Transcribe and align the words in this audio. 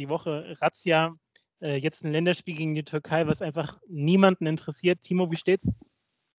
die 0.00 0.08
Woche 0.08 0.56
Razzia, 0.60 1.14
äh, 1.60 1.76
jetzt 1.76 2.02
ein 2.02 2.10
Länderspiel 2.10 2.56
gegen 2.56 2.74
die 2.74 2.84
Türkei, 2.84 3.26
was 3.26 3.42
einfach 3.42 3.78
niemanden 3.86 4.46
interessiert. 4.46 5.02
Timo, 5.02 5.30
wie 5.30 5.36
steht's? 5.36 5.68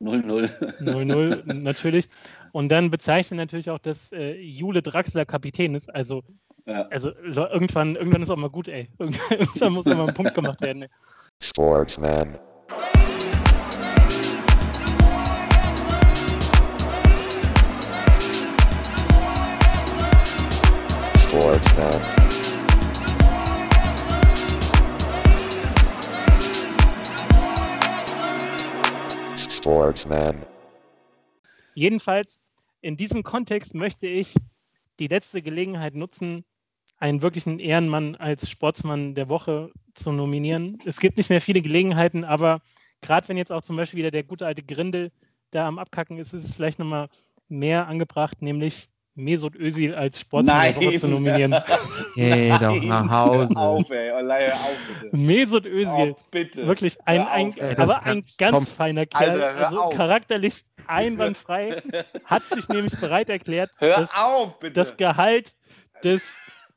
0-0. 0.01 0.81
0-0 0.81 1.53
natürlich. 1.53 2.09
Und 2.53 2.69
dann 2.69 2.89
bezeichnet 2.89 3.37
natürlich 3.37 3.69
auch, 3.69 3.77
dass 3.77 4.11
äh, 4.11 4.33
Jule 4.33 4.81
Draxler 4.81 5.25
Kapitän 5.25 5.75
ist. 5.75 5.93
Also, 5.93 6.23
ja. 6.65 6.87
also 6.87 7.11
irgendwann, 7.11 7.95
irgendwann 7.95 8.23
ist 8.23 8.31
auch 8.31 8.35
mal 8.35 8.49
gut, 8.49 8.67
ey. 8.67 8.89
Irgendwann 8.99 9.73
muss 9.73 9.85
auch 9.85 9.95
mal 9.95 10.07
ein 10.07 10.13
Punkt 10.15 10.33
gemacht 10.33 10.59
werden. 10.61 10.83
Ey. 10.83 10.89
Sportsman. 11.39 12.39
Sportsman. 21.19 22.20
Sportsman. 29.61 30.41
Jedenfalls, 31.75 32.41
in 32.81 32.97
diesem 32.97 33.21
Kontext 33.21 33.75
möchte 33.75 34.07
ich 34.07 34.33
die 34.97 35.07
letzte 35.07 35.43
Gelegenheit 35.43 35.93
nutzen, 35.93 36.43
einen 36.97 37.21
wirklichen 37.21 37.59
Ehrenmann 37.59 38.15
als 38.15 38.49
Sportsmann 38.49 39.13
der 39.13 39.29
Woche 39.29 39.71
zu 39.93 40.11
nominieren. 40.11 40.79
Es 40.85 40.99
gibt 40.99 41.17
nicht 41.17 41.29
mehr 41.29 41.41
viele 41.41 41.61
Gelegenheiten, 41.61 42.23
aber 42.23 42.61
gerade 43.01 43.27
wenn 43.29 43.37
jetzt 43.37 43.51
auch 43.51 43.61
zum 43.61 43.75
Beispiel 43.75 43.99
wieder 43.99 44.09
der 44.09 44.23
gute 44.23 44.47
alte 44.47 44.63
Grindel 44.63 45.11
da 45.51 45.67
am 45.67 45.77
Abkacken 45.77 46.17
ist, 46.17 46.33
ist 46.33 46.45
es 46.45 46.55
vielleicht 46.55 46.79
nochmal 46.79 47.09
mehr 47.47 47.87
angebracht, 47.87 48.41
nämlich 48.41 48.89
Mesut 49.15 49.55
Özil 49.55 49.93
als 49.93 50.19
der 50.29 50.75
Woche 50.75 50.99
zu 50.99 51.07
nominieren. 51.07 51.55
Geh 52.15 52.49
doch 52.49 52.81
nach 52.81 53.09
Hause. 53.09 53.55
Auf, 53.55 53.89
ey. 53.89 54.11
Oh, 54.11 54.29
auf, 54.29 54.77
bitte. 55.01 55.17
Mesut 55.17 55.65
Özil. 55.65 56.15
Oh, 56.15 56.17
bitte. 56.31 56.65
Wirklich 56.65 56.97
ein, 57.05 57.21
ein 57.27 57.47
auf, 57.49 57.79
aber 57.79 58.03
ein 58.03 58.23
ganz 58.37 58.55
komm. 58.55 58.65
feiner 58.65 59.05
Kerl. 59.05 59.41
Alter, 59.41 59.65
also 59.65 59.79
auf. 59.81 59.95
charakterlich 59.95 60.63
einwandfrei. 60.87 61.81
hat 62.25 62.43
sich 62.51 62.67
nämlich 62.69 62.97
bereit 62.99 63.29
erklärt, 63.29 63.71
das, 63.79 64.09
auf, 64.15 64.57
das 64.73 64.95
Gehalt 64.97 65.55
des 66.03 66.23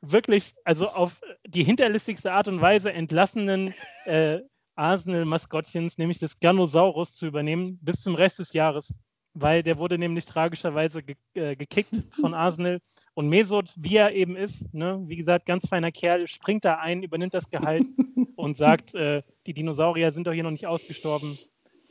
wirklich, 0.01 0.55
also 0.63 0.89
auf 0.89 1.21
die 1.47 1.63
hinterlistigste 1.63 2.31
Art 2.31 2.47
und 2.47 2.61
Weise 2.61 2.91
entlassenen 2.91 3.73
äh, 4.05 4.39
Arsenal-Maskottchens, 4.75 5.97
nämlich 5.97 6.19
des 6.19 6.39
Ganosaurus, 6.39 7.15
zu 7.15 7.27
übernehmen, 7.27 7.79
bis 7.81 8.01
zum 8.01 8.15
Rest 8.15 8.39
des 8.39 8.53
Jahres 8.53 8.93
weil 9.35 9.61
der 9.61 9.77
wurde 9.77 9.97
nämlich 9.97 10.25
tragischerweise 10.25 11.03
ge 11.03 11.15
äh, 11.35 11.55
gekickt 11.55 11.93
von 12.19 12.33
Arsenal. 12.33 12.79
Und 13.13 13.29
Mesut, 13.29 13.73
wie 13.75 13.97
er 13.97 14.13
eben 14.13 14.35
ist, 14.35 14.73
ne, 14.73 15.03
wie 15.05 15.17
gesagt, 15.17 15.45
ganz 15.45 15.67
feiner 15.67 15.91
Kerl, 15.91 16.27
springt 16.27 16.65
da 16.65 16.75
ein, 16.75 17.03
übernimmt 17.03 17.33
das 17.33 17.49
Gehalt 17.49 17.85
und 18.35 18.57
sagt, 18.57 18.95
äh, 18.95 19.21
die 19.45 19.53
Dinosaurier 19.53 20.11
sind 20.11 20.25
doch 20.25 20.33
hier 20.33 20.43
noch 20.43 20.51
nicht 20.51 20.67
ausgestorben. 20.67 21.37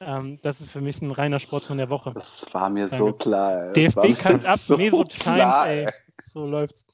Ähm, 0.00 0.38
das 0.42 0.60
ist 0.60 0.72
für 0.72 0.80
mich 0.80 1.00
ein 1.02 1.10
reiner 1.10 1.38
Sportsmann 1.38 1.78
der 1.78 1.90
Woche. 1.90 2.12
Das 2.14 2.52
war 2.52 2.68
mir 2.70 2.88
so 2.88 3.12
klar. 3.12 3.68
Ey. 3.68 3.72
DFB 3.90 4.18
kackt 4.20 4.46
ab, 4.46 4.58
so 4.58 4.76
Mesut 4.76 5.12
scheint, 5.12 5.68
ey. 5.68 5.88
So 6.32 6.46
läuft's. 6.46 6.84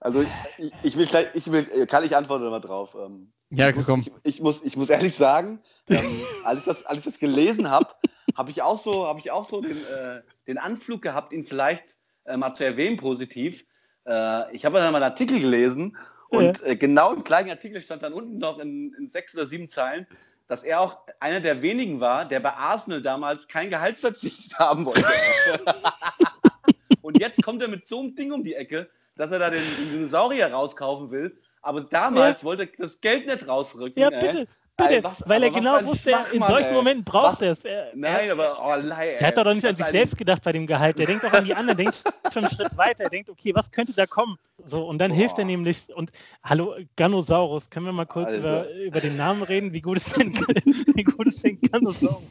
Also 0.00 0.22
ich, 0.22 0.28
ich, 0.58 0.72
ich, 0.82 0.96
will 0.96 1.06
gleich, 1.06 1.26
ich 1.34 1.50
will, 1.50 1.86
kann 1.86 2.04
ich 2.04 2.16
antworten 2.16 2.48
mal 2.48 2.60
drauf. 2.60 2.96
Ähm, 2.98 3.32
ja, 3.50 3.68
ich 3.68 3.86
komm. 3.86 4.00
Muss, 4.00 4.10
ich, 4.24 4.40
muss, 4.40 4.64
ich 4.64 4.76
muss 4.76 4.90
ehrlich 4.90 5.14
sagen, 5.14 5.60
ähm, 5.88 6.20
als, 6.44 6.60
ich 6.60 6.64
das, 6.64 6.86
als 6.86 6.98
ich 7.00 7.04
das 7.04 7.18
gelesen 7.18 7.70
habe, 7.70 7.88
habe 8.36 8.50
ich 8.50 8.62
auch 8.62 8.78
so, 8.78 9.06
hab 9.06 9.18
ich 9.18 9.30
auch 9.30 9.44
so 9.44 9.60
den, 9.60 9.78
äh, 9.86 10.22
den 10.46 10.58
Anflug 10.58 11.02
gehabt, 11.02 11.32
ihn 11.32 11.44
vielleicht 11.44 11.96
äh, 12.24 12.36
mal 12.36 12.54
zu 12.54 12.64
erwähnen, 12.64 12.96
positiv. 12.96 13.64
Äh, 14.06 14.54
ich 14.54 14.64
habe 14.64 14.78
dann 14.78 14.92
mal 14.92 15.02
einen 15.02 15.10
Artikel 15.10 15.40
gelesen 15.40 15.96
und 16.28 16.60
ja. 16.60 16.66
Äh, 16.66 16.76
genau 16.76 17.12
im 17.12 17.24
gleichen 17.24 17.50
Artikel 17.50 17.82
stand 17.82 18.02
dann 18.02 18.12
unten 18.12 18.38
noch 18.38 18.58
in, 18.58 18.94
in 18.94 19.10
sechs 19.10 19.34
oder 19.34 19.46
sieben 19.46 19.68
Zeilen, 19.68 20.06
dass 20.48 20.64
er 20.64 20.80
auch 20.80 21.00
einer 21.20 21.40
der 21.40 21.62
wenigen 21.62 22.00
war, 22.00 22.24
der 22.24 22.40
bei 22.40 22.52
Arsenal 22.52 23.02
damals 23.02 23.48
kein 23.48 23.70
Gehaltsverzicht 23.70 24.58
haben 24.58 24.84
wollte. 24.84 25.04
und 27.02 27.18
jetzt 27.18 27.42
kommt 27.42 27.62
er 27.62 27.68
mit 27.68 27.86
so 27.86 28.00
einem 28.00 28.14
Ding 28.14 28.32
um 28.32 28.44
die 28.44 28.54
Ecke, 28.54 28.88
dass 29.16 29.30
er 29.30 29.38
da 29.38 29.50
den, 29.50 29.62
den 29.78 29.92
Dinosaurier 29.92 30.52
rauskaufen 30.52 31.10
will. 31.10 31.40
Aber 31.62 31.80
damals 31.80 32.42
ja. 32.42 32.46
wollte 32.46 32.62
er 32.64 32.68
das 32.78 33.00
Geld 33.00 33.26
nicht 33.26 33.48
rausrücken. 33.48 34.00
Ja, 34.00 34.10
bitte. 34.10 34.46
Bitte, 34.78 35.02
was, 35.04 35.22
weil 35.26 35.42
er 35.42 35.50
genau 35.50 35.82
wusste, 35.86 36.12
in 36.32 36.42
solchen 36.42 36.68
ey. 36.68 36.74
Momenten 36.74 37.02
braucht 37.02 37.40
er 37.40 37.52
es. 37.52 37.62
Nein, 37.94 38.30
aber 38.30 38.58
oh, 38.60 38.74
leih, 38.78 39.16
Der 39.18 39.28
hat 39.28 39.38
doch 39.38 39.54
nicht 39.54 39.66
an 39.66 39.74
sich 39.74 39.86
selbst 39.86 40.18
gedacht 40.18 40.42
bei 40.42 40.52
dem 40.52 40.66
Gehalt. 40.66 40.98
Der 40.98 41.06
denkt 41.06 41.24
doch 41.24 41.32
an 41.32 41.46
die 41.46 41.54
anderen, 41.54 41.78
denkt 41.78 42.02
schon 42.30 42.44
einen 42.44 42.54
Schritt 42.54 42.76
weiter. 42.76 43.04
Er 43.04 43.10
denkt, 43.10 43.30
okay, 43.30 43.54
was 43.54 43.70
könnte 43.70 43.94
da 43.94 44.06
kommen? 44.06 44.36
So, 44.62 44.86
und 44.86 44.98
dann 44.98 45.12
Boah. 45.12 45.16
hilft 45.16 45.38
er 45.38 45.46
nämlich. 45.46 45.84
Und 45.94 46.12
hallo, 46.44 46.74
Ganosaurus, 46.96 47.70
können 47.70 47.86
wir 47.86 47.92
mal 47.92 48.04
kurz 48.04 48.30
über, 48.32 48.70
über 48.70 49.00
den 49.00 49.16
Namen 49.16 49.42
reden? 49.44 49.72
Wie 49.72 49.80
gut 49.80 49.96
ist 49.96 50.14
denn, 50.14 50.34
wie 50.34 51.04
gut 51.04 51.26
ist 51.26 51.42
denn 51.42 51.58
Ganosaurus? 51.58 52.22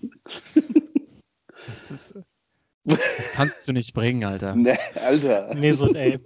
Das, 1.81 1.91
ist, 1.91 2.15
das 2.83 3.31
kannst 3.33 3.67
du 3.67 3.73
nicht 3.73 3.93
bringen, 3.95 4.23
Alter. 4.23 4.55
Nee, 4.55 4.77
Alter. 5.03 5.55
Nee, 5.55 5.71
so, 5.71 5.91
ey. 5.95 6.19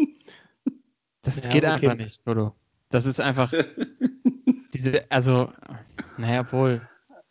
Das 1.22 1.38
ja, 1.38 1.41
geht 1.44 1.63
okay. 1.63 1.68
einfach 1.68 1.96
nicht, 1.96 2.28
Dodo. 2.28 2.56
Das 2.90 3.06
ist 3.06 3.22
einfach. 3.22 3.53
diese, 4.74 5.09
also, 5.09 5.52
naja, 6.18 6.50
wohl. 6.52 6.81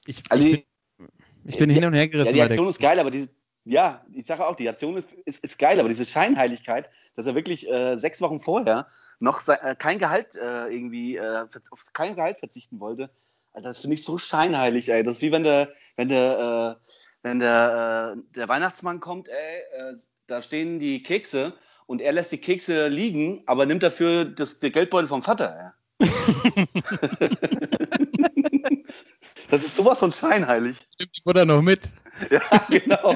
Ich, 0.07 0.23
also 0.29 0.47
ich 0.47 0.67
bin, 0.99 1.09
ich 1.45 1.59
bin 1.59 1.71
hin 1.71 1.85
und 1.85 1.95
her 1.95 2.09
gerissen. 2.09 2.37
Ja, 2.37 2.47
die 2.47 2.53
Aktion 2.53 2.69
ist 2.69 2.81
geil, 2.81 2.99
aber 2.99 3.11
diese, 3.11 3.29
ja, 3.65 4.05
ich 4.13 4.27
sage 4.27 4.47
auch, 4.47 4.57
die 4.57 4.69
Aktion 4.69 4.97
ist, 4.97 5.13
ist, 5.25 5.45
ist, 5.45 5.59
geil, 5.59 5.79
aber 5.79 5.89
diese 5.89 6.07
Scheinheiligkeit, 6.07 6.89
dass 7.17 7.27
er 7.27 7.35
wirklich 7.35 7.69
äh, 7.69 7.97
sechs 7.97 8.21
Wochen 8.21 8.41
vorher 8.41 8.87
noch 9.21 9.47
äh, 9.49 9.77
kein 9.79 9.99
Gehalt 9.99 10.37
äh, 10.37 10.69
irgendwie, 10.69 11.17
äh, 11.17 11.47
auf 11.71 11.85
kein 11.93 12.17
Gehalt 12.17 12.39
verzichten 12.39 12.81
wollte, 12.81 13.11
das 13.55 13.81
finde 13.81 13.95
ich 13.95 14.05
so 14.05 14.19
scheinheilig, 14.19 14.89
ey. 14.89 15.03
Das 15.03 15.15
ist 15.15 15.23
wie 15.23 15.33
wenn 15.33 15.43
der, 15.43 15.73
wenn 15.97 16.09
der, 16.09 16.79
äh, 16.79 16.91
wenn 17.23 17.41
der, 17.41 18.17
äh, 18.17 18.37
der 18.37 18.49
Weihnachtsmann 18.49 19.01
kommt, 19.01 19.29
ey, 19.29 19.97
da 20.27 20.43
stehen 20.43 20.79
die 20.79 21.03
Kekse 21.03 21.55
und 21.87 22.01
er 22.01 22.13
lässt 22.13 22.33
die 22.33 22.39
Kekse 22.39 22.89
liegen, 22.89 23.43
aber 23.47 23.67
nimmt 23.67 23.83
dafür 23.83 24.25
das, 24.25 24.61
den 24.61 24.73
Geldbeutel 24.73 25.09
vom 25.09 25.23
Vater. 25.23 25.75
das 29.51 29.65
ist 29.65 29.77
sowas 29.77 29.99
von 29.99 30.13
scheinheilig. 30.13 30.77
Stimmt 30.95 31.17
die 31.17 31.23
Mutter 31.25 31.45
noch 31.45 31.63
mit? 31.63 31.81
Ja, 32.31 32.41
genau. 32.69 33.15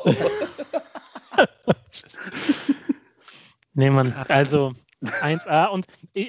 nee, 3.75 3.91
Mann, 3.91 4.13
also 4.29 4.75
1A. 5.03 5.71
Und 5.71 5.89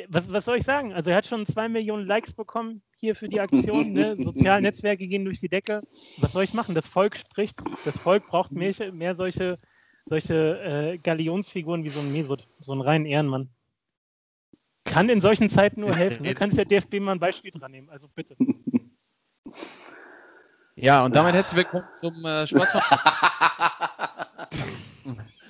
was, 0.10 0.34
was 0.34 0.46
soll 0.46 0.58
ich 0.58 0.64
sagen? 0.64 0.92
Also 0.92 1.12
er 1.12 1.18
hat 1.18 1.28
schon 1.28 1.46
zwei 1.46 1.70
Millionen 1.70 2.08
Likes 2.08 2.34
bekommen 2.34 2.82
hier 3.00 3.16
für 3.16 3.30
die 3.30 3.40
Aktion. 3.40 3.94
Ne? 3.94 4.16
Soziale 4.18 4.64
Netzwerke 4.64 5.06
gehen 5.06 5.24
durch 5.24 5.40
die 5.40 5.50
Decke. 5.50 5.82
Was 6.18 6.32
soll 6.32 6.46
ich 6.46 6.56
machen? 6.56 6.74
Das 6.74 6.88
Volk 6.88 7.16
spricht. 7.16 7.60
Das 7.86 7.96
Volk 7.96 8.26
braucht 8.26 8.54
mehr, 8.54 8.74
mehr 8.92 9.16
solche 9.16 9.60
solche 10.06 10.60
äh, 10.60 10.98
Galionsfiguren 10.98 11.84
wie 11.84 11.90
so 11.90 12.00
ein 12.00 12.12
Mesut, 12.12 12.48
so 12.60 12.74
ein 12.74 12.82
reinen 12.82 13.06
Ehrenmann. 13.06 13.50
Kann 14.86 15.10
in 15.10 15.22
solchen 15.22 15.50
Zeiten 15.50 15.82
nur 15.82 15.96
helfen. 15.96 16.24
Du 16.24 16.34
kannst 16.34 16.58
der 16.58 16.66
DFB 16.66 17.00
mal 17.00 17.14
ein 17.14 17.20
Beispiel 17.20 17.52
dran 17.52 17.72
nehmen, 17.72 17.90
also 17.90 18.08
bitte. 18.14 18.36
Ja, 20.76 21.06
und 21.06 21.16
damit 21.16 21.36
herzlich 21.36 21.58
willkommen 21.58 21.86
zum 21.94 22.26
äh, 22.26 22.48
Sportpodcast. 22.48 23.02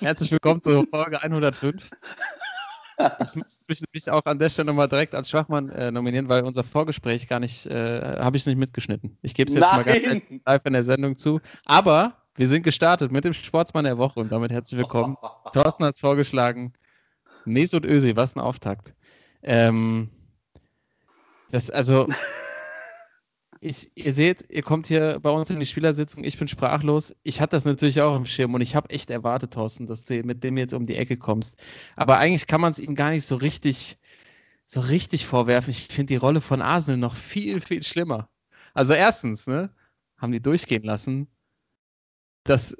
herzlich 0.00 0.30
willkommen 0.30 0.62
zur 0.62 0.86
Folge 0.86 1.20
105. 1.22 1.90
Ich 2.96 3.68
möchte 3.68 3.84
mich 3.92 4.10
auch 4.10 4.24
an 4.24 4.38
der 4.38 4.48
Stelle 4.48 4.66
nochmal 4.66 4.88
direkt 4.88 5.14
als 5.14 5.30
Schwachmann 5.30 5.68
äh, 5.70 5.90
nominieren, 5.90 6.28
weil 6.28 6.44
unser 6.44 6.62
Vorgespräch 6.62 7.26
gar 7.26 7.40
nicht, 7.40 7.66
äh, 7.66 8.18
habe 8.18 8.36
ich 8.36 8.46
nicht 8.46 8.56
mitgeschnitten. 8.56 9.18
Ich 9.22 9.34
gebe 9.34 9.48
es 9.48 9.54
jetzt 9.54 9.64
Nein. 9.64 9.76
mal 9.76 9.84
ganz 9.84 10.22
live 10.46 10.62
in 10.64 10.72
der 10.74 10.84
Sendung 10.84 11.16
zu. 11.16 11.40
Aber 11.64 12.16
wir 12.36 12.46
sind 12.46 12.62
gestartet 12.62 13.10
mit 13.10 13.24
dem 13.24 13.32
Sportsmann 13.32 13.84
der 13.84 13.98
Woche 13.98 14.20
und 14.20 14.30
damit 14.30 14.52
herzlich 14.52 14.78
willkommen. 14.78 15.16
Thorsten 15.52 15.84
hat 15.84 15.96
es 15.96 16.00
vorgeschlagen. 16.00 16.72
Mesut 17.44 17.84
Özil, 17.84 18.16
was 18.16 18.36
ein 18.36 18.40
Auftakt. 18.40 18.94
Ähm, 19.44 20.08
das, 21.50 21.70
also, 21.70 22.08
ich, 23.60 23.90
ihr 23.94 24.14
seht, 24.14 24.50
ihr 24.50 24.62
kommt 24.62 24.86
hier 24.86 25.20
bei 25.20 25.30
uns 25.30 25.50
in 25.50 25.60
die 25.60 25.66
Spielersitzung, 25.66 26.24
ich 26.24 26.38
bin 26.38 26.48
sprachlos. 26.48 27.14
Ich 27.22 27.40
hatte 27.40 27.56
das 27.56 27.64
natürlich 27.64 28.00
auch 28.00 28.16
im 28.16 28.26
Schirm 28.26 28.54
und 28.54 28.62
ich 28.62 28.74
habe 28.74 28.90
echt 28.90 29.10
erwartet, 29.10 29.52
Thorsten, 29.52 29.86
dass 29.86 30.04
du 30.04 30.22
mit 30.22 30.42
dem 30.42 30.56
jetzt 30.56 30.74
um 30.74 30.86
die 30.86 30.96
Ecke 30.96 31.16
kommst. 31.18 31.62
Aber 31.94 32.18
eigentlich 32.18 32.46
kann 32.46 32.60
man 32.60 32.70
es 32.72 32.78
ihm 32.78 32.94
gar 32.94 33.10
nicht 33.10 33.26
so 33.26 33.36
richtig, 33.36 33.98
so 34.66 34.80
richtig 34.80 35.26
vorwerfen. 35.26 35.70
Ich 35.70 35.88
finde 35.88 36.14
die 36.14 36.16
Rolle 36.16 36.40
von 36.40 36.62
Arsenal 36.62 36.98
noch 36.98 37.14
viel, 37.14 37.60
viel 37.60 37.82
schlimmer. 37.82 38.30
Also 38.72 38.94
erstens, 38.94 39.46
ne, 39.46 39.70
haben 40.16 40.32
die 40.32 40.42
durchgehen 40.42 40.84
lassen, 40.84 41.28
dass 42.44 42.76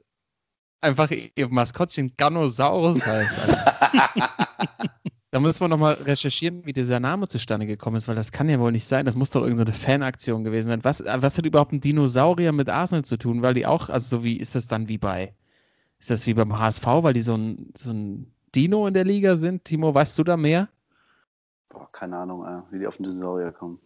einfach 0.80 1.10
ihr 1.10 1.48
Maskottchen 1.48 2.14
Ganosaurus 2.16 3.04
heißt. 3.06 3.34
da 5.34 5.40
müssen 5.40 5.62
wir 5.62 5.68
nochmal 5.68 5.94
recherchieren, 5.94 6.64
wie 6.64 6.72
dieser 6.72 7.00
Name 7.00 7.26
zustande 7.26 7.66
gekommen 7.66 7.96
ist, 7.96 8.06
weil 8.06 8.14
das 8.14 8.30
kann 8.30 8.48
ja 8.48 8.60
wohl 8.60 8.70
nicht 8.70 8.84
sein. 8.84 9.04
Das 9.04 9.16
muss 9.16 9.30
doch 9.30 9.42
irgendeine 9.42 9.72
so 9.72 9.78
Fanaktion 9.80 10.44
gewesen 10.44 10.68
sein. 10.68 10.84
Was, 10.84 11.02
was 11.04 11.36
hat 11.36 11.44
überhaupt 11.44 11.72
ein 11.72 11.80
Dinosaurier 11.80 12.52
mit 12.52 12.68
Arsenal 12.68 13.04
zu 13.04 13.16
tun? 13.16 13.42
Weil 13.42 13.54
die 13.54 13.66
auch, 13.66 13.88
also 13.88 14.18
so 14.18 14.22
wie 14.22 14.36
ist 14.36 14.54
das 14.54 14.68
dann 14.68 14.86
wie 14.86 14.96
bei, 14.96 15.34
ist 15.98 16.08
das 16.08 16.28
wie 16.28 16.34
beim 16.34 16.56
HSV, 16.56 16.86
weil 16.86 17.14
die 17.14 17.20
so 17.20 17.36
ein, 17.36 17.72
so 17.76 17.90
ein 17.90 18.32
Dino 18.54 18.86
in 18.86 18.94
der 18.94 19.02
Liga 19.02 19.34
sind? 19.34 19.64
Timo, 19.64 19.92
weißt 19.92 20.16
du 20.20 20.22
da 20.22 20.36
mehr? 20.36 20.68
Boah, 21.68 21.90
keine 21.90 22.16
Ahnung, 22.16 22.46
äh, 22.46 22.62
wie 22.72 22.78
die 22.78 22.86
auf 22.86 22.98
den 22.98 23.02
Dinosaurier 23.02 23.50
kommen. 23.50 23.80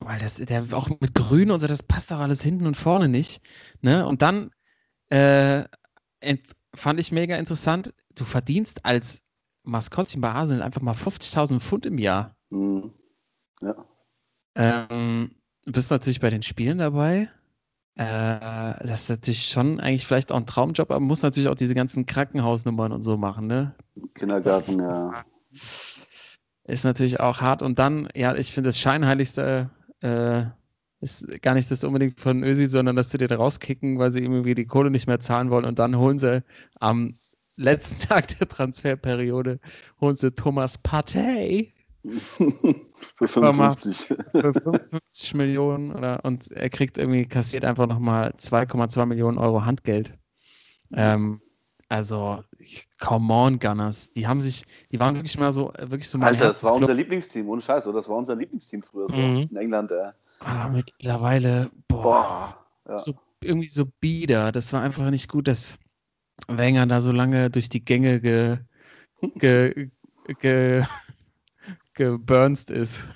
Weil 0.00 0.18
das, 0.18 0.34
der 0.34 0.66
auch 0.72 0.88
mit 0.88 1.14
Grün 1.14 1.52
und 1.52 1.60
so, 1.60 1.68
das 1.68 1.84
passt 1.84 2.10
doch 2.10 2.18
alles 2.18 2.42
hinten 2.42 2.66
und 2.66 2.76
vorne 2.76 3.08
nicht. 3.08 3.40
Ne? 3.82 4.04
Und 4.04 4.20
dann 4.20 4.50
äh, 5.10 5.62
fand 6.74 6.98
ich 6.98 7.12
mega 7.12 7.36
interessant, 7.36 7.94
du 8.16 8.24
verdienst 8.24 8.84
als 8.84 9.22
Maskottchen 9.66 10.20
bei 10.20 10.30
Arsenal 10.30 10.62
einfach 10.62 10.80
mal 10.80 10.94
50.000 10.94 11.60
Pfund 11.60 11.86
im 11.86 11.98
Jahr. 11.98 12.36
Mhm. 12.50 12.92
Ja. 13.62 13.74
Ähm, 14.54 15.32
bist 15.64 15.90
natürlich 15.90 16.20
bei 16.20 16.30
den 16.30 16.42
Spielen 16.42 16.78
dabei. 16.78 17.28
Äh, 17.96 18.86
das 18.86 19.02
ist 19.02 19.10
natürlich 19.10 19.48
schon 19.48 19.80
eigentlich 19.80 20.06
vielleicht 20.06 20.30
auch 20.30 20.36
ein 20.36 20.46
Traumjob, 20.46 20.90
aber 20.90 21.00
muss 21.00 21.22
natürlich 21.22 21.48
auch 21.48 21.54
diese 21.54 21.74
ganzen 21.74 22.06
Krankenhausnummern 22.06 22.92
und 22.92 23.02
so 23.02 23.16
machen, 23.16 23.46
ne? 23.46 23.74
Kindergarten, 24.14 24.78
ja. 24.78 25.24
Ist 26.64 26.84
natürlich 26.84 27.20
auch 27.20 27.40
hart. 27.40 27.62
Und 27.62 27.78
dann, 27.78 28.08
ja, 28.14 28.34
ich 28.34 28.52
finde 28.52 28.68
das 28.68 28.78
Scheinheiligste 28.78 29.70
äh, 30.00 30.44
ist 31.00 31.26
gar 31.42 31.54
nicht 31.54 31.70
das 31.70 31.84
unbedingt 31.84 32.20
von 32.20 32.42
Ösi, 32.42 32.68
sondern 32.68 32.96
dass 32.96 33.10
sie 33.10 33.18
den 33.18 33.30
rauskicken, 33.30 33.98
weil 33.98 34.12
sie 34.12 34.20
irgendwie 34.20 34.54
die 34.54 34.66
Kohle 34.66 34.90
nicht 34.90 35.06
mehr 35.06 35.20
zahlen 35.20 35.50
wollen. 35.50 35.64
Und 35.64 35.78
dann 35.78 35.96
holen 35.96 36.18
sie 36.18 36.42
am 36.80 37.12
letzten 37.56 37.98
Tag 38.08 38.38
der 38.38 38.48
Transferperiode, 38.48 39.60
holen 40.00 40.14
sie 40.14 40.32
Thomas 40.32 40.78
Partey 40.78 41.72
für 42.04 43.26
55. 43.26 43.96
Für 44.30 44.52
55 44.52 45.34
Millionen 45.34 45.92
oder, 45.92 46.24
und 46.24 46.50
er 46.52 46.70
kriegt 46.70 46.98
irgendwie, 46.98 47.26
kassiert 47.26 47.64
einfach 47.64 47.86
nochmal 47.86 48.32
2,2 48.38 49.06
Millionen 49.06 49.38
Euro 49.38 49.64
Handgeld. 49.64 50.12
Ähm, 50.92 51.40
also, 51.88 52.42
come 53.00 53.32
on, 53.32 53.58
Gunners. 53.58 54.12
Die 54.12 54.26
haben 54.26 54.40
sich, 54.40 54.64
die 54.92 55.00
waren 55.00 55.14
wirklich 55.14 55.38
mal 55.38 55.52
so, 55.52 55.72
wirklich 55.78 56.08
so 56.08 56.18
Alter, 56.18 56.48
das 56.48 56.62
war 56.62 56.74
unser 56.74 56.94
Lieblingsteam, 56.94 57.48
ohne 57.48 57.60
Scheiß, 57.60 57.86
oder? 57.86 57.98
Das 57.98 58.08
war 58.08 58.16
unser 58.16 58.36
Lieblingsteam 58.36 58.82
früher 58.82 59.08
so 59.08 59.16
mhm. 59.16 59.48
in 59.50 59.56
England, 59.56 59.90
ja. 59.90 60.14
Ah, 60.40 60.68
mittlerweile, 60.68 61.70
boah, 61.88 62.02
boah 62.02 62.66
ja. 62.88 62.98
so, 62.98 63.14
irgendwie 63.40 63.68
so 63.68 63.86
bieder. 64.00 64.52
Das 64.52 64.72
war 64.72 64.82
einfach 64.82 65.10
nicht 65.10 65.28
gut, 65.28 65.48
dass 65.48 65.78
Wenger 66.48 66.86
da 66.86 67.00
so 67.00 67.12
lange 67.12 67.50
durch 67.50 67.68
die 67.68 67.84
Gänge 67.84 68.20
ge, 68.20 68.58
ge, 69.36 69.90
ge 70.40 70.84
geburnst 71.94 72.70
ist. 72.70 73.06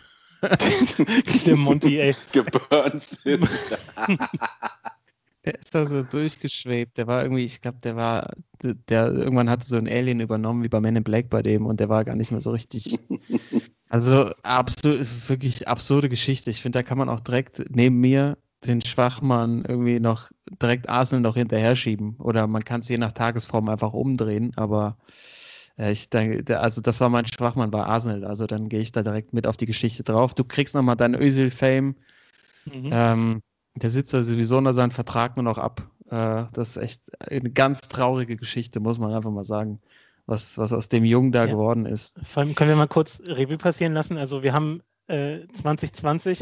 Der 1.47 1.57
Monty, 1.57 1.99
ey. 1.99 2.15
Geburnst 2.33 3.19
ist. 3.25 3.79
Der 5.45 5.59
ist 5.59 5.75
da 5.75 5.87
so 5.87 6.03
durchgeschwebt. 6.03 6.99
Der 6.99 7.07
war 7.07 7.23
irgendwie, 7.23 7.45
ich 7.45 7.61
glaube, 7.61 7.79
der 7.83 7.97
war, 7.97 8.33
der 8.63 9.13
irgendwann 9.13 9.51
hatte 9.51 9.67
so 9.67 9.77
ein 9.77 9.89
Alien 9.89 10.21
übernommen, 10.21 10.63
wie 10.63 10.69
bei 10.69 10.81
Men 10.81 10.97
in 10.97 11.05
Black 11.05 11.31
bei 11.31 11.43
dem, 11.43 11.67
und 11.67 11.81
der 11.81 11.89
war 11.89 12.05
gar 12.05 12.17
nicht 12.17 12.33
mehr 12.33 12.41
so 12.41 12.51
richtig. 12.51 12.99
Also 13.93 14.31
absurd, 14.45 15.05
wirklich 15.29 15.67
absurde 15.67 16.09
Geschichte. 16.09 16.49
Ich 16.49 16.63
finde, 16.63 16.79
da 16.79 16.85
kann 16.85 16.97
man 16.97 17.09
auch 17.09 17.19
direkt 17.19 17.65
neben 17.71 17.99
mir 17.99 18.39
den 18.67 18.83
Schwachmann 18.83 19.65
irgendwie 19.67 20.01
noch 20.01 20.31
direkt 20.63 20.89
Arsenal 20.89 21.23
noch 21.23 21.37
hinterher 21.37 21.77
schieben. 21.77 22.17
Oder 22.19 22.47
man 22.47 22.65
kann 22.65 22.81
es 22.81 22.89
je 22.89 22.99
nach 22.99 23.13
Tagesform 23.13 23.69
einfach 23.69 23.93
umdrehen, 23.93 24.53
aber 24.57 24.99
äh, 25.79 25.93
ich 25.93 26.11
denke, 26.11 26.61
also 26.61 26.81
das 26.81 27.01
war 27.01 27.09
mein 27.09 27.27
Schwachmann 27.27 27.71
bei 27.71 27.83
Arsenal. 27.83 28.25
Also 28.25 28.47
dann 28.47 28.69
gehe 28.69 28.81
ich 28.81 28.93
da 28.93 29.03
direkt 29.03 29.33
mit 29.33 29.47
auf 29.47 29.57
die 29.57 29.67
Geschichte 29.67 30.05
drauf. 30.05 30.35
Du 30.35 30.45
kriegst 30.45 30.75
nochmal 30.75 30.97
deinen 30.97 31.15
Özil-Fame. 31.15 31.97
Mhm. 32.67 32.91
Ähm, 32.93 33.43
der 33.75 33.91
sitzt 33.91 34.13
ja 34.13 34.23
sowieso 34.23 34.59
unter 34.59 34.75
seinen 34.75 34.91
Vertrag 34.91 35.37
nur 35.37 35.45
noch 35.45 35.59
ab. 35.59 35.89
Äh, 36.11 36.45
das 36.53 36.77
ist 36.77 36.83
echt 36.83 37.03
eine 37.21 37.51
ganz 37.51 37.81
traurige 37.83 38.37
Geschichte, 38.37 38.81
muss 38.81 38.99
man 38.99 39.15
einfach 39.15 39.31
mal 39.31 39.45
sagen, 39.45 39.81
was, 40.27 40.59
was 40.59 40.73
aus 40.73 40.89
dem 40.89 41.05
Jungen 41.05 41.33
da 41.33 41.47
ja. 41.47 41.53
geworden 41.53 41.87
ist. 41.87 42.19
Vor 42.25 42.43
allem 42.43 42.55
können 42.55 42.71
wir 42.71 42.77
mal 42.77 42.89
kurz 42.89 43.21
Revue 43.25 43.59
passieren 43.59 43.95
lassen. 43.95 44.19
Also 44.19 44.43
wir 44.43 44.53
haben 44.53 44.83
äh, 45.07 45.47
2020, 45.55 46.41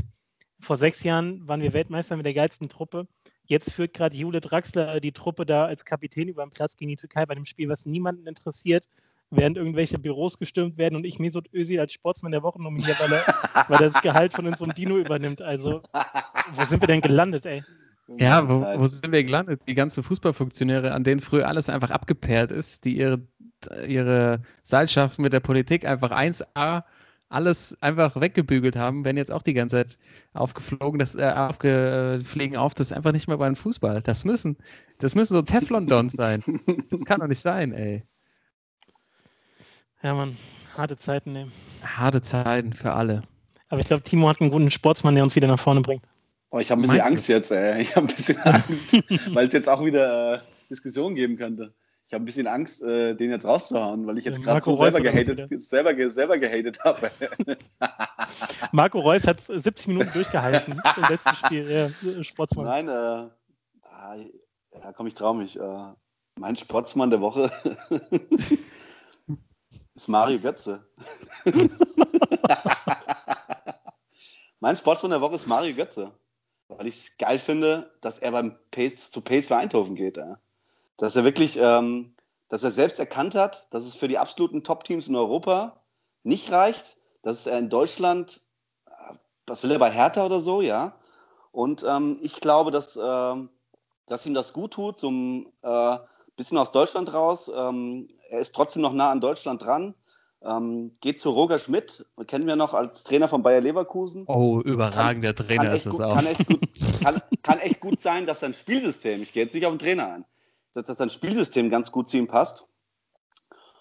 vor 0.60 0.76
sechs 0.76 1.02
Jahren 1.02 1.46
waren 1.46 1.60
wir 1.62 1.72
Weltmeister 1.72 2.16
mit 2.16 2.26
der 2.26 2.34
geilsten 2.34 2.68
Truppe. 2.68 3.06
Jetzt 3.44 3.72
führt 3.72 3.94
gerade 3.94 4.16
Jule 4.16 4.40
Draxler 4.40 5.00
die 5.00 5.12
Truppe 5.12 5.46
da 5.46 5.66
als 5.66 5.84
Kapitän 5.84 6.28
über 6.28 6.44
den 6.44 6.50
Platz 6.50 6.76
gegen 6.76 6.90
die 6.90 6.96
Türkei 6.96 7.24
bei 7.24 7.34
einem 7.34 7.46
Spiel, 7.46 7.68
was 7.68 7.86
niemanden 7.86 8.26
interessiert 8.26 8.88
während 9.30 9.56
irgendwelche 9.56 9.98
Büros 9.98 10.38
gestürmt 10.38 10.78
werden 10.78 10.96
und 10.96 11.04
ich 11.04 11.18
Mesut 11.18 11.52
Özil 11.52 11.80
als 11.80 11.92
Sportsmann 11.92 12.32
der 12.32 12.42
Woche 12.42 12.62
nominiere, 12.62 12.96
weil 12.98 13.12
er, 13.12 13.24
weil 13.68 13.82
er 13.82 13.90
das 13.90 14.02
Gehalt 14.02 14.32
von 14.32 14.46
unserem 14.46 14.74
Dino 14.74 14.96
übernimmt. 14.96 15.42
Also, 15.42 15.82
wo 16.52 16.64
sind 16.64 16.80
wir 16.80 16.88
denn 16.88 17.00
gelandet, 17.00 17.46
ey? 17.46 17.62
Ja, 18.16 18.48
wo, 18.48 18.62
wo 18.80 18.84
sind 18.86 19.12
wir 19.12 19.22
gelandet? 19.22 19.62
Die 19.68 19.74
ganzen 19.74 20.02
Fußballfunktionäre, 20.02 20.92
an 20.92 21.04
denen 21.04 21.20
früher 21.20 21.46
alles 21.46 21.68
einfach 21.68 21.90
abgeperrt 21.90 22.50
ist, 22.52 22.86
die 22.86 22.96
ihre, 22.96 23.20
ihre 23.86 24.40
Seilschaften 24.62 25.22
mit 25.22 25.34
der 25.34 25.40
Politik 25.40 25.84
einfach 25.84 26.10
1A 26.10 26.84
alles 27.28 27.76
einfach 27.82 28.20
weggebügelt 28.20 28.76
haben, 28.76 29.04
werden 29.04 29.16
jetzt 29.16 29.30
auch 29.30 29.42
die 29.42 29.54
ganze 29.54 29.76
Zeit 29.76 29.98
aufgeflogen, 30.32 30.98
das, 30.98 31.14
äh, 31.14 31.30
aufgefliegen 31.34 32.56
auf, 32.56 32.74
das 32.74 32.90
ist 32.90 32.96
einfach 32.96 33.12
nicht 33.12 33.28
mehr 33.28 33.36
beim 33.36 33.56
Fußball. 33.56 34.00
Das 34.02 34.24
müssen, 34.24 34.56
das 34.98 35.14
müssen 35.14 35.34
so 35.34 35.42
Teflon-Dons 35.42 36.14
sein. 36.14 36.42
Das 36.90 37.04
kann 37.04 37.20
doch 37.20 37.26
nicht 37.26 37.40
sein, 37.40 37.72
ey. 37.72 38.02
Ja, 40.02 40.14
man, 40.14 40.36
harte 40.76 40.96
Zeiten 40.96 41.32
nehmen. 41.32 41.52
Harte 41.82 42.22
Zeiten 42.22 42.72
für 42.72 42.92
alle. 42.92 43.22
Aber 43.68 43.80
ich 43.80 43.86
glaube, 43.86 44.02
Timo 44.02 44.28
hat 44.28 44.40
einen 44.40 44.50
guten 44.50 44.70
Sportsmann, 44.70 45.14
der 45.14 45.24
uns 45.24 45.36
wieder 45.36 45.48
nach 45.48 45.58
vorne 45.58 45.82
bringt. 45.82 46.04
Oh, 46.50 46.58
ich 46.58 46.70
habe 46.70 46.80
ein 46.80 46.82
bisschen 46.82 46.98
Meinst 46.98 47.10
Angst 47.10 47.28
du? 47.28 47.32
jetzt, 47.32 47.50
ey. 47.50 47.82
Ich 47.82 47.94
habe 47.94 48.06
ein 48.06 48.14
bisschen 48.14 48.38
Angst, 48.42 48.92
weil 49.34 49.46
es 49.48 49.52
jetzt 49.52 49.68
auch 49.68 49.84
wieder 49.84 50.34
äh, 50.34 50.38
Diskussionen 50.70 51.14
geben 51.14 51.36
könnte. 51.36 51.74
Ich 52.08 52.14
habe 52.14 52.22
ein 52.22 52.24
bisschen 52.24 52.46
Angst, 52.46 52.82
äh, 52.82 53.14
den 53.14 53.30
jetzt 53.30 53.44
rauszuhauen, 53.44 54.06
weil 54.06 54.16
ich 54.16 54.24
jetzt 54.24 54.42
gerade 54.42 54.62
so 54.62 54.74
selber 54.74 55.02
gehatet, 55.02 55.62
selber, 55.62 56.10
selber 56.10 56.38
gehatet 56.38 56.82
habe. 56.82 57.10
Marco 58.72 59.00
Reus 59.00 59.26
hat 59.26 59.42
70 59.42 59.88
Minuten 59.88 60.10
durchgehalten 60.14 60.80
im 60.96 61.02
letzten 61.02 61.36
Spiel. 61.36 61.70
Ja, 61.70 62.24
Sportsmann. 62.24 62.64
Nein, 62.64 62.88
äh, 62.88 63.28
da, 63.82 64.16
ja, 64.72 64.92
komm, 64.94 65.06
ich 65.06 65.12
traue 65.12 65.36
mich. 65.36 65.60
Äh, 65.60 65.92
mein 66.38 66.56
Sportsmann 66.56 67.10
der 67.10 67.20
Woche 67.20 67.50
ist 69.94 70.08
Mario 70.08 70.38
Götze. 70.38 70.88
mein 74.60 74.78
Sportsmann 74.78 75.10
der 75.10 75.20
Woche 75.20 75.34
ist 75.34 75.46
Mario 75.46 75.74
Götze. 75.74 76.10
Weil 76.68 76.86
ich 76.86 76.96
es 76.96 77.18
geil 77.18 77.38
finde, 77.38 77.92
dass 78.00 78.18
er 78.18 78.30
beim 78.30 78.56
Pace, 78.70 79.10
zu 79.10 79.20
Pace 79.20 79.48
für 79.48 79.58
Eindhoven 79.58 79.94
geht. 79.94 80.16
Ja. 80.16 80.38
Dass 80.98 81.16
er 81.16 81.24
wirklich, 81.24 81.58
ähm, 81.60 82.14
dass 82.48 82.64
er 82.64 82.70
selbst 82.70 82.98
erkannt 82.98 83.34
hat, 83.34 83.66
dass 83.72 83.84
es 83.84 83.96
für 83.96 84.08
die 84.08 84.18
absoluten 84.18 84.64
Top-Teams 84.64 85.08
in 85.08 85.16
Europa 85.16 85.80
nicht 86.22 86.52
reicht, 86.52 86.96
dass 87.22 87.46
er 87.46 87.58
in 87.58 87.70
Deutschland, 87.70 88.40
was 89.46 89.62
will 89.62 89.70
er 89.70 89.78
bei 89.78 89.90
Hertha 89.90 90.26
oder 90.26 90.40
so, 90.40 90.60
ja. 90.60 90.94
Und 91.50 91.84
ähm, 91.88 92.18
ich 92.22 92.40
glaube, 92.40 92.70
dass, 92.70 92.96
äh, 92.96 93.34
dass 94.06 94.26
ihm 94.26 94.34
das 94.34 94.52
gut 94.52 94.74
tut, 94.74 94.98
so 94.98 95.10
ein 95.10 95.46
äh, 95.62 95.98
bisschen 96.36 96.58
aus 96.58 96.72
Deutschland 96.72 97.12
raus. 97.12 97.50
Ähm, 97.54 98.08
er 98.30 98.40
ist 98.40 98.54
trotzdem 98.54 98.82
noch 98.82 98.92
nah 98.92 99.10
an 99.10 99.20
Deutschland 99.20 99.64
dran. 99.64 99.94
Ähm, 100.40 100.92
geht 101.00 101.20
zu 101.20 101.30
Roger 101.30 101.58
Schmidt, 101.58 102.06
kennen 102.28 102.46
wir 102.46 102.54
noch 102.54 102.72
als 102.72 103.02
Trainer 103.02 103.26
von 103.26 103.42
Bayer 103.42 103.60
Leverkusen. 103.60 104.24
Oh, 104.28 104.60
überragender 104.60 105.34
kann, 105.34 105.46
Trainer 105.46 105.64
kann 105.64 105.76
ist 105.76 105.86
das 105.86 106.00
auch. 106.00 106.14
Kann 106.14 106.26
echt, 106.26 106.46
gut, 106.46 106.60
kann, 107.02 107.22
kann 107.42 107.58
echt, 107.58 107.80
gut, 107.80 108.00
sein, 108.00 108.24
dass 108.24 108.40
sein 108.40 108.54
Spielsystem, 108.54 109.20
ich 109.20 109.32
gehe 109.32 109.42
jetzt 109.44 109.54
nicht 109.54 109.66
auf 109.66 109.72
den 109.72 109.80
Trainer 109.80 110.12
ein, 110.12 110.24
dass, 110.72 110.86
sein 110.86 111.10
Spielsystem 111.10 111.70
ganz 111.70 111.92
gut 111.92 112.08
zu 112.08 112.16
ihm 112.16 112.28
passt. 112.28 112.66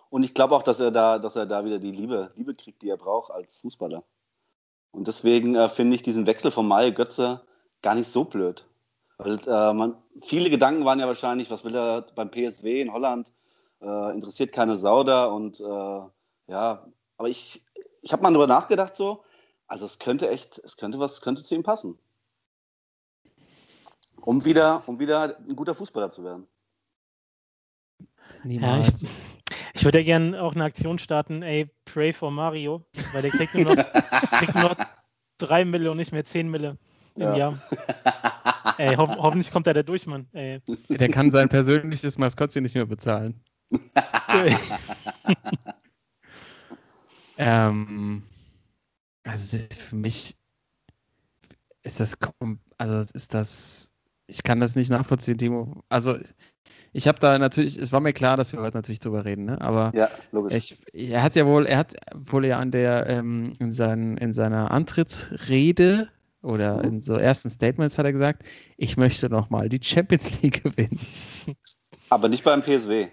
Und 0.09 0.23
ich 0.23 0.33
glaube 0.33 0.55
auch, 0.55 0.63
dass 0.63 0.79
er 0.79 0.91
da, 0.91 1.19
dass 1.19 1.35
er 1.35 1.45
da 1.45 1.65
wieder 1.65 1.79
die 1.79 1.91
Liebe, 1.91 2.31
Liebe 2.35 2.53
kriegt, 2.53 2.81
die 2.81 2.89
er 2.89 2.97
braucht 2.97 3.31
als 3.31 3.59
Fußballer. 3.61 4.03
Und 4.91 5.07
deswegen 5.07 5.55
äh, 5.55 5.69
finde 5.69 5.95
ich 5.95 6.01
diesen 6.01 6.25
Wechsel 6.25 6.49
von 6.49 6.67
Mario 6.67 6.93
Götze 6.93 7.45
gar 7.81 7.95
nicht 7.95 8.09
so 8.09 8.23
blöd. 8.23 8.65
Weil 9.17 9.39
äh, 9.47 9.73
man, 9.73 9.97
viele 10.21 10.49
Gedanken 10.49 10.85
waren 10.85 10.99
ja 10.99 11.07
wahrscheinlich, 11.07 11.51
was 11.51 11.63
will 11.65 11.75
er 11.75 12.03
beim 12.15 12.31
PSW 12.31 12.81
in 12.81 12.93
Holland? 12.93 13.33
Äh, 13.81 14.13
interessiert 14.13 14.53
keine 14.53 14.77
Sau 14.77 15.03
da 15.03 15.25
und 15.25 15.59
äh, 15.59 16.01
ja, 16.47 16.87
aber 17.17 17.29
ich, 17.29 17.63
ich 18.01 18.13
habe 18.13 18.23
mal 18.23 18.29
darüber 18.29 18.47
nachgedacht 18.47 18.95
so, 18.95 19.23
also 19.67 19.85
es 19.85 19.99
könnte 19.99 20.29
echt, 20.29 20.59
es 20.59 20.77
könnte 20.77 20.99
was, 20.99 21.21
könnte 21.21 21.43
zu 21.43 21.55
ihm 21.55 21.63
passen. 21.63 21.99
Um 24.21 24.45
wieder, 24.45 24.81
um 24.87 24.99
wieder 24.99 25.37
ein 25.37 25.55
guter 25.55 25.75
Fußballer 25.75 26.11
zu 26.11 26.23
werden. 26.23 26.47
Niemals. 28.43 29.03
Ja, 29.03 29.09
ich, 29.51 29.57
ich 29.73 29.85
würde 29.85 29.99
ja 29.99 30.03
gerne 30.05 30.41
auch 30.41 30.55
eine 30.55 30.63
Aktion 30.63 30.99
starten, 30.99 31.41
ey, 31.41 31.69
pray 31.85 32.13
for 32.13 32.31
Mario, 32.31 32.85
weil 33.13 33.21
der 33.21 33.31
kriegt 33.31 33.53
nur 33.53 33.63
noch, 33.63 33.75
kriegt 34.39 34.55
nur 34.55 34.69
noch 34.69 34.75
drei 35.37 35.65
Mille 35.65 35.91
und 35.91 35.97
nicht 35.97 36.11
mehr 36.11 36.25
zehn 36.25 36.49
Mille 36.49 36.77
im 37.15 37.21
ja. 37.21 37.37
Jahr. 37.37 37.61
Ey, 38.77 38.95
ho 38.95 39.07
hoffentlich 39.07 39.51
kommt 39.51 39.67
er 39.67 39.73
da 39.73 39.83
durch, 39.83 40.05
Mann. 40.05 40.27
Ey. 40.33 40.61
Der 40.89 41.09
kann 41.09 41.31
sein 41.31 41.49
persönliches 41.49 42.17
Maskottchen 42.17 42.63
nicht 42.63 42.75
mehr 42.75 42.85
bezahlen. 42.85 43.41
Ähm, 47.39 48.23
also 49.23 49.57
für 49.69 49.95
mich 49.95 50.35
ist 51.83 51.99
das, 51.99 52.17
also 52.79 53.13
ist 53.13 53.31
das 53.35 53.91
ich 54.27 54.43
kann 54.43 54.59
das 54.59 54.75
nicht 54.75 54.89
nachvollziehen, 54.89 55.37
Timo. 55.37 55.83
Also 55.89 56.17
ich 56.97 57.07
habe 57.07 57.19
da 57.19 57.37
natürlich, 57.37 57.77
es 57.77 57.91
war 57.91 57.99
mir 57.99 58.11
klar, 58.11 58.37
dass 58.37 58.53
wir 58.53 58.59
heute 58.59 58.75
natürlich 58.75 58.99
drüber 58.99 59.23
reden, 59.23 59.45
ne? 59.45 59.61
aber 59.61 59.91
ja. 59.93 60.09
Ich, 60.49 60.75
er 60.93 61.21
hat 61.21 61.35
ja 61.35 61.45
wohl, 61.45 61.67
er 61.67 61.77
hat 61.77 61.93
wohl 62.15 62.43
ja 62.43 62.57
an 62.57 62.71
der, 62.71 63.05
ähm, 63.05 63.53
in, 63.59 63.71
seinen, 63.71 64.17
in 64.17 64.33
seiner 64.33 64.71
Antrittsrede 64.71 66.09
oder 66.41 66.83
in 66.83 67.03
so 67.03 67.13
ersten 67.13 67.51
Statements 67.51 67.99
hat 67.99 68.07
er 68.07 68.13
gesagt, 68.13 68.41
ich 68.77 68.97
möchte 68.97 69.29
nochmal 69.29 69.69
die 69.69 69.79
Champions 69.79 70.41
League 70.41 70.63
gewinnen. 70.63 70.99
Aber 72.09 72.29
nicht 72.29 72.43
beim 72.43 72.63
PSW. 72.63 73.09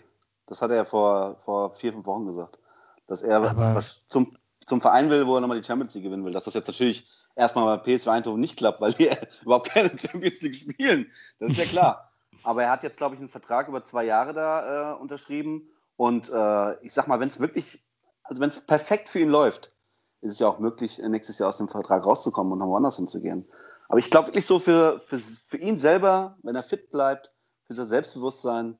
Das 0.46 0.62
hat 0.62 0.70
er 0.70 0.76
ja 0.76 0.84
vor, 0.84 1.36
vor 1.36 1.70
vier, 1.74 1.92
fünf 1.92 2.06
Wochen 2.06 2.24
gesagt. 2.24 2.58
Dass 3.06 3.22
er 3.22 3.54
was 3.54 4.06
zum, 4.06 4.34
zum 4.64 4.80
Verein 4.80 5.10
will, 5.10 5.26
wo 5.26 5.34
er 5.34 5.42
nochmal 5.42 5.60
die 5.60 5.66
Champions 5.66 5.94
League 5.94 6.04
gewinnen 6.04 6.24
will. 6.24 6.32
Dass 6.32 6.44
das 6.44 6.54
jetzt 6.54 6.68
natürlich 6.68 7.06
erstmal 7.36 7.76
bei 7.76 7.96
PSV 7.96 8.08
Eindhoven 8.08 8.40
nicht 8.40 8.56
klappt, 8.56 8.80
weil 8.80 8.94
die 8.94 9.10
überhaupt 9.42 9.68
keine 9.68 9.90
Champions 9.98 10.40
League 10.40 10.56
spielen. 10.56 11.12
Das 11.38 11.50
ist 11.50 11.58
ja 11.58 11.66
klar. 11.66 12.03
Aber 12.44 12.62
er 12.62 12.70
hat 12.70 12.82
jetzt, 12.82 12.98
glaube 12.98 13.14
ich, 13.14 13.20
einen 13.20 13.28
Vertrag 13.28 13.68
über 13.68 13.84
zwei 13.84 14.04
Jahre 14.04 14.32
da 14.34 14.92
äh, 14.92 14.96
unterschrieben. 14.96 15.68
Und 15.96 16.30
äh, 16.30 16.84
ich 16.84 16.92
sag 16.92 17.08
mal, 17.08 17.20
wenn 17.20 17.28
es 17.28 17.40
wirklich, 17.40 17.82
also 18.22 18.40
wenn 18.40 18.50
es 18.50 18.60
perfekt 18.60 19.08
für 19.08 19.20
ihn 19.20 19.30
läuft, 19.30 19.72
ist 20.20 20.32
es 20.32 20.38
ja 20.38 20.48
auch 20.48 20.58
möglich, 20.58 20.98
nächstes 20.98 21.38
Jahr 21.38 21.48
aus 21.48 21.58
dem 21.58 21.68
Vertrag 21.68 22.04
rauszukommen 22.04 22.52
und 22.52 22.58
noch 22.58 22.66
woanders 22.66 22.96
hinzugehen. 22.96 23.46
Aber 23.88 23.98
ich 23.98 24.10
glaube 24.10 24.28
wirklich 24.28 24.46
so 24.46 24.58
für, 24.58 24.98
für, 24.98 25.18
für 25.18 25.58
ihn 25.58 25.76
selber, 25.76 26.38
wenn 26.42 26.56
er 26.56 26.62
fit 26.62 26.90
bleibt, 26.90 27.32
für 27.66 27.74
sein 27.74 27.86
Selbstbewusstsein, 27.86 28.78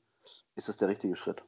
ist 0.57 0.69
das 0.69 0.77
der 0.77 0.89
richtige 0.89 1.17
Schritt. 1.17 1.45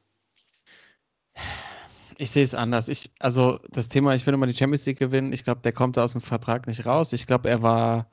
Ich 2.17 2.31
sehe 2.31 2.43
es 2.43 2.55
anders. 2.55 2.87
Ich, 2.87 3.11
also 3.19 3.59
das 3.69 3.89
Thema, 3.89 4.13
ich 4.15 4.25
will 4.25 4.33
immer 4.33 4.47
die 4.47 4.55
Champions 4.55 4.85
League 4.85 4.99
gewinnen, 4.99 5.33
ich 5.33 5.43
glaube, 5.43 5.61
der 5.61 5.71
kommt 5.71 5.97
aus 5.97 6.13
dem 6.13 6.21
Vertrag 6.21 6.65
nicht 6.67 6.85
raus. 6.85 7.13
Ich 7.13 7.27
glaube, 7.27 7.49
er 7.49 7.61
war, 7.61 8.09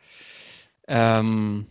ähm, 0.89 1.67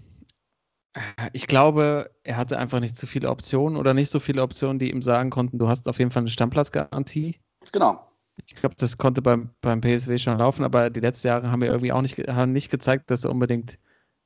ich 1.33 1.47
glaube, 1.47 2.11
er 2.23 2.37
hatte 2.37 2.57
einfach 2.57 2.79
nicht 2.79 2.97
zu 2.97 3.07
viele 3.07 3.29
Optionen 3.29 3.77
oder 3.77 3.93
nicht 3.93 4.09
so 4.09 4.19
viele 4.19 4.41
Optionen, 4.41 4.79
die 4.79 4.91
ihm 4.91 5.01
sagen 5.01 5.29
konnten, 5.29 5.57
du 5.57 5.67
hast 5.67 5.87
auf 5.87 5.99
jeden 5.99 6.11
Fall 6.11 6.21
eine 6.21 6.29
Stammplatzgarantie. 6.29 7.39
Genau. 7.71 8.07
Ich 8.45 8.55
glaube, 8.55 8.75
das 8.77 8.97
konnte 8.97 9.21
beim, 9.21 9.49
beim 9.61 9.81
PSW 9.81 10.17
schon 10.17 10.37
laufen, 10.37 10.63
aber 10.63 10.89
die 10.89 10.99
letzten 10.99 11.27
Jahre 11.27 11.51
haben 11.51 11.61
wir 11.61 11.69
irgendwie 11.69 11.91
auch 11.91 12.01
nicht, 12.01 12.17
haben 12.27 12.51
nicht 12.51 12.69
gezeigt, 12.69 13.11
dass 13.11 13.23
er 13.23 13.31
unbedingt 13.31 13.79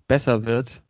besser 0.07 0.45
wird. 0.45 0.83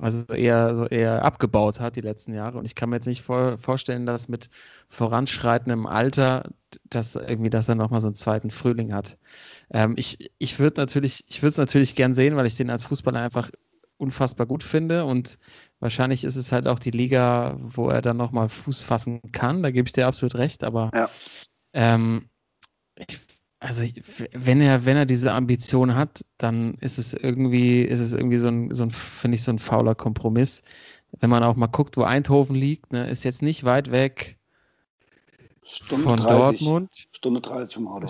Also 0.00 0.26
eher 0.32 0.76
so 0.76 0.86
eher 0.86 1.24
abgebaut 1.24 1.80
hat 1.80 1.96
die 1.96 2.00
letzten 2.00 2.32
Jahre. 2.32 2.58
Und 2.58 2.64
ich 2.64 2.76
kann 2.76 2.88
mir 2.88 2.96
jetzt 2.96 3.06
nicht 3.06 3.22
vor, 3.22 3.58
vorstellen, 3.58 4.06
dass 4.06 4.28
mit 4.28 4.48
voranschreitendem 4.88 5.86
Alter, 5.86 6.50
dass 6.84 7.16
irgendwie, 7.16 7.50
dass 7.50 7.68
er 7.68 7.74
nochmal 7.74 8.00
so 8.00 8.06
einen 8.06 8.14
zweiten 8.14 8.50
Frühling 8.50 8.94
hat. 8.94 9.18
Ähm, 9.70 9.94
ich 9.96 10.30
ich 10.38 10.60
würde 10.60 10.80
natürlich, 10.80 11.24
ich 11.26 11.42
würde 11.42 11.48
es 11.50 11.56
natürlich 11.56 11.96
gern 11.96 12.14
sehen, 12.14 12.36
weil 12.36 12.46
ich 12.46 12.54
den 12.54 12.70
als 12.70 12.84
Fußballer 12.84 13.20
einfach 13.20 13.50
unfassbar 13.98 14.46
gut 14.46 14.64
finde. 14.64 15.04
Und 15.04 15.38
wahrscheinlich 15.80 16.24
ist 16.24 16.36
es 16.36 16.52
halt 16.52 16.66
auch 16.66 16.78
die 16.78 16.90
Liga, 16.90 17.58
wo 17.60 17.88
er 17.88 18.02
dann 18.02 18.16
nochmal 18.16 18.48
Fuß 18.48 18.82
fassen 18.82 19.20
kann. 19.32 19.62
Da 19.62 19.70
gebe 19.70 19.86
ich 19.86 19.92
dir 19.92 20.06
absolut 20.06 20.34
recht. 20.36 20.64
Aber 20.64 20.90
ja. 20.94 21.10
ähm, 21.74 22.28
ich 22.96 23.20
also 23.60 23.82
wenn 24.32 24.60
er, 24.60 24.86
wenn 24.86 24.96
er 24.96 25.06
diese 25.06 25.32
Ambition 25.32 25.96
hat, 25.96 26.24
dann 26.38 26.74
ist 26.74 26.98
es 26.98 27.12
irgendwie, 27.12 27.82
ist 27.82 28.00
es 28.00 28.12
irgendwie 28.12 28.36
so 28.36 28.48
ein, 28.48 28.72
so 28.72 28.84
ein 28.84 28.92
finde 28.92 29.34
ich, 29.34 29.42
so 29.42 29.50
ein 29.50 29.58
fauler 29.58 29.96
Kompromiss. 29.96 30.62
Wenn 31.18 31.30
man 31.30 31.42
auch 31.42 31.56
mal 31.56 31.66
guckt, 31.66 31.96
wo 31.96 32.02
Eindhoven 32.02 32.54
liegt, 32.54 32.92
ne, 32.92 33.08
ist 33.10 33.24
jetzt 33.24 33.42
nicht 33.42 33.64
weit 33.64 33.90
weg 33.90 34.38
Stunde 35.64 36.04
von 36.04 36.18
30, 36.18 36.60
Dortmund. 36.60 37.08
Stunde 37.12 37.40
30 37.40 37.74
vom 37.74 37.88
Auto. 37.88 38.06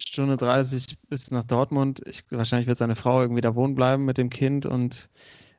St 0.00 0.08
Stunde 0.08 0.36
30 0.36 0.98
bis 1.08 1.30
nach 1.30 1.44
Dortmund. 1.44 2.02
Ich, 2.06 2.24
wahrscheinlich 2.30 2.68
wird 2.68 2.78
seine 2.78 2.96
Frau 2.96 3.20
irgendwie 3.20 3.40
da 3.40 3.54
wohnen 3.54 3.74
bleiben 3.74 4.04
mit 4.04 4.18
dem 4.18 4.30
Kind 4.30 4.66
und 4.66 5.08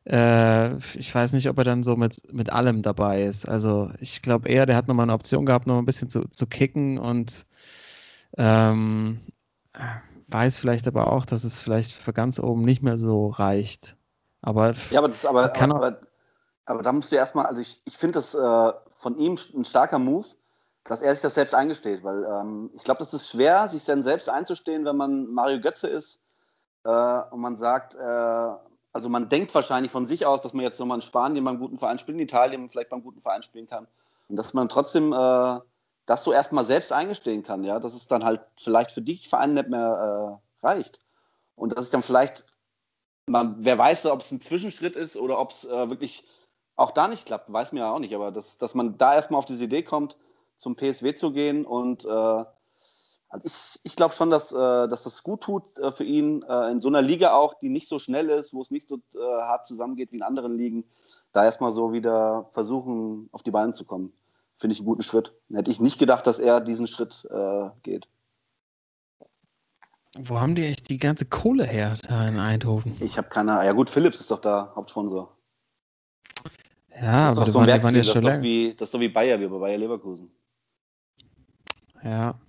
äh, 0.05 0.77
ich 0.97 1.13
weiß 1.13 1.33
nicht, 1.33 1.49
ob 1.49 1.57
er 1.57 1.63
dann 1.63 1.83
so 1.83 1.95
mit, 1.95 2.33
mit 2.33 2.51
allem 2.51 2.81
dabei 2.81 3.23
ist. 3.23 3.47
Also 3.47 3.91
ich 3.99 4.21
glaube 4.21 4.49
eher, 4.49 4.65
der 4.65 4.75
hat 4.75 4.87
nochmal 4.87 5.05
eine 5.05 5.13
Option 5.13 5.45
gehabt, 5.45 5.67
noch 5.67 5.77
ein 5.77 5.85
bisschen 5.85 6.09
zu, 6.09 6.27
zu 6.29 6.47
kicken 6.47 6.97
und 6.97 7.45
ähm, 8.37 9.21
weiß 10.27 10.59
vielleicht 10.59 10.87
aber 10.87 11.11
auch, 11.11 11.25
dass 11.25 11.43
es 11.43 11.61
vielleicht 11.61 11.91
für 11.91 12.13
ganz 12.13 12.39
oben 12.39 12.63
nicht 12.63 12.83
mehr 12.83 12.97
so 12.97 13.29
reicht. 13.29 13.95
Aber 14.41 14.73
ja, 14.91 14.99
aber, 14.99 15.07
das, 15.07 15.25
aber, 15.25 15.55
aber, 15.55 15.75
aber, 15.75 15.99
aber, 16.65 16.83
da 16.83 16.91
musst 16.91 17.11
du 17.11 17.15
erstmal, 17.15 17.47
also 17.47 17.61
ich, 17.61 17.81
ich 17.85 17.97
finde 17.97 18.13
das 18.13 18.35
äh, 18.35 18.73
von 18.89 19.17
ihm 19.17 19.37
ein 19.55 19.65
starker 19.65 19.99
Move, 19.99 20.27
dass 20.85 21.01
er 21.01 21.13
sich 21.13 21.21
das 21.21 21.33
selbst 21.33 21.53
eingesteht, 21.53 22.03
weil 22.03 22.23
ähm, 22.23 22.69
ich 22.75 22.83
glaube, 22.83 22.99
das 22.99 23.13
ist 23.13 23.29
schwer, 23.29 23.67
sich 23.67 23.83
dann 23.85 24.03
selbst 24.03 24.29
einzustehen, 24.29 24.85
wenn 24.85 24.95
man 24.95 25.27
Mario 25.27 25.59
Götze 25.59 25.87
ist 25.87 26.21
äh, 26.83 26.89
und 27.31 27.41
man 27.41 27.57
sagt, 27.57 27.95
äh, 27.95 27.99
also 28.93 29.09
man 29.09 29.27
denkt 29.27 29.53
wahrscheinlich 29.53 29.91
von 29.91 30.05
sich 30.05 30.25
aus, 30.25 30.41
dass 30.41 30.53
man 30.53 30.63
jetzt 30.63 30.79
nochmal 30.79 30.99
in 30.99 31.01
Spanien 31.01 31.43
beim 31.43 31.59
guten 31.59 31.77
Verein 31.77 31.99
spielt, 31.99 32.17
in 32.17 32.23
Italien 32.23 32.69
vielleicht 32.69 32.89
beim 32.89 33.03
guten 33.03 33.21
Verein 33.21 33.43
spielen 33.43 33.67
kann 33.67 33.87
und 34.29 34.37
dass 34.37 34.53
man 34.53 34.69
trotzdem 34.69 35.11
äh, 35.11 35.59
das 36.05 36.23
so 36.23 36.31
erstmal 36.31 36.63
selbst 36.63 36.91
eingestehen 36.91 37.43
kann, 37.43 37.63
ja, 37.63 37.79
dass 37.79 37.93
es 37.93 38.07
dann 38.07 38.23
halt 38.23 38.41
vielleicht 38.57 38.91
für 38.91 39.01
die 39.01 39.17
Vereine 39.17 39.53
nicht 39.53 39.69
mehr 39.69 40.39
äh, 40.63 40.65
reicht. 40.65 41.01
Und 41.55 41.73
dass 41.73 41.85
es 41.85 41.89
dann 41.89 42.03
vielleicht, 42.03 42.45
man, 43.27 43.55
wer 43.59 43.77
weiß, 43.77 44.05
ob 44.07 44.21
es 44.21 44.31
ein 44.31 44.41
Zwischenschritt 44.41 44.95
ist 44.95 45.17
oder 45.17 45.39
ob 45.39 45.51
es 45.51 45.65
äh, 45.65 45.89
wirklich 45.89 46.25
auch 46.75 46.91
da 46.91 47.07
nicht 47.07 47.25
klappt, 47.25 47.51
weiß 47.51 47.71
mir 47.71 47.79
ja 47.79 47.91
auch 47.91 47.99
nicht, 47.99 48.13
aber 48.13 48.31
dass, 48.31 48.57
dass 48.57 48.75
man 48.75 48.97
da 48.97 49.15
erstmal 49.15 49.39
auf 49.39 49.45
diese 49.45 49.65
Idee 49.65 49.83
kommt, 49.83 50.17
zum 50.57 50.75
PSW 50.75 51.13
zu 51.13 51.31
gehen 51.31 51.65
und 51.65 52.05
äh, 52.05 52.09
also 53.29 53.43
ich, 53.43 53.79
ich 53.83 53.95
glaube 53.95 54.13
schon, 54.13 54.29
dass, 54.29 54.51
äh, 54.51 54.87
dass 54.87 55.03
das 55.03 55.23
gut 55.23 55.41
tut 55.41 55.77
äh, 55.79 55.91
für 55.91 56.03
ihn, 56.03 56.43
äh, 56.43 56.71
in 56.71 56.79
so 56.79 56.87
einer 56.87 57.01
Liga 57.01 57.33
auch, 57.33 57.55
die 57.55 57.69
nicht 57.69 57.87
so 57.87 57.99
schnell 57.99 58.29
ist, 58.29 58.53
wo 58.53 58.61
es 58.61 58.71
nicht 58.71 58.87
so 58.87 58.99
hart 59.17 59.67
zusammengeht 59.67 60.11
wie 60.11 60.17
in 60.17 60.23
anderen 60.23 60.55
Ligen, 60.55 60.85
da 61.33 61.43
erstmal 61.43 61.71
so 61.71 61.91
wieder 61.91 62.47
versuchen, 62.51 63.29
auf 63.31 63.43
die 63.43 63.51
Beine 63.51 63.73
zu 63.73 63.83
kommen 63.83 64.13
finde 64.57 64.73
ich 64.73 64.79
einen 64.79 64.87
guten 64.87 65.01
Schritt. 65.01 65.33
Hätte 65.53 65.71
ich 65.71 65.79
nicht 65.79 65.99
gedacht, 65.99 66.25
dass 66.27 66.39
er 66.39 66.61
diesen 66.61 66.87
Schritt 66.87 67.27
äh, 67.31 67.69
geht. 67.83 68.07
Wo 70.17 70.39
haben 70.39 70.55
die 70.55 70.65
echt 70.65 70.89
die 70.89 70.97
ganze 70.97 71.25
Kohle 71.25 71.65
her 71.65 71.95
da 72.07 72.27
in 72.27 72.39
Eindhoven? 72.39 72.95
Ich 73.01 73.17
habe 73.17 73.27
keine 73.27 73.53
Ahnung. 73.53 73.65
Ja 73.65 73.73
gut, 73.73 73.89
Philips 73.89 74.21
ist 74.21 74.31
doch 74.31 74.39
da 74.39 74.71
Hauptsponsor. 74.75 75.35
Ja, 77.01 77.25
das 77.25 77.33
ist 77.33 77.37
aber 77.37 77.45
doch 77.45 77.51
so 77.51 77.59
ein 77.59 77.67
Werkstil, 77.67 77.97
das, 77.97 78.07
ist 78.07 78.23
doch 78.23 78.41
wie, 78.41 78.73
das 78.73 78.87
ist 78.87 78.93
doch 78.93 78.99
wie 79.01 79.09
Bayer, 79.09 79.37
wie 79.41 79.47
bei 79.47 79.57
Bayer 79.57 79.77
Leverkusen. 79.77 80.31
Ja. 82.05 82.39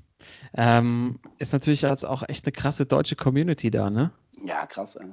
Ähm, 0.55 1.19
ist 1.39 1.53
natürlich 1.53 1.83
jetzt 1.83 2.05
auch 2.05 2.23
echt 2.29 2.45
eine 2.45 2.53
krasse 2.53 2.87
deutsche 2.87 3.17
Community 3.17 3.71
da, 3.71 3.91
ne? 3.91 4.13
Ja, 4.45 4.67
krass, 4.67 4.97
ey. 4.97 5.09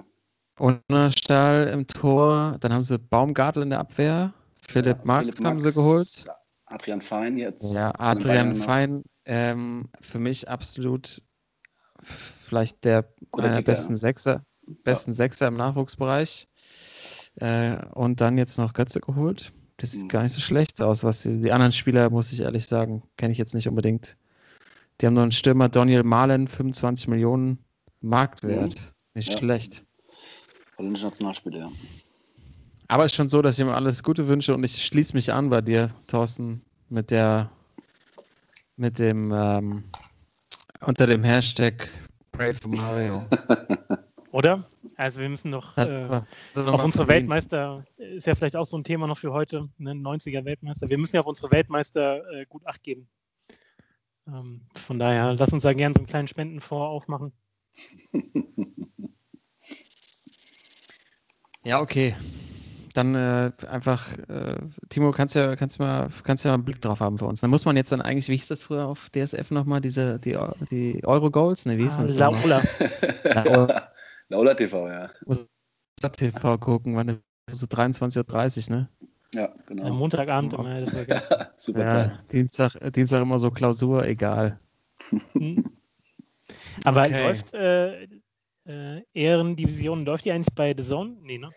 Unterstall 0.60 1.68
im 1.70 1.88
Tor, 1.88 2.58
dann 2.60 2.72
haben 2.74 2.84
sie 2.84 3.00
Baumgartel 3.00 3.64
in 3.64 3.72
der 3.72 3.80
Abwehr, 3.80 4.34
Philipp 4.68 5.00
ja, 5.00 5.06
Marx 5.06 5.26
Philipp 5.26 5.46
haben 5.46 5.54
Max, 5.56 5.64
sie 5.64 5.74
geholt. 5.74 6.26
Adrian 6.66 7.02
Fein 7.02 7.38
jetzt. 7.38 7.74
Ja, 7.74 7.92
Adrian 7.98 8.56
Fein, 8.56 9.04
ähm, 9.26 9.90
für 10.02 10.20
mich 10.20 10.50
absolut 10.50 11.24
vielleicht 12.02 12.84
der 12.86 13.08
einer 13.32 13.62
besten 13.62 13.96
Sechser, 13.96 14.44
besten 14.84 15.12
ja. 15.12 15.16
Sechser 15.16 15.48
im 15.48 15.56
Nachwuchsbereich. 15.56 16.48
Äh, 17.36 17.78
und 17.94 18.22
dann 18.22 18.38
jetzt 18.38 18.58
noch 18.58 18.74
Götze 18.74 19.00
geholt. 19.00 19.54
Das 19.78 19.92
sieht 19.92 20.04
mhm. 20.04 20.08
gar 20.10 20.24
nicht 20.24 20.34
so 20.34 20.42
schlecht 20.42 20.82
aus. 20.82 21.04
Was 21.04 21.24
die, 21.24 21.42
die, 21.42 21.52
anderen 21.52 21.72
Spieler, 21.72 22.10
muss 22.10 22.32
ich 22.32 22.42
ehrlich 22.42 22.68
sagen, 22.68 23.04
kenne 23.18 23.32
ich 23.32 23.40
jetzt 23.40 23.56
nicht 23.56 23.68
unbedingt. 23.68 24.18
Die 25.02 25.06
haben 25.06 25.14
noch 25.14 25.24
einen 25.24 25.32
Stürmer, 25.32 25.70
Daniel 25.70 26.04
Malen, 26.04 26.48
25 26.48 27.08
Millionen 27.08 27.64
Marktwert. 28.02 28.76
Mhm. 28.76 28.94
Nicht 29.16 29.32
ja. 29.32 29.38
schlecht. 29.38 29.86
Holländischer 30.78 31.08
Nationalspieler, 31.08 31.60
ja. 31.60 31.72
Aber 32.88 33.06
es 33.06 33.12
ist 33.12 33.16
schon 33.16 33.30
so, 33.30 33.42
dass 33.42 33.58
ich 33.58 33.66
ihm 33.66 33.70
alles 33.70 34.04
Gute 34.04 34.28
wünsche 34.28 34.54
und 34.54 34.64
ich 34.64 34.86
schließe 34.86 35.14
mich 35.14 35.32
an 35.32 35.50
bei 35.50 35.62
dir, 35.62 35.90
Thorsten, 36.08 36.62
mit 36.90 37.12
der, 37.12 37.50
mit 38.76 39.00
dem, 39.00 39.32
ähm, 39.34 39.84
unter 40.82 41.08
dem 41.08 41.24
Hashtag 41.24 41.90
Pray 42.32 42.54
for 42.54 42.70
Mario. 42.70 43.24
Oder? 44.32 44.68
Also 44.98 45.22
wir 45.22 45.30
müssen 45.30 45.52
noch 45.52 45.78
äh, 45.78 46.22
auf 46.56 46.84
unsere 46.84 47.08
Weltmeister, 47.08 47.86
ist 47.98 48.28
ja 48.28 48.36
vielleicht 48.36 48.56
auch 48.56 48.66
so 48.66 48.78
ein 48.78 48.84
Thema 48.84 49.08
noch 49.08 49.18
für 49.18 49.32
heute, 49.32 49.70
ne, 49.78 49.92
90er 49.92 50.44
Weltmeister. 50.44 50.90
Wir 50.90 50.98
müssen 50.98 51.16
ja 51.16 51.22
auf 51.22 51.28
unsere 51.28 51.52
Weltmeister 51.52 52.24
äh, 52.32 52.46
gut 52.48 52.66
Acht 52.66 52.84
geben. 52.84 53.08
Ähm, 54.28 54.62
von 54.76 55.00
daher, 55.00 55.34
lass 55.34 55.54
uns 55.54 55.64
da 55.64 55.74
gerne 55.74 55.94
so 55.94 56.00
einen 56.00 56.08
kleinen 56.08 56.28
Spendenfonds 56.28 56.90
aufmachen. 56.90 57.34
Ja, 61.66 61.80
okay 61.80 62.14
dann 62.94 63.16
äh, 63.16 63.52
einfach, 63.68 64.18
äh, 64.30 64.56
Timo, 64.90 65.12
kannst 65.12 65.36
ja, 65.36 65.56
kannst 65.56 65.80
mal, 65.80 66.10
kannst 66.24 66.46
ja 66.46 66.52
mal 66.52 66.56
einen 66.56 66.66
Blick 66.66 66.82
drauf 66.82 67.00
haben 67.00 67.18
für 67.18 67.26
uns. 67.26 67.42
Dann 67.42 67.50
muss 67.50 67.66
man 67.66 67.76
jetzt 67.76 67.92
dann 67.92 68.02
eigentlich, 68.02 68.30
wie 68.30 68.36
hieß 68.36 68.48
das 68.48 68.64
früher 68.64 68.88
auf 68.88 69.10
DSF 69.10 69.52
nochmal, 69.52 69.82
diese, 69.82 70.20
die, 70.20 70.38
die 70.70 71.04
Euro-Goals? 71.04 71.66
Ne, 71.66 71.78
wie 71.78 71.84
hieß 71.84 71.98
ah, 71.98 72.04
das? 72.04 72.16
Laula. 72.16 72.62
Laula. 73.24 73.92
Laula 74.30 74.54
TV, 74.54 74.88
ja. 74.88 75.10
Muss 75.26 75.48
TV 76.02 76.58
gucken, 76.58 76.96
wann 76.96 77.10
ist 77.10 77.60
so 77.60 77.66
23.30 77.66 78.70
Uhr, 78.70 78.76
ne? 78.76 78.90
Ja, 79.34 79.54
genau. 79.66 79.86
Am 79.86 79.98
Montagabend 79.98 80.54
immer. 80.54 80.86
Super 81.58 81.80
ja, 81.80 81.88
Zeit. 81.88 82.12
Dienstag, 82.32 82.94
Dienstag 82.94 83.22
immer 83.22 83.40
so 83.40 83.52
Klausur, 83.52 84.06
egal. 84.06 84.60
Hm. 85.34 85.66
Aber 86.86 87.02
okay. 87.02 87.24
läuft 87.24 87.54
äh, 87.54 88.04
äh, 88.66 89.04
Ehrendivision, 89.14 90.06
läuft 90.06 90.26
die 90.26 90.32
eigentlich 90.32 90.54
bei 90.56 90.74
The 90.78 90.84
Zone? 90.84 91.18
Nee, 91.22 91.38
ne? 91.38 91.52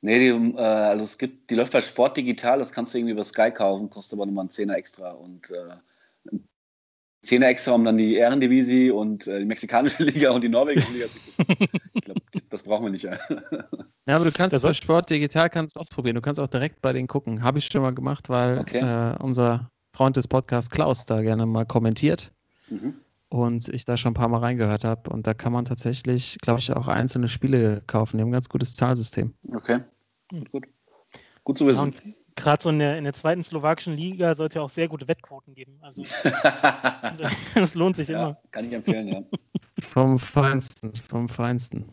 Nee, 0.00 0.18
die, 0.18 0.56
äh, 0.56 0.60
also 0.60 1.04
es 1.04 1.16
gibt, 1.16 1.50
die 1.50 1.54
läuft 1.54 1.72
bei 1.72 1.80
Sport 1.80 2.16
Digital, 2.16 2.58
das 2.58 2.72
kannst 2.72 2.92
du 2.92 2.98
irgendwie 2.98 3.12
über 3.12 3.24
Sky 3.24 3.50
kaufen, 3.50 3.88
kostet 3.88 4.18
aber 4.18 4.26
nochmal 4.26 4.42
einen 4.42 4.50
Zehner 4.50 4.76
extra. 4.76 5.12
Und 5.12 5.50
äh, 5.50 6.38
Zehner 7.22 7.48
extra, 7.48 7.72
um 7.72 7.84
dann 7.84 7.96
die 7.96 8.16
Ehrendivisie 8.16 8.90
und 8.90 9.26
äh, 9.26 9.38
die 9.38 9.46
mexikanische 9.46 10.02
Liga 10.04 10.30
und 10.30 10.44
die 10.44 10.50
norwegische 10.50 10.92
Liga 10.92 11.06
zu 11.06 11.18
gucken. 11.20 11.68
ich 11.94 12.02
glaube, 12.02 12.20
das 12.50 12.62
brauchen 12.62 12.84
wir 12.84 12.90
nicht. 12.90 13.08
Ja, 14.06 14.16
aber 14.16 14.26
du 14.26 14.32
kannst 14.32 14.60
bei 14.60 14.74
Sport 14.74 15.08
Digital 15.08 15.48
kannst 15.48 15.78
ausprobieren. 15.78 16.14
Du 16.14 16.20
kannst 16.20 16.38
auch 16.38 16.48
direkt 16.48 16.82
bei 16.82 16.92
denen 16.92 17.08
gucken. 17.08 17.42
Habe 17.42 17.58
ich 17.58 17.66
schon 17.66 17.80
mal 17.80 17.94
gemacht, 17.94 18.28
weil 18.28 18.58
okay. 18.58 18.78
äh, 18.80 19.16
unser 19.22 19.70
Freund 19.94 20.16
des 20.16 20.28
Podcasts 20.28 20.70
Klaus 20.70 21.06
da 21.06 21.22
gerne 21.22 21.46
mal 21.46 21.64
kommentiert. 21.64 22.30
Mhm. 22.68 22.94
Und 23.30 23.68
ich 23.68 23.84
da 23.84 23.96
schon 23.96 24.10
ein 24.10 24.14
paar 24.14 24.28
Mal 24.28 24.38
reingehört 24.38 24.84
habe. 24.84 25.08
Und 25.10 25.26
da 25.26 25.32
kann 25.32 25.52
man 25.52 25.64
tatsächlich, 25.64 26.36
glaube 26.42 26.60
ich, 26.60 26.70
auch 26.72 26.86
einzelne 26.86 27.28
Spiele 27.28 27.82
kaufen. 27.86 28.18
Die 28.18 28.22
haben 28.22 28.28
ein 28.28 28.32
ganz 28.32 28.48
gutes 28.48 28.76
Zahlsystem. 28.76 29.32
Okay. 29.52 29.80
Gut, 30.30 30.50
gut. 30.52 30.66
Gut 31.42 31.58
zu 31.58 31.66
wissen. 31.66 31.92
Ja, 31.92 32.12
Gerade 32.36 32.62
so 32.62 32.70
in 32.70 32.80
der, 32.80 32.98
in 32.98 33.04
der 33.04 33.12
zweiten 33.12 33.42
slowakischen 33.42 33.96
Liga 33.96 34.34
sollte 34.34 34.58
ja 34.58 34.64
auch 34.64 34.70
sehr 34.70 34.88
gute 34.88 35.06
Wettquoten 35.08 35.54
geben. 35.54 35.78
Also 35.80 36.02
das 37.54 37.74
lohnt 37.74 37.96
sich 37.96 38.08
ja, 38.08 38.20
immer. 38.20 38.38
Kann 38.50 38.66
ich 38.66 38.72
empfehlen, 38.72 39.08
ja. 39.08 39.22
vom 39.80 40.18
Feinsten, 40.18 40.94
vom 40.96 41.28
Feinsten. 41.28 41.88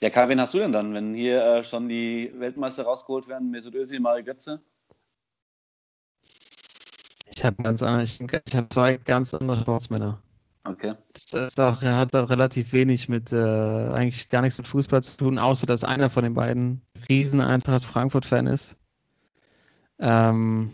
Ja, 0.00 0.10
Kai, 0.10 0.28
wen 0.28 0.40
hast 0.40 0.54
du 0.54 0.58
denn 0.58 0.70
dann, 0.70 0.94
wenn 0.94 1.14
hier 1.14 1.44
äh, 1.44 1.64
schon 1.64 1.88
die 1.88 2.32
Weltmeister 2.36 2.84
rausgeholt 2.84 3.26
werden? 3.26 3.50
Mesut 3.50 3.74
Özil, 3.74 3.98
Mario 3.98 4.24
Götze? 4.24 4.62
Ich 7.34 7.44
habe 7.44 7.60
ganz 7.62 7.82
andere, 7.82 8.04
ich, 8.04 8.20
ich 8.20 8.56
habe 8.56 8.68
zwei 8.68 8.96
ganz 8.96 9.34
andere 9.34 9.60
Sportsmänner. 9.60 10.22
Okay. 10.64 10.94
Das 11.14 11.32
ist 11.32 11.58
auch, 11.58 11.82
hat 11.82 12.14
auch 12.14 12.30
relativ 12.30 12.72
wenig 12.72 13.08
mit, 13.08 13.32
äh, 13.32 13.36
eigentlich 13.36 14.28
gar 14.28 14.42
nichts 14.42 14.58
mit 14.58 14.68
Fußball 14.68 15.02
zu 15.02 15.16
tun, 15.16 15.38
außer 15.38 15.66
dass 15.66 15.82
einer 15.82 16.10
von 16.10 16.24
den 16.24 16.34
beiden 16.34 16.82
riesen 17.08 17.40
Eintracht 17.40 17.84
Frankfurt-Fan 17.84 18.46
ist. 18.46 18.76
Ähm, 19.98 20.70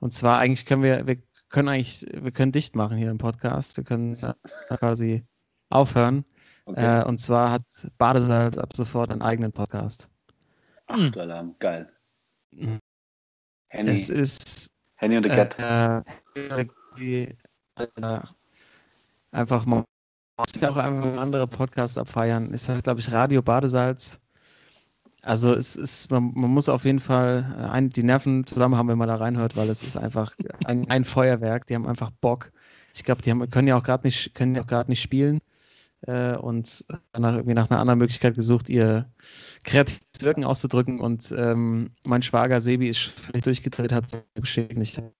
und 0.00 0.12
zwar 0.12 0.40
eigentlich 0.40 0.66
können 0.66 0.82
wir, 0.82 1.06
wir 1.06 1.16
können 1.48 1.68
eigentlich, 1.68 2.04
wir 2.12 2.32
können 2.32 2.52
dicht 2.52 2.76
machen 2.76 2.98
hier 2.98 3.10
im 3.10 3.18
Podcast. 3.18 3.76
Wir 3.76 3.84
können 3.84 4.14
quasi 4.68 5.24
aufhören. 5.70 6.24
Okay. 6.68 7.00
Äh, 7.00 7.04
und 7.04 7.18
zwar 7.18 7.50
hat 7.50 7.62
Badesalz 7.96 8.58
ab 8.58 8.76
sofort 8.76 9.10
einen 9.10 9.22
eigenen 9.22 9.52
Podcast. 9.52 10.10
Ach, 10.86 10.98
hm. 10.98 11.12
Alarm, 11.18 11.54
geil. 11.58 11.90
Henny. 13.68 13.90
Es 13.90 14.10
ist. 14.10 14.70
Henny 14.96 15.16
und 15.16 15.22
the 15.22 15.30
Cat. 15.30 15.58
Äh, 15.58 16.66
äh, 16.98 18.20
einfach 19.30 19.64
mal 19.64 19.82
auch 20.36 20.46
einfach 20.76 20.84
andere 21.16 21.46
Podcasts 21.46 21.96
abfeiern. 21.96 22.52
Ist 22.52 22.68
halt, 22.68 22.84
glaube 22.84 23.00
ich, 23.00 23.10
Radio 23.10 23.40
Badesalz. 23.40 24.20
Also 25.22 25.54
es 25.54 25.74
ist, 25.74 26.10
man, 26.10 26.32
man 26.34 26.50
muss 26.50 26.68
auf 26.68 26.84
jeden 26.84 27.00
Fall 27.00 27.46
äh, 27.58 27.62
ein, 27.70 27.88
die 27.88 28.02
Nerven 28.02 28.44
zusammen 28.44 28.76
haben, 28.76 28.88
wenn 28.88 28.98
man 28.98 29.08
da 29.08 29.16
reinhört, 29.16 29.56
weil 29.56 29.70
es 29.70 29.82
ist 29.84 29.96
einfach 29.96 30.34
ein, 30.66 30.88
ein 30.90 31.04
Feuerwerk. 31.06 31.66
Die 31.66 31.74
haben 31.74 31.88
einfach 31.88 32.10
Bock. 32.20 32.52
Ich 32.94 33.04
glaube, 33.04 33.22
die 33.22 33.30
haben, 33.30 33.48
können 33.48 33.68
ja 33.68 33.76
auch 33.76 33.82
gerade 33.82 34.06
nicht, 34.06 34.34
können 34.34 34.54
ja 34.54 34.62
auch 34.62 34.66
gerade 34.66 34.90
nicht 34.90 35.00
spielen 35.00 35.40
äh, 36.06 36.36
und 36.36 36.84
danach 37.12 37.34
irgendwie 37.34 37.54
nach 37.54 37.70
einer 37.70 37.80
anderen 37.80 37.98
Möglichkeit 37.98 38.34
gesucht, 38.34 38.68
ihr 38.68 39.10
kreatives 39.64 40.00
Wirken 40.20 40.44
auszudrücken. 40.44 41.00
Und 41.00 41.34
ähm, 41.36 41.90
mein 42.04 42.22
Schwager 42.22 42.60
Sebi 42.60 42.88
ist 42.88 43.00
völlig 43.00 43.42
durchgedreht, 43.42 43.92
hat 43.92 44.06
es 44.06 44.18
geschickt. 44.34 44.76
Ich 44.78 44.96
habe 44.96 45.12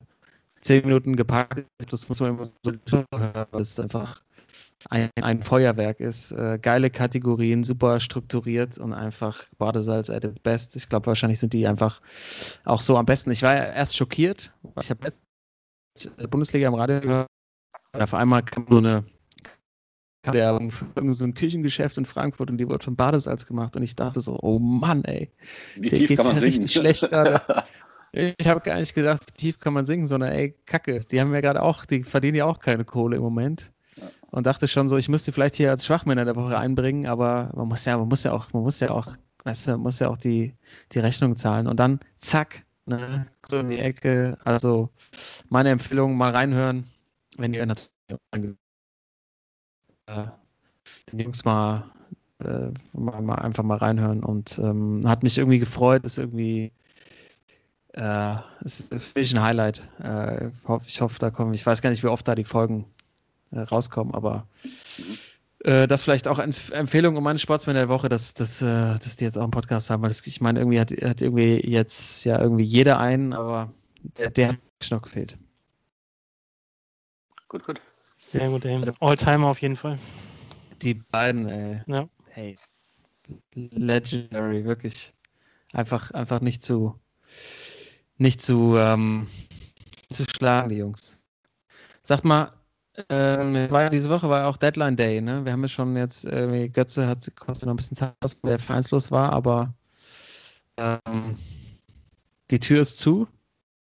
zehn 0.61 0.85
Minuten 0.85 1.17
gepackt. 1.17 1.67
Das 1.91 2.09
muss 2.09 2.21
man 2.21 2.31
immer 2.31 2.45
so 2.45 2.73
hören, 2.91 3.47
weil 3.51 3.63
es 3.63 3.79
einfach 3.79 4.23
ein, 4.91 5.11
ein 5.21 5.43
Feuerwerk 5.43 6.01
ist. 6.01 6.33
Äh, 6.33 6.59
geile 6.61 6.91
Kategorien, 6.91 7.65
super 7.65 8.01
strukturiert 8.01 8.79
und 8.79 8.93
einfach 8.93 9.45
Badesalz 9.59 10.11
at 10.11 10.25
its 10.25 10.41
best. 10.41 10.77
Ich 10.77 10.89
glaube, 10.89 11.07
wahrscheinlich 11.07 11.41
sind 11.41 11.53
die 11.53 11.67
einfach 11.67 12.01
auch 12.65 12.81
so 12.81 12.97
am 12.97 13.07
besten. 13.07 13.31
Ich 13.31 13.43
war 13.43 13.55
ja 13.55 13.65
erst 13.65 13.97
schockiert. 13.97 14.53
Ich 14.81 14.91
habe 14.91 15.13
Bundesliga 16.29 16.69
im 16.69 16.75
Radio 16.75 17.01
gehört. 17.01 17.27
Auf 17.93 18.15
einmal 18.15 18.43
kam 18.45 18.67
so 18.69 18.79
eine 18.79 19.05
Werbung 20.33 20.71
für 20.71 21.13
so 21.13 21.25
ein 21.25 21.35
Küchengeschäft 21.35 21.99
in 21.99 22.05
Frankfurt 22.05 22.51
und 22.51 22.59
die 22.59 22.69
wurde 22.69 22.85
von 22.85 22.97
Badesalz 22.97 23.47
gemacht 23.47 23.77
und 23.77 23.83
ich 23.83 23.97
dachte 23.97 24.21
so, 24.21 24.39
oh 24.41 24.59
Mann, 24.59 25.05
ey, 25.05 25.31
wie 25.77 25.89
tief 25.89 26.09
geht's 26.09 26.17
kann 26.17 26.35
man 26.35 26.37
ja 26.37 26.49
richtig 26.49 26.73
schlecht 26.73 27.01
gerade. 27.11 27.41
Ich 28.13 28.49
habe 28.49 28.61
gar 28.61 28.79
nicht 28.79 28.95
gedacht, 28.95 29.23
wie 29.29 29.37
tief 29.37 29.61
kann 29.61 29.75
man 29.75 29.87
singen, 29.87 30.07
sondern 30.07 30.33
ey, 30.33 30.57
Kacke, 30.67 31.01
die 31.01 31.21
haben 31.21 31.33
ja 31.35 31.41
gerade 31.41 31.63
auch, 31.63 31.85
die 31.85 32.03
verdienen 32.05 32.37
ja 32.37 32.47
auch 32.47 32.59
keine 32.59 32.85
Kohle 32.85 33.17
im 33.17 33.23
Moment. 33.23 33.71
Und 34.31 34.47
dachte 34.47 34.69
schon 34.69 34.89
so, 34.89 34.97
ich 34.97 35.09
müsste 35.09 35.33
vielleicht 35.33 35.57
hier 35.57 35.71
als 35.71 35.87
Schwachmänner 35.87 36.25
der 36.25 36.37
Woche 36.37 36.59
einbringen, 36.59 37.07
aber 37.07 37.51
man 37.55 37.69
muss 37.69 37.85
ja, 37.85 37.97
man 37.97 38.09
muss 38.09 38.25
ja 38.25 38.33
auch, 38.33 38.53
man 38.53 38.63
muss 38.63 38.81
ja 38.81 38.91
auch, 38.91 39.17
weißt 39.45 39.69
du, 39.69 39.79
muss 39.79 40.01
ja 40.01 40.09
auch 40.09 40.19
die, 40.19 40.55
die 40.93 40.99
Rechnung 40.99 41.37
zahlen. 41.37 41.67
Und 41.67 41.81
dann 41.81 42.01
zack, 42.19 42.63
ne, 42.87 43.27
so 43.49 43.59
in 43.59 43.71
die 43.71 43.79
Ecke. 43.79 44.37
Also 44.45 44.91
meine 45.49 45.71
Empfehlung, 45.71 46.17
mal 46.17 46.31
reinhören, 46.33 46.85
wenn 47.37 47.55
ihr 47.55 47.65
natürlich 47.65 47.91
den 51.13 51.21
Jungs 51.21 51.45
mal, 51.45 51.85
äh, 52.41 52.71
mal, 52.93 53.21
mal, 53.21 53.37
einfach 53.37 53.63
mal 53.63 53.79
reinhören 53.79 54.23
und 54.23 54.59
ähm, 54.59 55.03
hat 55.07 55.23
mich 55.23 55.39
irgendwie 55.39 55.59
gefreut, 55.59 56.05
ist 56.05 56.19
irgendwie 56.19 56.73
äh, 57.95 58.37
ist 58.61 58.95
für 58.95 59.19
mich 59.19 59.35
ein 59.35 59.43
Highlight. 59.43 59.89
Äh, 60.03 60.51
ich 60.87 61.01
hoffe, 61.01 61.19
da 61.19 61.31
kommen, 61.31 61.55
ich 61.55 61.67
weiß 61.67 61.83
gar 61.83 61.91
nicht, 61.91 62.03
wie 62.03 62.09
oft 62.09 62.27
da 62.29 62.35
die 62.35 62.45
Folgen 62.45 62.87
äh, 63.51 63.61
rauskommen, 63.61 64.15
aber 64.15 64.47
äh, 65.65 65.89
das 65.89 66.03
vielleicht 66.05 66.29
auch 66.29 66.39
als 66.39 66.71
Empfehlung 66.71 67.17
um 67.17 67.25
meine 67.25 67.39
Sportsmänner 67.39 67.81
der 67.81 67.89
Woche, 67.89 68.09
dass, 68.09 68.35
dass, 68.35 68.63
äh, 68.63 68.99
dass 68.99 69.17
die 69.17 69.25
jetzt 69.25 69.37
auch 69.37 69.43
einen 69.43 69.51
Podcast 69.51 69.91
haben, 69.91 70.03
weil 70.03 70.11
das, 70.11 70.25
ich 70.27 70.41
meine, 70.41 70.61
irgendwie 70.61 70.81
hat, 70.81 70.93
hat 70.93 71.23
irgendwie 71.23 71.61
jetzt 71.69 72.25
ja 72.25 72.41
irgendwie 72.41 72.65
jeder 72.65 72.99
einen, 73.01 73.33
aber 73.33 73.73
der, 74.17 74.31
der 74.31 74.49
hat 74.49 74.59
noch 74.91 75.03
gefehlt. 75.03 75.37
Gut, 77.49 77.65
gut. 77.65 77.81
Sehr 78.31 78.51
gut, 78.51 78.65
ey. 78.67 78.93
Alltimer 79.01 79.49
auf 79.49 79.61
jeden 79.63 79.77
Fall. 79.77 79.99
Die 80.83 80.95
beiden, 80.95 81.49
ey. 81.49 81.81
Ja. 81.87 82.09
Hey. 82.29 82.57
Legendary, 83.55 84.65
wirklich. 84.65 85.15
Einfach, 85.73 86.11
einfach 86.11 86.41
nicht 86.41 86.63
zu, 86.63 86.99
nicht 88.19 88.43
zu, 88.43 88.77
ähm, 88.77 89.29
zu 90.11 90.25
schlagen, 90.25 90.69
die 90.69 90.77
Jungs. 90.77 91.23
Sag 92.03 92.25
mal, 92.25 92.53
ähm, 93.09 93.71
war 93.71 93.83
ja 93.83 93.91
diese 93.91 94.11
Woche 94.11 94.29
war 94.29 94.41
ja 94.41 94.49
auch 94.49 94.57
Deadline 94.59 94.97
Day, 94.97 95.21
ne? 95.21 95.45
Wir 95.45 95.53
haben 95.53 95.63
ja 95.63 95.69
schon 95.69 95.97
jetzt, 95.97 96.27
äh, 96.27 96.69
Götze 96.69 97.07
hat 97.07 97.31
kostet 97.37 97.67
noch 97.67 97.75
ein 97.75 97.77
bisschen 97.77 97.97
Zeit, 97.97 98.15
weil 98.43 98.53
er 98.53 98.59
vereinslos 98.59 99.11
war, 99.11 99.33
aber 99.33 99.75
ähm, 100.77 101.39
die 102.51 102.61
Tür 102.61 102.83
ist 102.83 102.99
zu. 102.99 103.27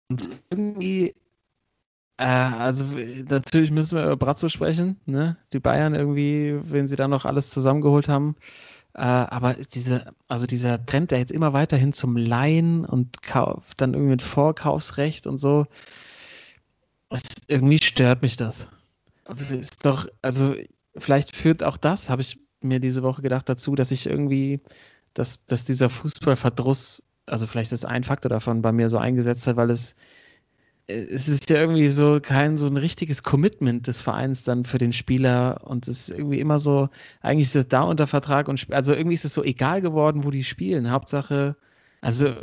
Und 0.09 0.29
irgendwie, 0.49 1.15
äh, 2.17 2.23
also 2.25 2.85
natürlich 3.29 3.71
müssen 3.71 3.97
wir 3.97 4.05
über 4.05 4.17
Brazzo 4.17 4.49
sprechen, 4.49 4.99
ne? 5.05 5.37
Die 5.53 5.59
Bayern 5.59 5.95
irgendwie, 5.95 6.59
wenn 6.63 6.87
sie 6.87 6.95
da 6.95 7.07
noch 7.07 7.25
alles 7.25 7.51
zusammengeholt 7.51 8.09
haben. 8.09 8.35
Äh, 8.93 9.01
aber 9.01 9.55
diese, 9.73 10.05
also 10.27 10.47
dieser 10.47 10.85
Trend, 10.85 11.11
der 11.11 11.19
jetzt 11.19 11.31
immer 11.31 11.53
weiterhin 11.53 11.93
zum 11.93 12.17
Leihen 12.17 12.85
und 12.85 13.21
Kauf, 13.23 13.75
dann 13.77 13.93
irgendwie 13.93 14.11
mit 14.11 14.21
Vorkaufsrecht 14.21 15.27
und 15.27 15.37
so, 15.37 15.67
das, 17.09 17.21
irgendwie 17.47 17.81
stört 17.81 18.21
mich 18.21 18.37
das 18.37 18.67
ist 19.51 19.85
doch, 19.85 20.07
also 20.21 20.55
vielleicht 20.97 21.35
führt 21.35 21.63
auch 21.63 21.77
das, 21.77 22.09
habe 22.09 22.21
ich 22.21 22.39
mir 22.61 22.79
diese 22.79 23.03
Woche 23.03 23.21
gedacht, 23.21 23.49
dazu, 23.49 23.75
dass 23.75 23.91
ich 23.91 24.05
irgendwie, 24.07 24.61
dass, 25.13 25.43
dass 25.45 25.65
dieser 25.65 25.89
Fußballverdruss, 25.89 27.03
also 27.25 27.47
vielleicht 27.47 27.71
ist 27.71 27.85
ein 27.85 28.03
Faktor 28.03 28.29
davon 28.29 28.61
bei 28.61 28.71
mir 28.71 28.89
so 28.89 28.97
eingesetzt 28.97 29.47
hat, 29.47 29.57
weil 29.57 29.69
es, 29.69 29.95
es 30.87 31.27
ist 31.27 31.49
ja 31.49 31.57
irgendwie 31.57 31.89
so 31.89 32.19
kein 32.21 32.57
so 32.57 32.65
ein 32.65 32.77
richtiges 32.77 33.21
Commitment 33.21 33.87
des 33.87 34.01
Vereins 34.01 34.43
dann 34.43 34.63
für 34.63 34.77
den 34.77 34.93
Spieler 34.93 35.61
und 35.65 35.87
es 35.87 36.07
ist 36.07 36.17
irgendwie 36.17 36.39
immer 36.39 36.59
so, 36.59 36.89
eigentlich 37.21 37.47
ist 37.47 37.55
es 37.55 37.67
da 37.67 37.81
unter 37.81 38.07
Vertrag 38.07 38.47
und 38.47 38.65
also 38.71 38.93
irgendwie 38.93 39.15
ist 39.15 39.25
es 39.25 39.33
so 39.33 39.43
egal 39.43 39.81
geworden, 39.81 40.23
wo 40.23 40.31
die 40.31 40.45
spielen. 40.45 40.89
Hauptsache, 40.89 41.57
also 41.99 42.33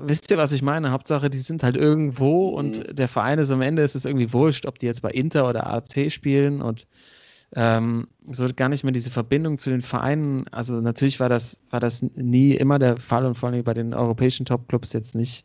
wisst 0.00 0.30
ihr, 0.30 0.38
was 0.38 0.52
ich 0.52 0.62
meine? 0.62 0.92
Hauptsache, 0.92 1.30
die 1.30 1.38
sind 1.38 1.64
halt 1.64 1.76
irgendwo 1.76 2.50
und 2.50 2.78
mhm. 2.78 2.94
der 2.94 3.08
Verein 3.08 3.40
ist 3.40 3.50
am 3.50 3.62
Ende 3.62 3.82
ist 3.82 3.96
es 3.96 4.04
irgendwie 4.04 4.32
wurscht, 4.32 4.66
ob 4.66 4.78
die 4.78 4.86
jetzt 4.86 5.02
bei 5.02 5.10
Inter 5.10 5.48
oder 5.48 5.66
AC 5.66 6.12
spielen 6.12 6.62
und 6.62 6.86
ähm, 7.54 8.08
so 8.30 8.46
gar 8.54 8.68
nicht 8.68 8.84
mehr 8.84 8.92
diese 8.92 9.10
Verbindung 9.10 9.58
zu 9.58 9.70
den 9.70 9.80
Vereinen. 9.80 10.46
Also 10.48 10.80
natürlich 10.80 11.20
war 11.20 11.28
das, 11.28 11.60
war 11.70 11.80
das 11.80 12.02
nie 12.02 12.52
immer 12.52 12.78
der 12.78 12.98
Fall 12.98 13.26
und 13.26 13.36
vor 13.36 13.48
allem 13.48 13.64
bei 13.64 13.74
den 13.74 13.94
europäischen 13.94 14.46
Topclubs 14.46 14.92
jetzt 14.92 15.14
nicht. 15.14 15.44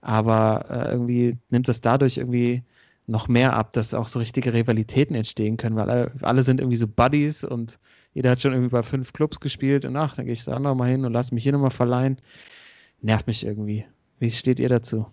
Aber 0.00 0.66
äh, 0.68 0.92
irgendwie 0.92 1.38
nimmt 1.50 1.68
das 1.68 1.80
dadurch 1.80 2.18
irgendwie 2.18 2.62
noch 3.06 3.28
mehr 3.28 3.54
ab, 3.54 3.72
dass 3.74 3.94
auch 3.94 4.08
so 4.08 4.18
richtige 4.18 4.54
Rivalitäten 4.54 5.14
entstehen 5.14 5.56
können, 5.58 5.76
weil 5.76 5.90
alle, 5.90 6.12
alle 6.22 6.42
sind 6.42 6.60
irgendwie 6.60 6.76
so 6.76 6.88
Buddies 6.88 7.44
und 7.44 7.78
jeder 8.14 8.30
hat 8.30 8.40
schon 8.40 8.52
irgendwie 8.52 8.70
bei 8.70 8.82
fünf 8.82 9.12
Clubs 9.12 9.40
gespielt 9.40 9.84
und 9.84 9.96
ach, 9.96 10.16
dann 10.16 10.24
gehe 10.24 10.34
ich 10.34 10.44
da 10.44 10.58
nochmal 10.58 10.90
hin 10.90 11.04
und 11.04 11.12
lasse 11.12 11.34
mich 11.34 11.42
hier 11.42 11.52
nochmal 11.52 11.70
verleihen 11.70 12.18
nervt 13.04 13.26
mich 13.26 13.44
irgendwie. 13.44 13.86
Wie 14.18 14.30
steht 14.30 14.58
ihr 14.58 14.68
dazu? 14.68 15.06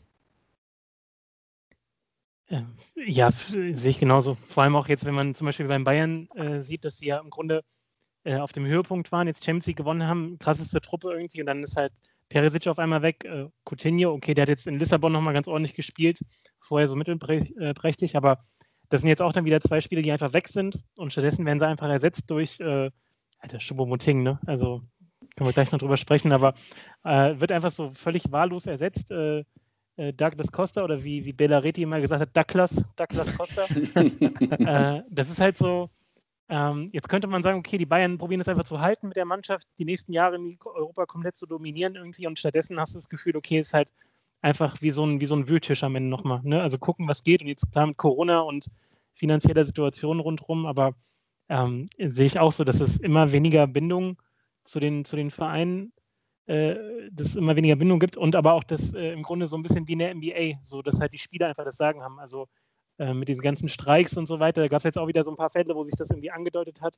Ähm, 2.52 2.76
ja, 2.96 3.32
sehe 3.32 3.74
ich 3.74 4.00
genauso. 4.00 4.36
Vor 4.50 4.64
allem 4.64 4.76
auch 4.76 4.90
jetzt, 4.90 5.06
wenn 5.06 5.16
man 5.16 5.34
zum 5.36 5.46
Beispiel 5.46 5.68
beim 5.68 5.86
Bayern 5.86 6.28
äh, 6.36 6.60
sieht, 6.60 6.84
dass 6.84 6.98
sie 6.98 7.06
ja 7.06 7.20
im 7.20 7.30
Grunde 7.30 7.64
äh, 8.26 8.36
auf 8.36 8.52
dem 8.52 8.66
Höhepunkt 8.66 9.12
waren, 9.14 9.28
jetzt 9.28 9.46
Champions 9.46 9.68
League 9.68 9.78
gewonnen 9.78 10.06
haben, 10.06 10.38
krasseste 10.38 10.82
Truppe 10.82 11.14
irgendwie 11.14 11.40
und 11.40 11.48
dann 11.48 11.64
ist 11.64 11.78
halt 11.78 11.94
Perisic 12.28 12.68
auf 12.68 12.78
einmal 12.78 13.02
weg, 13.02 13.24
äh, 13.24 13.48
Coutinho, 13.64 14.12
okay, 14.12 14.34
der 14.34 14.44
hat 14.44 14.50
jetzt 14.50 14.68
in 14.68 14.80
Lissabon 14.80 15.14
nochmal 15.14 15.34
ganz 15.34 15.48
ordentlich 15.48 15.76
gespielt, 15.76 16.20
vorher 16.60 16.90
so 16.90 16.96
mittelprächtig, 16.96 18.18
aber 18.18 18.40
das 18.90 19.02
sind 19.02 19.10
jetzt 19.10 19.22
auch 19.22 19.34
dann 19.34 19.46
wieder 19.46 19.62
zwei 19.62 19.80
Spiele, 19.80 20.02
die 20.02 20.12
einfach 20.12 20.34
weg 20.34 20.50
sind 20.50 20.84
und 20.96 21.14
stattdessen 21.14 21.46
werden 21.46 21.60
sie 21.60 21.68
einfach 21.68 21.90
ersetzt 21.90 22.30
durch, 22.30 22.60
äh, 22.60 22.92
Alter, 23.40 23.60
Choupo-Moting, 23.60 24.24
ne? 24.24 24.40
Also 24.46 24.82
können 25.36 25.48
wir 25.48 25.54
gleich 25.54 25.72
noch 25.72 25.80
drüber 25.80 25.98
sprechen, 25.98 26.34
aber 26.34 26.54
äh, 27.04 27.40
wird 27.40 27.52
einfach 27.54 27.72
so 27.72 27.92
völlig 27.92 28.32
wahllos 28.32 28.66
ersetzt. 28.66 29.12
Äh, 29.98 30.14
Douglas 30.14 30.52
Costa 30.52 30.84
oder 30.84 31.04
wie, 31.04 31.26
wie 31.26 31.34
Bellaretti 31.34 31.84
immer 31.84 32.00
gesagt 32.00 32.22
hat, 32.22 32.36
Douglas, 32.36 32.84
Douglas 32.96 33.38
Costa. 33.38 33.64
äh, 34.96 35.04
das 35.10 35.30
ist 35.30 35.42
halt 35.42 35.58
so, 35.58 35.90
ähm, 36.50 36.90
jetzt 36.94 37.10
könnte 37.10 37.28
man 37.28 37.44
sagen, 37.44 37.60
okay, 37.60 37.78
die 37.78 37.86
Bayern 37.86 38.18
probieren 38.18 38.42
es 38.42 38.48
einfach 38.48 38.64
zu 38.64 38.80
halten 38.80 39.08
mit 39.08 39.18
der 39.18 39.26
Mannschaft, 39.26 39.68
die 39.78 39.86
nächsten 39.86 40.14
Jahre 40.14 40.36
in 40.36 40.58
Europa 40.64 41.06
komplett 41.06 41.38
zu 41.38 41.46
dominieren 41.46 41.96
irgendwie 41.96 42.28
und 42.28 42.40
stattdessen 42.40 42.80
hast 42.80 42.94
du 42.94 42.98
das 42.98 43.10
Gefühl, 43.10 43.36
okay, 43.36 43.60
es 43.60 43.68
ist 43.68 43.74
halt 43.74 43.94
einfach 44.42 44.82
wie 44.82 44.92
so 44.92 45.06
ein, 45.06 45.22
wie 45.22 45.28
so 45.28 45.36
ein 45.36 45.48
Wühltisch 45.48 45.84
am 45.84 45.96
Ende 45.96 46.10
nochmal. 46.10 46.42
Ne? 46.44 46.62
Also 46.62 46.78
gucken, 46.78 47.08
was 47.08 47.24
geht 47.24 47.42
und 47.42 47.48
jetzt 47.48 47.72
klar 47.72 47.88
mit 47.88 47.98
Corona 47.98 48.40
und 48.40 48.68
finanzieller 49.14 49.66
Situation 49.66 50.20
rundherum, 50.20 50.66
aber 50.66 50.96
ähm, 51.50 51.88
sehe 51.98 52.26
ich 52.26 52.40
auch 52.40 52.52
so, 52.52 52.64
dass 52.64 52.80
es 52.80 52.98
immer 52.98 53.32
weniger 53.32 53.68
Bindung 53.68 54.18
zu 54.64 54.80
den, 54.80 55.06
zu 55.06 55.16
den 55.16 55.32
Vereinen 55.32 55.94
äh, 56.48 56.76
dass 57.12 57.28
es 57.28 57.36
immer 57.36 57.56
weniger 57.56 57.76
Bindung 57.76 58.00
gibt 58.00 58.18
und 58.18 58.36
aber 58.36 58.54
auch 58.54 58.64
das 58.64 58.94
äh, 58.94 59.14
im 59.14 59.24
Grunde 59.24 59.48
so 59.48 59.56
ein 59.56 59.64
bisschen 59.64 59.88
wie 59.88 59.94
in 59.94 60.00
der 60.00 60.14
NBA, 60.14 60.60
so 60.64 60.82
dass 60.82 61.00
halt 61.00 61.14
die 61.14 61.18
Spieler 61.18 61.48
einfach 61.48 61.66
das 61.66 61.78
Sagen 61.78 62.02
haben. 62.02 62.20
Also 62.20 62.48
äh, 62.98 63.14
mit 63.14 63.28
diesen 63.28 63.42
ganzen 63.42 63.70
Streiks 63.70 64.18
und 64.18 64.26
so 64.26 64.40
weiter, 64.40 64.62
da 64.62 64.68
gab 64.68 64.80
es 64.80 64.86
jetzt 64.86 64.98
auch 64.98 65.08
wieder 65.08 65.24
so 65.24 65.32
ein 65.32 65.38
paar 65.38 65.50
Fälle, 65.50 65.76
wo 65.76 65.84
sich 65.84 65.96
das 65.96 66.10
irgendwie 66.10 66.32
angedeutet 66.32 66.82
hat. 66.82 66.98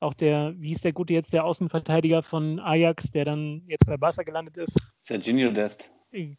Auch 0.00 0.14
der, 0.14 0.54
wie 0.56 0.68
hieß 0.68 0.82
der 0.82 0.92
gute 0.92 1.14
jetzt, 1.14 1.32
der 1.32 1.44
Außenverteidiger 1.44 2.22
von 2.22 2.60
Ajax, 2.60 3.10
der 3.10 3.24
dann 3.24 3.62
jetzt 3.66 3.86
bei 3.86 3.96
Barca 3.96 4.22
gelandet 4.22 4.56
ist? 4.56 4.78
Serginho 4.98 5.50
Dest. 5.50 5.90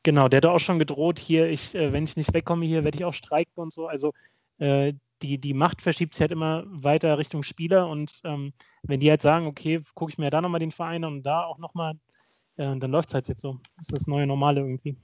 Genau, 0.04 0.30
der 0.30 0.38
hat 0.38 0.46
auch 0.46 0.60
schon 0.60 0.80
gedroht, 0.80 1.20
hier, 1.20 1.50
ich, 1.50 1.76
äh, 1.76 1.92
wenn 1.92 2.06
ich 2.06 2.16
nicht 2.16 2.34
wegkomme 2.34 2.66
hier, 2.66 2.84
werde 2.84 2.98
ich 2.98 3.06
auch 3.06 3.14
streiken 3.14 3.62
und 3.62 3.74
so. 3.74 3.88
Also 3.88 4.14
die, 5.22 5.38
die 5.38 5.54
Macht 5.54 5.82
verschiebt 5.82 6.14
sich 6.14 6.22
halt 6.22 6.32
immer 6.32 6.64
weiter 6.68 7.18
Richtung 7.18 7.44
Spieler 7.44 7.88
und 7.88 8.22
ähm, 8.24 8.54
wenn 8.84 9.00
die 9.00 9.10
halt 9.10 9.22
sagen, 9.22 9.48
okay, 9.48 9.82
gucke 9.94 10.12
ich 10.12 10.18
mir 10.18 10.30
da 10.30 10.42
nochmal 10.42 10.60
den 10.60 10.72
Verein 10.72 11.04
an 11.04 11.14
und 11.14 11.24
da 11.24 11.46
auch 11.46 11.58
nochmal, 11.58 11.94
äh, 12.58 12.78
dann 12.78 12.92
läuft 12.92 13.10
es 13.10 13.14
halt 13.14 13.28
jetzt 13.28 13.42
so. 13.42 13.60
Das 13.78 13.88
ist 13.88 13.94
das 13.94 14.08
neue 14.08 14.28
Normale 14.28 14.62
irgendwie. 14.62 14.98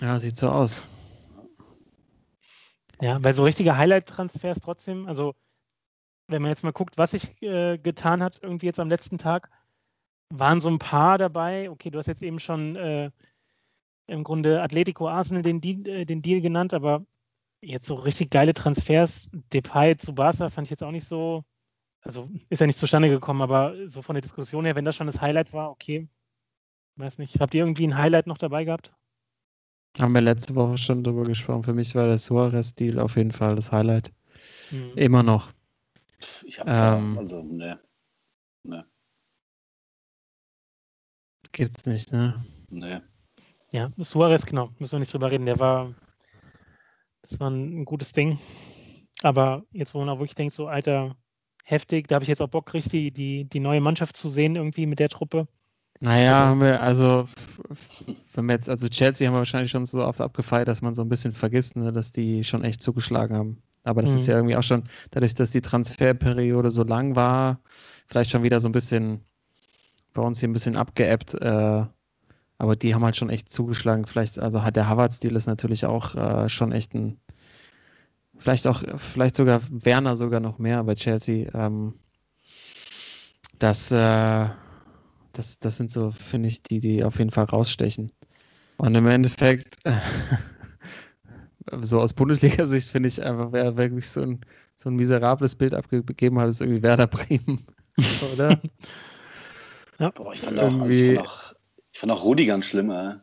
Ja, 0.00 0.18
sieht 0.18 0.36
so 0.36 0.48
aus. 0.48 0.86
Ja, 3.00 3.22
weil 3.22 3.34
so 3.34 3.44
richtige 3.44 3.76
Highlight-Transfers 3.76 4.60
trotzdem, 4.60 5.06
also 5.06 5.34
wenn 6.28 6.42
man 6.42 6.50
jetzt 6.50 6.64
mal 6.64 6.72
guckt, 6.72 6.96
was 6.98 7.12
sich 7.12 7.40
äh, 7.42 7.78
getan 7.78 8.22
hat, 8.22 8.38
irgendwie 8.42 8.66
jetzt 8.66 8.80
am 8.80 8.88
letzten 8.88 9.18
Tag, 9.18 9.50
waren 10.30 10.60
so 10.60 10.68
ein 10.68 10.78
paar 10.78 11.18
dabei. 11.18 11.70
Okay, 11.70 11.90
du 11.90 11.98
hast 11.98 12.06
jetzt 12.06 12.22
eben 12.22 12.38
schon 12.38 12.76
äh, 12.76 13.10
im 14.06 14.24
Grunde 14.24 14.62
Atletico 14.62 15.08
Arsenal 15.08 15.42
den, 15.42 15.62
äh, 15.86 16.04
den 16.04 16.22
Deal 16.22 16.40
genannt, 16.40 16.72
aber 16.72 17.04
jetzt 17.60 17.86
so 17.86 17.94
richtig 17.94 18.30
geile 18.30 18.54
Transfers, 18.54 19.28
Depay 19.52 19.96
zu 19.96 20.14
Barca 20.14 20.48
fand 20.48 20.66
ich 20.66 20.70
jetzt 20.70 20.82
auch 20.82 20.92
nicht 20.92 21.06
so, 21.06 21.44
also 22.02 22.28
ist 22.48 22.60
ja 22.60 22.66
nicht 22.66 22.78
zustande 22.78 23.08
gekommen, 23.08 23.42
aber 23.42 23.74
so 23.88 24.02
von 24.02 24.14
der 24.14 24.22
Diskussion 24.22 24.64
her, 24.64 24.74
wenn 24.74 24.84
das 24.84 24.96
schon 24.96 25.06
das 25.06 25.20
Highlight 25.20 25.52
war, 25.52 25.70
okay, 25.70 26.08
weiß 26.96 27.18
nicht. 27.18 27.40
Habt 27.40 27.54
ihr 27.54 27.62
irgendwie 27.62 27.86
ein 27.86 27.96
Highlight 27.96 28.26
noch 28.26 28.38
dabei 28.38 28.64
gehabt? 28.64 28.92
Haben 29.98 30.14
wir 30.14 30.20
letzte 30.20 30.54
Woche 30.54 30.78
schon 30.78 31.02
drüber 31.02 31.24
gesprochen. 31.24 31.64
Für 31.64 31.74
mich 31.74 31.94
war 31.94 32.06
der 32.06 32.18
Suarez-Deal 32.18 32.98
auf 33.00 33.16
jeden 33.16 33.32
Fall 33.32 33.56
das 33.56 33.72
Highlight. 33.72 34.12
Mhm. 34.70 34.92
Immer 34.94 35.22
noch. 35.22 35.50
Ich 36.44 36.60
habe 36.60 36.70
ähm, 36.70 37.18
also, 37.18 37.42
ne. 37.42 37.80
Ne. 38.62 38.86
Gibt's 41.52 41.86
nicht, 41.86 42.12
ne? 42.12 42.44
Ne. 42.68 43.02
Ja, 43.72 43.90
Suarez, 43.98 44.46
genau, 44.46 44.70
müssen 44.78 44.92
wir 44.92 44.98
nicht 45.00 45.12
drüber 45.12 45.30
reden. 45.30 45.46
Der 45.46 45.58
war, 45.58 45.94
das 47.22 47.40
war 47.40 47.50
ein, 47.50 47.84
gutes 47.84 48.12
Ding. 48.12 48.38
Aber 49.22 49.64
jetzt, 49.72 49.94
wo 49.94 49.98
man 49.98 50.08
auch 50.08 50.18
wirklich 50.18 50.34
denkt, 50.34 50.54
so 50.54 50.66
alter, 50.66 51.16
heftig, 51.64 52.08
da 52.08 52.16
habe 52.16 52.24
ich 52.24 52.28
jetzt 52.28 52.42
auch 52.42 52.48
Bock, 52.48 52.72
richtig 52.74 53.14
die, 53.14 53.44
die 53.44 53.60
neue 53.60 53.80
Mannschaft 53.80 54.16
zu 54.16 54.28
sehen, 54.28 54.56
irgendwie 54.56 54.86
mit 54.86 54.98
der 54.98 55.08
Truppe. 55.08 55.46
Naja, 56.00 56.32
also, 56.32 56.46
haben 56.46 56.60
wir, 56.60 56.82
also, 56.82 57.28
wenn 58.34 58.46
wir 58.46 58.54
jetzt, 58.54 58.70
also 58.70 58.88
Chelsea 58.88 59.26
haben 59.26 59.34
wir 59.34 59.40
wahrscheinlich 59.40 59.70
schon 59.70 59.84
so 59.84 60.02
oft 60.02 60.20
abgefeiert, 60.20 60.68
dass 60.68 60.80
man 60.80 60.94
so 60.94 61.02
ein 61.02 61.08
bisschen 61.10 61.32
vergisst, 61.32 61.76
ne, 61.76 61.92
dass 61.92 62.12
die 62.12 62.42
schon 62.42 62.64
echt 62.64 62.82
zugeschlagen 62.82 63.36
haben. 63.36 63.62
Aber 63.84 64.02
das 64.02 64.12
mhm. 64.12 64.16
ist 64.16 64.26
ja 64.26 64.36
irgendwie 64.36 64.56
auch 64.56 64.62
schon, 64.62 64.84
dadurch, 65.10 65.34
dass 65.34 65.50
die 65.50 65.60
Transferperiode 65.60 66.70
so 66.70 66.84
lang 66.84 67.16
war, 67.16 67.60
vielleicht 68.06 68.30
schon 68.30 68.42
wieder 68.42 68.60
so 68.60 68.68
ein 68.68 68.72
bisschen 68.72 69.24
bei 70.14 70.22
uns 70.22 70.40
hier 70.40 70.48
ein 70.48 70.54
bisschen 70.54 70.76
abgeebbt. 70.76 71.34
Äh, 71.34 71.84
aber 72.58 72.76
die 72.76 72.94
haben 72.94 73.04
halt 73.04 73.16
schon 73.16 73.30
echt 73.30 73.48
zugeschlagen. 73.48 74.06
Vielleicht, 74.06 74.38
also 74.38 74.62
hat 74.62 74.76
der 74.76 74.86
Harvard-Stil 74.86 75.34
ist 75.34 75.46
natürlich 75.46 75.86
auch 75.86 76.14
äh, 76.14 76.48
schon 76.48 76.72
echt 76.72 76.94
ein, 76.94 77.18
vielleicht 78.40 78.66
auch, 78.66 78.82
vielleicht 78.96 79.36
sogar 79.36 79.62
Werner 79.70 80.16
sogar 80.16 80.40
noch 80.40 80.58
mehr 80.58 80.82
bei 80.82 80.96
Chelsea. 80.96 81.48
Ähm, 81.54 81.94
das, 83.58 83.92
äh, 83.92 84.48
das, 85.32 85.58
das 85.60 85.76
sind 85.76 85.92
so, 85.92 86.10
finde 86.10 86.48
ich, 86.48 86.62
die, 86.62 86.80
die 86.80 87.04
auf 87.04 87.18
jeden 87.18 87.30
Fall 87.30 87.44
rausstechen. 87.44 88.10
Und 88.78 88.94
im 88.94 89.06
Endeffekt, 89.06 89.76
so 91.82 92.00
aus 92.00 92.12
Bundesliga-Sicht 92.12 92.88
finde 92.88 93.08
ich 93.08 93.22
einfach, 93.22 93.52
wer 93.52 93.76
wirklich 93.76 94.08
so 94.08 94.22
ein, 94.22 94.40
so 94.76 94.90
ein 94.90 94.96
miserables 94.96 95.54
Bild 95.54 95.74
abgegeben 95.74 96.38
hat, 96.40 96.48
ist 96.48 96.60
irgendwie 96.60 96.82
Werder 96.82 97.06
Bremen. 97.06 97.64
Oder? 98.34 98.60
ja. 99.98 100.10
Boah, 100.10 100.32
ich 100.32 100.40
fand 100.40 100.58
auch, 100.58 100.80
also 100.80 100.88
ich 100.88 101.06
fand 101.06 101.18
auch 101.28 101.54
ich 101.92 101.98
fand 101.98 102.12
auch 102.12 102.24
Rudi 102.24 102.46
ganz 102.46 102.66
schlimm, 102.66 102.90
ey. 102.90 103.14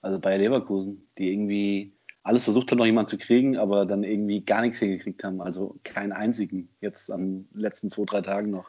also 0.00 0.18
bei 0.18 0.36
Leverkusen, 0.36 1.06
die 1.18 1.32
irgendwie 1.32 1.97
alles 2.28 2.44
versucht 2.44 2.70
haben, 2.70 2.78
noch 2.78 2.86
jemanden 2.86 3.08
zu 3.08 3.18
kriegen, 3.18 3.56
aber 3.56 3.86
dann 3.86 4.04
irgendwie 4.04 4.42
gar 4.42 4.60
nichts 4.60 4.78
hingekriegt 4.78 5.24
haben. 5.24 5.40
Also 5.40 5.76
keinen 5.82 6.12
einzigen 6.12 6.68
jetzt 6.80 7.10
an 7.10 7.46
den 7.52 7.60
letzten 7.60 7.90
zwei, 7.90 8.04
drei 8.04 8.20
Tagen 8.20 8.50
noch. 8.50 8.66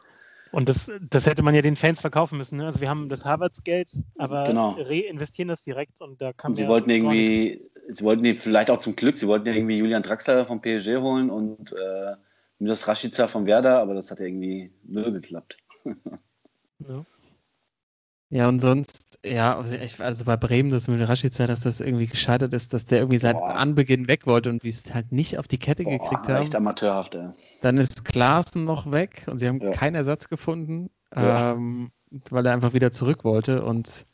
Und 0.50 0.68
das, 0.68 0.90
das 1.10 1.26
hätte 1.26 1.42
man 1.42 1.54
ja 1.54 1.62
den 1.62 1.76
Fans 1.76 2.00
verkaufen 2.00 2.38
müssen. 2.38 2.56
Ne? 2.56 2.66
Also 2.66 2.80
wir 2.80 2.88
haben 2.88 3.08
das 3.08 3.24
Harvards-Geld, 3.24 3.92
aber 4.16 4.46
genau. 4.46 4.76
reinvestieren 4.78 5.48
das 5.48 5.62
direkt 5.62 6.00
und 6.00 6.20
da 6.20 6.32
kann 6.32 6.52
man. 6.52 6.56
Sie 6.56 6.66
wollten 6.66 6.90
irgendwie, 6.90 7.60
sie 7.88 8.02
wollten 8.02 8.24
die 8.24 8.34
vielleicht 8.34 8.70
auch 8.70 8.78
zum 8.78 8.96
Glück, 8.96 9.16
sie 9.16 9.28
wollten 9.28 9.46
ja 9.46 9.52
irgendwie 9.52 9.76
Julian 9.76 10.02
Draxler 10.02 10.46
vom 10.46 10.60
PSG 10.60 10.96
holen 10.96 11.30
und 11.30 11.72
äh, 11.72 12.16
Milos 12.58 12.88
Rashica 12.88 13.26
vom 13.26 13.46
Werder, 13.46 13.80
aber 13.80 13.94
das 13.94 14.10
hat 14.10 14.20
ja 14.20 14.26
irgendwie 14.26 14.72
null 14.84 15.12
geklappt. 15.12 15.58
ja. 15.84 17.04
Ja, 18.32 18.48
und 18.48 18.60
sonst, 18.60 19.18
ja, 19.24 19.60
also 19.98 20.24
bei 20.24 20.36
Bremen, 20.36 20.70
das 20.70 20.86
mit 20.86 21.06
Rashica, 21.06 21.48
dass 21.48 21.62
das 21.62 21.80
irgendwie 21.80 22.06
gescheitert 22.06 22.52
ist, 22.52 22.72
dass 22.72 22.84
der 22.84 23.00
irgendwie 23.00 23.18
seit 23.18 23.34
Boah. 23.36 23.56
Anbeginn 23.56 24.06
weg 24.06 24.24
wollte 24.24 24.50
und 24.50 24.62
sie 24.62 24.68
es 24.68 24.94
halt 24.94 25.10
nicht 25.10 25.36
auf 25.36 25.48
die 25.48 25.58
Kette 25.58 25.82
Boah, 25.82 25.98
gekriegt 25.98 26.28
haben. 26.28 26.42
Echt 26.42 26.54
amateurhaft, 26.54 27.16
ey. 27.16 27.30
Dann 27.60 27.76
ist 27.76 28.04
Klaassen 28.04 28.64
noch 28.64 28.92
weg 28.92 29.26
und 29.28 29.40
sie 29.40 29.48
haben 29.48 29.60
ja. 29.60 29.72
keinen 29.72 29.96
Ersatz 29.96 30.28
gefunden, 30.28 30.90
ja. 31.14 31.54
ähm, 31.54 31.90
weil 32.30 32.46
er 32.46 32.52
einfach 32.52 32.72
wieder 32.72 32.92
zurück 32.92 33.24
wollte 33.24 33.64
und 33.64 34.06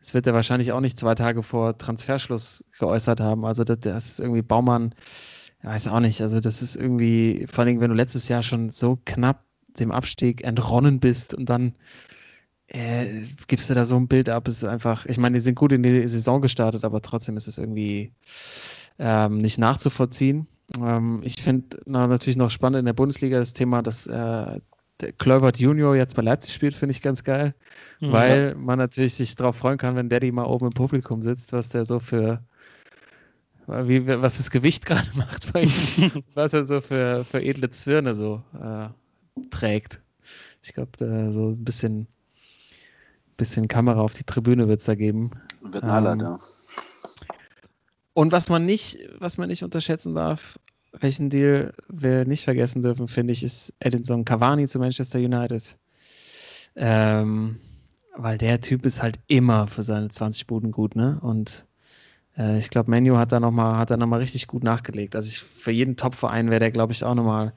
es 0.00 0.12
wird 0.12 0.26
er 0.26 0.34
wahrscheinlich 0.34 0.72
auch 0.72 0.80
nicht 0.80 0.98
zwei 0.98 1.14
Tage 1.14 1.42
vor 1.42 1.78
Transferschluss 1.78 2.64
geäußert 2.78 3.20
haben. 3.20 3.46
Also 3.46 3.64
das, 3.64 3.80
das 3.80 4.06
ist 4.06 4.20
irgendwie 4.20 4.42
Baumann, 4.42 4.94
weiß 5.62 5.88
auch 5.88 6.00
nicht, 6.00 6.20
also 6.20 6.40
das 6.40 6.60
ist 6.60 6.76
irgendwie, 6.76 7.46
vor 7.50 7.64
allem 7.64 7.80
wenn 7.80 7.90
du 7.90 7.96
letztes 7.96 8.28
Jahr 8.28 8.42
schon 8.42 8.68
so 8.68 8.98
knapp 9.06 9.44
dem 9.78 9.92
Abstieg 9.92 10.44
entronnen 10.44 11.00
bist 11.00 11.32
und 11.32 11.48
dann 11.48 11.74
äh, 12.72 13.22
gibst 13.48 13.68
du 13.68 13.74
da 13.74 13.84
so 13.84 13.96
ein 13.96 14.08
Bild 14.08 14.30
ab, 14.30 14.48
ist 14.48 14.64
einfach, 14.64 15.04
ich 15.04 15.18
meine, 15.18 15.34
die 15.34 15.40
sind 15.40 15.56
gut 15.56 15.72
in 15.72 15.82
die 15.82 16.08
Saison 16.08 16.40
gestartet, 16.40 16.84
aber 16.84 17.02
trotzdem 17.02 17.36
ist 17.36 17.46
es 17.46 17.58
irgendwie 17.58 18.12
ähm, 18.98 19.38
nicht 19.38 19.58
nachzuvollziehen. 19.58 20.46
Ähm, 20.78 21.20
ich 21.22 21.42
finde 21.42 21.78
natürlich 21.84 22.38
noch 22.38 22.50
spannend 22.50 22.78
in 22.78 22.86
der 22.86 22.94
Bundesliga 22.94 23.38
das 23.38 23.52
Thema, 23.52 23.82
dass 23.82 24.06
äh, 24.06 24.58
Kluivert 25.18 25.58
Junior 25.58 25.96
jetzt 25.96 26.16
bei 26.16 26.22
Leipzig 26.22 26.54
spielt, 26.54 26.74
finde 26.74 26.92
ich 26.92 27.02
ganz 27.02 27.24
geil, 27.24 27.54
mhm. 28.00 28.12
weil 28.12 28.54
man 28.54 28.78
natürlich 28.78 29.14
sich 29.14 29.34
darauf 29.34 29.56
freuen 29.56 29.76
kann, 29.76 29.96
wenn 29.96 30.08
Daddy 30.08 30.32
mal 30.32 30.44
oben 30.44 30.68
im 30.68 30.72
Publikum 30.72 31.22
sitzt, 31.22 31.52
was 31.52 31.68
der 31.68 31.84
so 31.84 31.98
für 31.98 32.42
wie, 33.66 34.06
was 34.06 34.38
das 34.38 34.50
Gewicht 34.50 34.86
gerade 34.86 35.10
macht 35.14 35.52
bei 35.52 35.64
ihm, 35.64 36.24
was 36.34 36.54
er 36.54 36.64
so 36.64 36.80
für, 36.80 37.24
für 37.24 37.42
edle 37.42 37.68
Zwirne 37.70 38.14
so 38.14 38.42
äh, 38.58 38.88
trägt. 39.50 40.00
Ich 40.62 40.72
glaube, 40.72 40.92
so 41.32 41.50
ein 41.50 41.64
bisschen 41.64 42.06
bisschen 43.42 43.66
Kamera 43.66 44.00
auf 44.00 44.14
die 44.14 44.22
Tribüne 44.22 44.68
wird 44.68 44.80
es 44.80 44.86
da 44.86 44.94
geben. 44.94 45.32
Wird 45.62 45.82
ähm, 45.82 46.20
ja. 46.20 46.38
Und 48.14 48.30
was 48.30 48.48
man 48.48 48.64
nicht, 48.64 48.98
was 49.18 49.36
man 49.36 49.48
nicht 49.48 49.64
unterschätzen 49.64 50.14
darf, 50.14 50.58
welchen 51.00 51.28
Deal 51.28 51.74
wir 51.88 52.24
nicht 52.24 52.44
vergessen 52.44 52.82
dürfen, 52.82 53.08
finde 53.08 53.32
ich, 53.32 53.42
ist 53.42 53.74
Edinson 53.80 54.24
Cavani 54.24 54.68
zu 54.68 54.78
Manchester 54.78 55.18
United. 55.18 55.76
Ähm, 56.76 57.58
weil 58.16 58.38
der 58.38 58.60
Typ 58.60 58.86
ist 58.86 59.02
halt 59.02 59.18
immer 59.26 59.66
für 59.66 59.82
seine 59.82 60.08
20 60.08 60.46
Buden 60.46 60.70
gut, 60.70 60.94
ne? 60.94 61.18
Und 61.20 61.66
äh, 62.38 62.58
ich 62.58 62.70
glaube, 62.70 62.90
Menu 62.90 63.16
hat 63.16 63.32
da 63.32 63.40
nochmal, 63.40 63.76
hat 63.76 63.90
da 63.90 63.96
noch 63.96 64.06
mal 64.06 64.20
richtig 64.20 64.46
gut 64.46 64.62
nachgelegt. 64.62 65.16
Also 65.16 65.28
ich, 65.28 65.40
für 65.40 65.72
jeden 65.72 65.96
Top-Verein 65.96 66.50
wäre 66.50 66.60
der, 66.60 66.70
glaube 66.70 66.92
ich, 66.92 67.02
auch 67.02 67.14
nochmal 67.14 67.54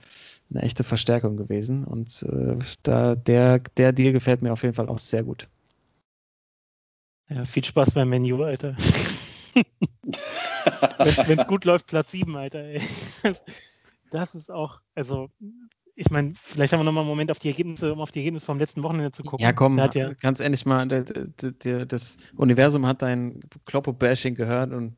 eine 0.50 0.62
echte 0.64 0.84
Verstärkung 0.84 1.38
gewesen. 1.38 1.84
Und 1.84 2.24
äh, 2.24 2.58
da, 2.82 3.16
der, 3.16 3.60
der 3.78 3.92
Deal 3.92 4.14
gefällt 4.14 4.42
mir 4.42 4.54
auf 4.54 4.64
jeden 4.64 4.76
Fall 4.76 4.90
auch 4.90 5.00
sehr 5.00 5.24
gut. 5.24 5.48
Ja, 7.30 7.44
viel 7.46 7.64
Spaß 7.64 7.92
beim 7.92 8.10
Menu, 8.10 8.44
Alter. 8.44 8.76
Wenn 11.26 11.40
es 11.40 11.48
gut 11.48 11.66
läuft, 11.66 11.88
Platz 11.88 12.12
7, 12.12 12.36
Alter. 12.36 12.60
Ey. 12.60 12.82
Das 14.12 14.36
ist 14.36 14.52
auch, 14.52 14.82
also 14.94 15.30
ich 15.96 16.10
meine, 16.12 16.34
vielleicht 16.36 16.74
haben 16.74 16.82
wir 16.82 16.84
nochmal 16.84 17.04
einen 17.04 17.10
Moment 17.10 17.32
auf 17.32 17.40
die 17.40 17.48
Ergebnisse, 17.48 17.94
um 17.94 18.02
auf 18.02 18.12
die 18.12 18.20
Ergebnisse 18.20 18.46
vom 18.46 18.60
letzten 18.60 18.84
Wochenende 18.84 19.12
zu 19.12 19.24
gucken. 19.24 19.44
Ja, 19.44 19.54
komm, 19.54 19.78
ja, 19.78 19.88
ganz 20.14 20.40
ehrlich 20.40 20.66
mal, 20.66 20.88
das 20.88 22.18
Universum 22.36 22.86
hat 22.86 23.02
dein 23.02 23.40
Kloppo-Bashing 23.66 24.36
gehört 24.36 24.74
und 24.74 24.98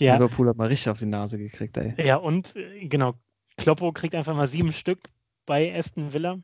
ja. 0.00 0.14
Liverpool 0.14 0.48
hat 0.48 0.56
mal 0.56 0.68
richtig 0.68 0.90
auf 0.90 0.98
die 0.98 1.06
Nase 1.06 1.38
gekriegt, 1.38 1.76
ey. 1.76 1.94
Ja, 1.98 2.16
und 2.16 2.56
äh, 2.56 2.86
genau, 2.86 3.14
Kloppo 3.56 3.92
kriegt 3.92 4.14
einfach 4.14 4.34
mal 4.34 4.48
sieben 4.48 4.72
Stück 4.72 5.00
bei 5.44 5.76
Aston 5.76 6.12
Villa. 6.12 6.38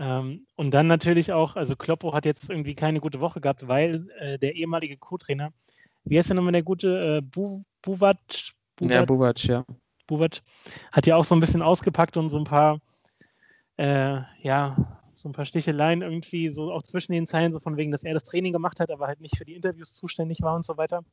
Ähm, 0.00 0.46
und 0.56 0.72
dann 0.72 0.86
natürlich 0.86 1.30
auch, 1.30 1.56
also 1.56 1.76
Kloppo 1.76 2.14
hat 2.14 2.24
jetzt 2.24 2.48
irgendwie 2.48 2.74
keine 2.74 3.00
gute 3.00 3.20
Woche 3.20 3.42
gehabt, 3.42 3.68
weil 3.68 4.08
äh, 4.18 4.38
der 4.38 4.54
ehemalige 4.54 4.96
Co-Trainer, 4.96 5.52
wie 6.04 6.18
heißt 6.18 6.30
der 6.30 6.36
nochmal 6.36 6.52
der 6.52 6.62
gute? 6.62 7.18
Äh, 7.18 7.20
Bu 7.20 7.62
Buvac? 7.82 8.16
Buvac? 8.76 8.94
Ja, 8.94 9.04
Buvac, 9.04 9.44
ja. 9.44 9.64
Buvac, 10.06 10.40
hat 10.90 11.06
ja 11.06 11.16
auch 11.16 11.24
so 11.24 11.34
ein 11.34 11.40
bisschen 11.40 11.60
ausgepackt 11.60 12.16
und 12.16 12.30
so 12.30 12.38
ein 12.38 12.44
paar, 12.44 12.80
äh, 13.76 14.20
ja, 14.40 14.98
so 15.12 15.28
ein 15.28 15.32
paar 15.32 15.44
Sticheleien 15.44 16.00
irgendwie, 16.00 16.48
so 16.48 16.72
auch 16.72 16.82
zwischen 16.82 17.12
den 17.12 17.26
Zeilen, 17.26 17.52
so 17.52 17.60
von 17.60 17.76
wegen, 17.76 17.90
dass 17.90 18.02
er 18.02 18.14
das 18.14 18.24
Training 18.24 18.54
gemacht 18.54 18.80
hat, 18.80 18.90
aber 18.90 19.06
halt 19.06 19.20
nicht 19.20 19.36
für 19.36 19.44
die 19.44 19.54
Interviews 19.54 19.92
zuständig 19.92 20.40
war 20.40 20.56
und 20.56 20.64
so 20.64 20.78
weiter. 20.78 21.04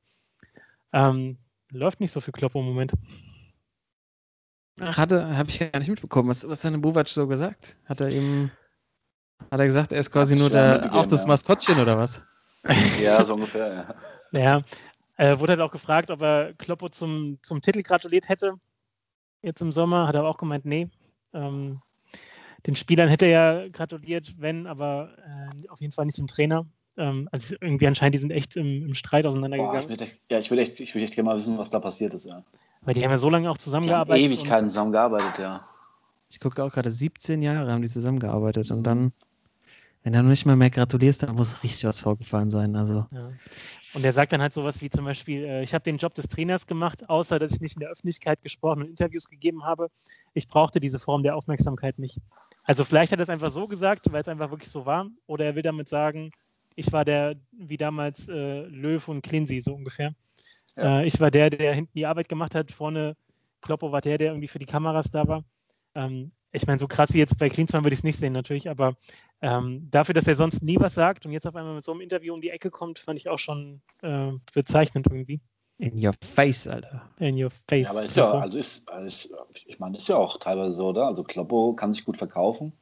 Ähm, 0.94 1.38
läuft 1.72 2.00
nicht 2.00 2.14
so 2.14 2.22
viel 2.22 2.32
Kloppo 2.32 2.62
im 2.62 2.68
Moment. 2.68 2.94
Ach, 4.80 4.98
hatte, 4.98 5.36
habe 5.36 5.50
ich 5.50 5.60
gar 5.60 5.78
nicht 5.78 5.90
mitbekommen. 5.90 6.30
Was, 6.30 6.48
was 6.48 6.64
hat 6.64 6.72
denn 6.72 6.82
Buvac 6.82 7.10
so 7.10 7.28
gesagt? 7.28 7.78
Hat 7.86 8.00
er 8.00 8.10
ihm, 8.10 8.50
hat 9.52 9.60
er 9.60 9.66
gesagt, 9.66 9.92
er 9.92 10.00
ist 10.00 10.12
quasi 10.12 10.36
nur 10.36 10.50
der, 10.50 10.94
auch 10.94 11.06
das 11.06 11.22
ja. 11.22 11.28
Maskottchen 11.28 11.80
oder 11.80 11.98
was? 11.98 12.22
Ja, 13.02 13.24
so 13.24 13.36
ungefähr, 13.36 13.96
ja. 14.34 14.36
Ja, 14.40 14.62
äh, 15.16 15.40
wurde 15.40 15.54
halt 15.54 15.62
auch 15.62 15.72
gefragt, 15.72 16.12
ob 16.12 16.22
er 16.22 16.54
Kloppo 16.56 16.90
zum, 16.90 17.40
zum 17.42 17.62
Titel 17.62 17.82
gratuliert 17.82 18.28
hätte 18.28 18.56
jetzt 19.42 19.62
im 19.62 19.72
Sommer, 19.72 20.08
hat 20.08 20.16
er 20.16 20.26
auch 20.26 20.38
gemeint, 20.38 20.66
nee. 20.66 20.90
Ähm, 21.34 21.82
den 22.66 22.76
Spielern 22.76 23.10
hätte 23.10 23.26
er 23.26 23.62
ja 23.64 23.70
gratuliert, 23.70 24.36
wenn, 24.38 24.68
aber 24.68 25.12
äh, 25.26 25.70
auf 25.70 25.80
jeden 25.80 25.94
Fall 25.94 26.06
nicht 26.06 26.18
dem 26.18 26.28
Trainer. 26.28 26.66
Ähm, 26.98 27.30
also 27.32 27.56
irgendwie 27.62 27.88
anscheinend, 27.88 28.16
die 28.16 28.20
sind 28.20 28.32
echt 28.32 28.56
im, 28.56 28.88
im 28.88 28.96
Streit 28.96 29.26
auseinandergegangen. 29.26 29.88
Boah, 29.88 30.04
ich 30.04 30.20
ja, 30.30 30.40
ich 30.40 30.52
würde 30.52 30.64
echt, 30.64 30.80
ich 30.80 30.94
würd 30.96 31.06
echt 31.06 31.16
gerne 31.16 31.30
mal 31.30 31.36
wissen, 31.36 31.58
was 31.58 31.70
da 31.70 31.80
passiert 31.80 32.14
ist, 32.14 32.26
ja. 32.26 32.44
Weil 32.82 32.94
die 32.94 33.04
haben 33.04 33.12
ja 33.12 33.18
so 33.18 33.30
lange 33.30 33.50
auch 33.50 33.58
zusammengearbeitet. 33.58 34.26
Ewigkeiten 34.26 34.70
zusammengearbeitet, 34.70 35.40
ja. 35.40 35.62
Ich 36.30 36.40
gucke 36.40 36.64
auch 36.64 36.72
gerade, 36.72 36.90
17 36.90 37.42
Jahre 37.42 37.72
haben 37.72 37.82
die 37.82 37.90
zusammengearbeitet 37.90 38.72
und 38.72 38.84
dann, 38.84 39.14
wenn 40.14 40.24
du 40.24 40.30
nicht 40.30 40.46
mal 40.46 40.56
mehr 40.56 40.70
gratulierst, 40.70 41.24
dann 41.24 41.36
muss 41.36 41.64
richtig 41.64 41.86
was 41.86 42.02
vorgefallen 42.02 42.50
sein. 42.50 42.76
Also. 42.76 43.06
Ja. 43.12 43.30
Und 43.94 44.04
er 44.04 44.14
sagt 44.14 44.32
dann 44.32 44.42
halt 44.42 44.54
sowas 44.54 44.82
wie 44.82 44.90
zum 44.90 45.06
Beispiel, 45.06 45.44
äh, 45.44 45.64
ich 45.64 45.74
habe 45.74 45.84
den 45.84 45.98
Job 45.98 46.14
des 46.14 46.28
Trainers 46.28 46.68
gemacht, 46.68 47.10
außer 47.10 47.40
dass 47.40 47.52
ich 47.52 47.62
nicht 47.62 47.76
in 47.76 47.80
der 47.80 47.90
Öffentlichkeit 47.90 48.42
gesprochen 48.42 48.84
und 48.84 48.90
Interviews 48.90 49.28
gegeben 49.28 49.64
habe. 49.64 49.90
Ich 50.34 50.48
brauchte 50.48 50.80
diese 50.80 51.00
Form 51.00 51.24
der 51.24 51.36
Aufmerksamkeit 51.36 51.98
nicht. 52.00 52.20
Also 52.64 52.84
vielleicht 52.84 53.12
hat 53.12 53.20
er 53.20 53.24
es 53.24 53.30
einfach 53.30 53.52
so 53.52 53.68
gesagt, 53.68 54.12
weil 54.12 54.22
es 54.22 54.28
einfach 54.28 54.52
wirklich 54.52 54.72
so 54.72 54.86
war. 54.86 55.08
Oder 55.26 55.46
er 55.46 55.56
will 55.56 55.64
damit 55.64 55.90
sagen, 55.90 56.32
ich 56.76 56.92
war 56.92 57.06
der, 57.06 57.36
wie 57.52 57.78
damals 57.78 58.28
äh, 58.28 58.62
Löw 58.66 59.06
und 59.08 59.22
Clincy 59.24 59.62
so 59.62 59.74
ungefähr. 59.74 60.14
Ja. 60.76 61.00
Äh, 61.00 61.08
ich 61.08 61.20
war 61.20 61.32
der, 61.32 61.50
der 61.50 61.74
hinten 61.74 61.94
die 61.96 62.06
Arbeit 62.06 62.30
gemacht 62.30 62.56
hat. 62.56 62.72
Vorne 62.72 63.16
Kloppo 63.62 63.92
war 63.92 64.02
der, 64.02 64.18
der 64.18 64.28
irgendwie 64.32 64.48
für 64.48 64.60
die 64.60 64.66
Kameras 64.66 65.10
da 65.10 65.28
war. 65.28 65.44
Ähm, 65.96 66.32
ich 66.52 66.68
meine, 66.68 66.80
so 66.80 66.88
krass 66.88 67.14
wie 67.14 67.20
jetzt 67.20 67.38
bei 67.38 67.50
Klinsmann 67.50 67.84
würde 67.84 67.94
ich 67.94 68.00
es 68.00 68.04
nicht 68.04 68.20
sehen 68.20 68.34
natürlich, 68.34 68.70
aber 68.70 68.96
ähm, 69.42 69.88
dafür, 69.92 70.14
dass 70.14 70.28
er 70.28 70.36
sonst 70.36 70.64
nie 70.64 70.80
was 70.80 70.96
sagt 70.96 71.26
und 71.26 71.32
jetzt 71.32 71.46
auf 71.46 71.56
einmal 71.56 71.76
mit 71.76 71.84
so 71.84 71.92
einem 71.92 72.02
Interview 72.02 72.34
um 72.34 72.42
die 72.42 72.50
Ecke 72.50 72.72
kommt, 72.72 73.00
fand 73.00 73.20
ich 73.20 73.30
auch 73.30 73.40
schon 73.40 73.82
äh, 74.02 74.32
bezeichnend 74.54 75.08
irgendwie. 75.08 75.40
In 75.80 76.04
your 76.04 76.14
face, 76.34 76.68
Alter. 76.68 77.04
In 77.20 77.42
your 77.42 77.52
face. 77.70 77.84
Ja, 77.84 77.92
aber 77.92 78.04
ist 78.04 78.18
ja, 78.18 78.32
also 78.32 78.58
ist, 78.58 78.90
ist 79.06 79.36
ich 79.66 79.78
meine, 79.78 79.98
ist 79.98 80.08
ja 80.08 80.16
auch 80.16 80.38
teilweise 80.38 80.76
so, 80.76 80.88
oder? 80.88 81.06
Also 81.06 81.24
Kloppo 81.24 81.74
kann 81.74 81.94
sich 81.94 82.04
gut 82.04 82.18
verkaufen, 82.18 82.74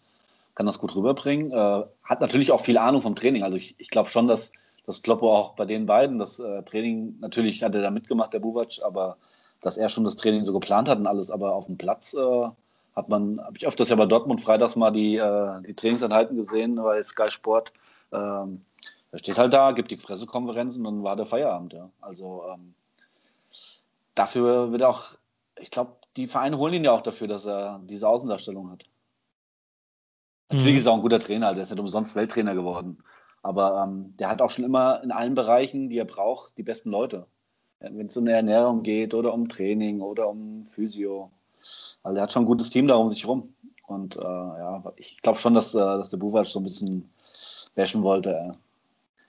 kann 0.53 0.65
das 0.65 0.79
gut 0.79 0.95
rüberbringen, 0.95 1.51
äh, 1.51 1.83
hat 2.03 2.21
natürlich 2.21 2.51
auch 2.51 2.61
viel 2.61 2.77
Ahnung 2.77 3.01
vom 3.01 3.15
Training. 3.15 3.43
Also 3.43 3.57
ich, 3.57 3.75
ich 3.79 3.89
glaube 3.89 4.09
schon, 4.09 4.27
dass, 4.27 4.53
dass 4.85 5.03
Kloppo 5.03 5.35
auch 5.35 5.55
bei 5.55 5.65
den 5.65 5.85
beiden 5.85 6.19
das 6.19 6.39
äh, 6.39 6.63
Training, 6.63 7.17
natürlich 7.19 7.63
hat 7.63 7.75
er 7.75 7.81
da 7.81 7.91
mitgemacht, 7.91 8.31
der 8.31 8.39
Buvac, 8.39 8.79
aber 8.81 9.17
dass 9.59 9.75
er 9.75 9.89
schon 9.89 10.05
das 10.05 10.15
Training 10.15 10.45
so 10.45 10.53
geplant 10.53 10.87
hat 10.87 10.99
und 10.99 11.07
alles, 11.07 11.31
aber 11.31 11.53
auf 11.53 11.65
dem 11.65 11.77
Platz 11.77 12.13
äh, 12.13 12.49
hat 12.95 13.09
man, 13.09 13.41
habe 13.41 13.57
ich 13.57 13.67
öfters 13.67 13.89
ja 13.89 13.95
bei 13.95 14.05
Dortmund 14.05 14.41
freitags 14.41 14.75
mal 14.75 14.91
die, 14.91 15.17
äh, 15.17 15.61
die 15.67 15.73
Trainingseinheiten 15.73 16.37
gesehen 16.37 16.75
bei 16.75 17.03
Sky 17.03 17.29
Sport. 17.29 17.73
Ähm, 18.11 18.61
er 19.11 19.19
steht 19.19 19.37
halt 19.37 19.53
da, 19.53 19.71
gibt 19.71 19.91
die 19.91 19.97
Pressekonferenzen 19.97 20.85
und 20.85 21.03
war 21.03 21.15
der 21.15 21.25
Feierabend. 21.25 21.73
Ja. 21.73 21.89
Also 22.01 22.43
ähm, 22.53 22.73
dafür 24.13 24.71
wird 24.71 24.83
auch, 24.83 25.17
ich 25.59 25.71
glaube, 25.71 25.93
die 26.15 26.27
Vereine 26.27 26.57
holen 26.57 26.73
ihn 26.73 26.85
ja 26.85 26.91
auch 26.91 27.01
dafür, 27.01 27.27
dass 27.27 27.45
er 27.45 27.81
diese 27.83 28.07
Außendarstellung 28.07 28.71
hat. 28.71 28.85
Natürlich 30.49 30.73
mhm. 30.73 30.79
ist 30.79 30.85
er 30.85 30.91
auch 30.93 30.97
ein 30.97 31.01
guter 31.01 31.19
Trainer, 31.19 31.53
der 31.53 31.63
ist 31.63 31.71
nicht 31.71 31.79
umsonst 31.79 32.15
Welttrainer 32.15 32.55
geworden. 32.55 33.03
Aber 33.41 33.83
ähm, 33.83 34.15
der 34.17 34.29
hat 34.29 34.41
auch 34.41 34.51
schon 34.51 34.65
immer 34.65 35.03
in 35.03 35.11
allen 35.11 35.35
Bereichen, 35.35 35.89
die 35.89 35.97
er 35.97 36.05
braucht, 36.05 36.57
die 36.57 36.63
besten 36.63 36.89
Leute. 36.89 37.27
Wenn 37.79 38.07
es 38.07 38.17
um 38.17 38.23
eine 38.23 38.33
Ernährung 38.33 38.83
geht 38.83 39.13
oder 39.13 39.33
um 39.33 39.49
Training 39.49 40.01
oder 40.01 40.29
um 40.29 40.65
Physio 40.65 41.31
also 42.03 42.17
er 42.17 42.23
hat 42.23 42.31
schon 42.31 42.43
ein 42.43 42.47
gutes 42.47 42.69
Team 42.69 42.87
da 42.87 42.95
um 42.95 43.09
sich 43.09 43.27
rum. 43.27 43.53
Und 43.87 44.15
äh, 44.15 44.21
ja, 44.21 44.83
ich 44.97 45.17
glaube 45.21 45.39
schon, 45.39 45.53
dass, 45.53 45.75
äh, 45.75 45.79
dass 45.79 46.09
der 46.09 46.17
Buvac 46.17 46.47
so 46.47 46.59
ein 46.59 46.63
bisschen 46.63 47.09
bashen 47.75 48.03
wollte. 48.03 48.31
Äh. 48.31 48.51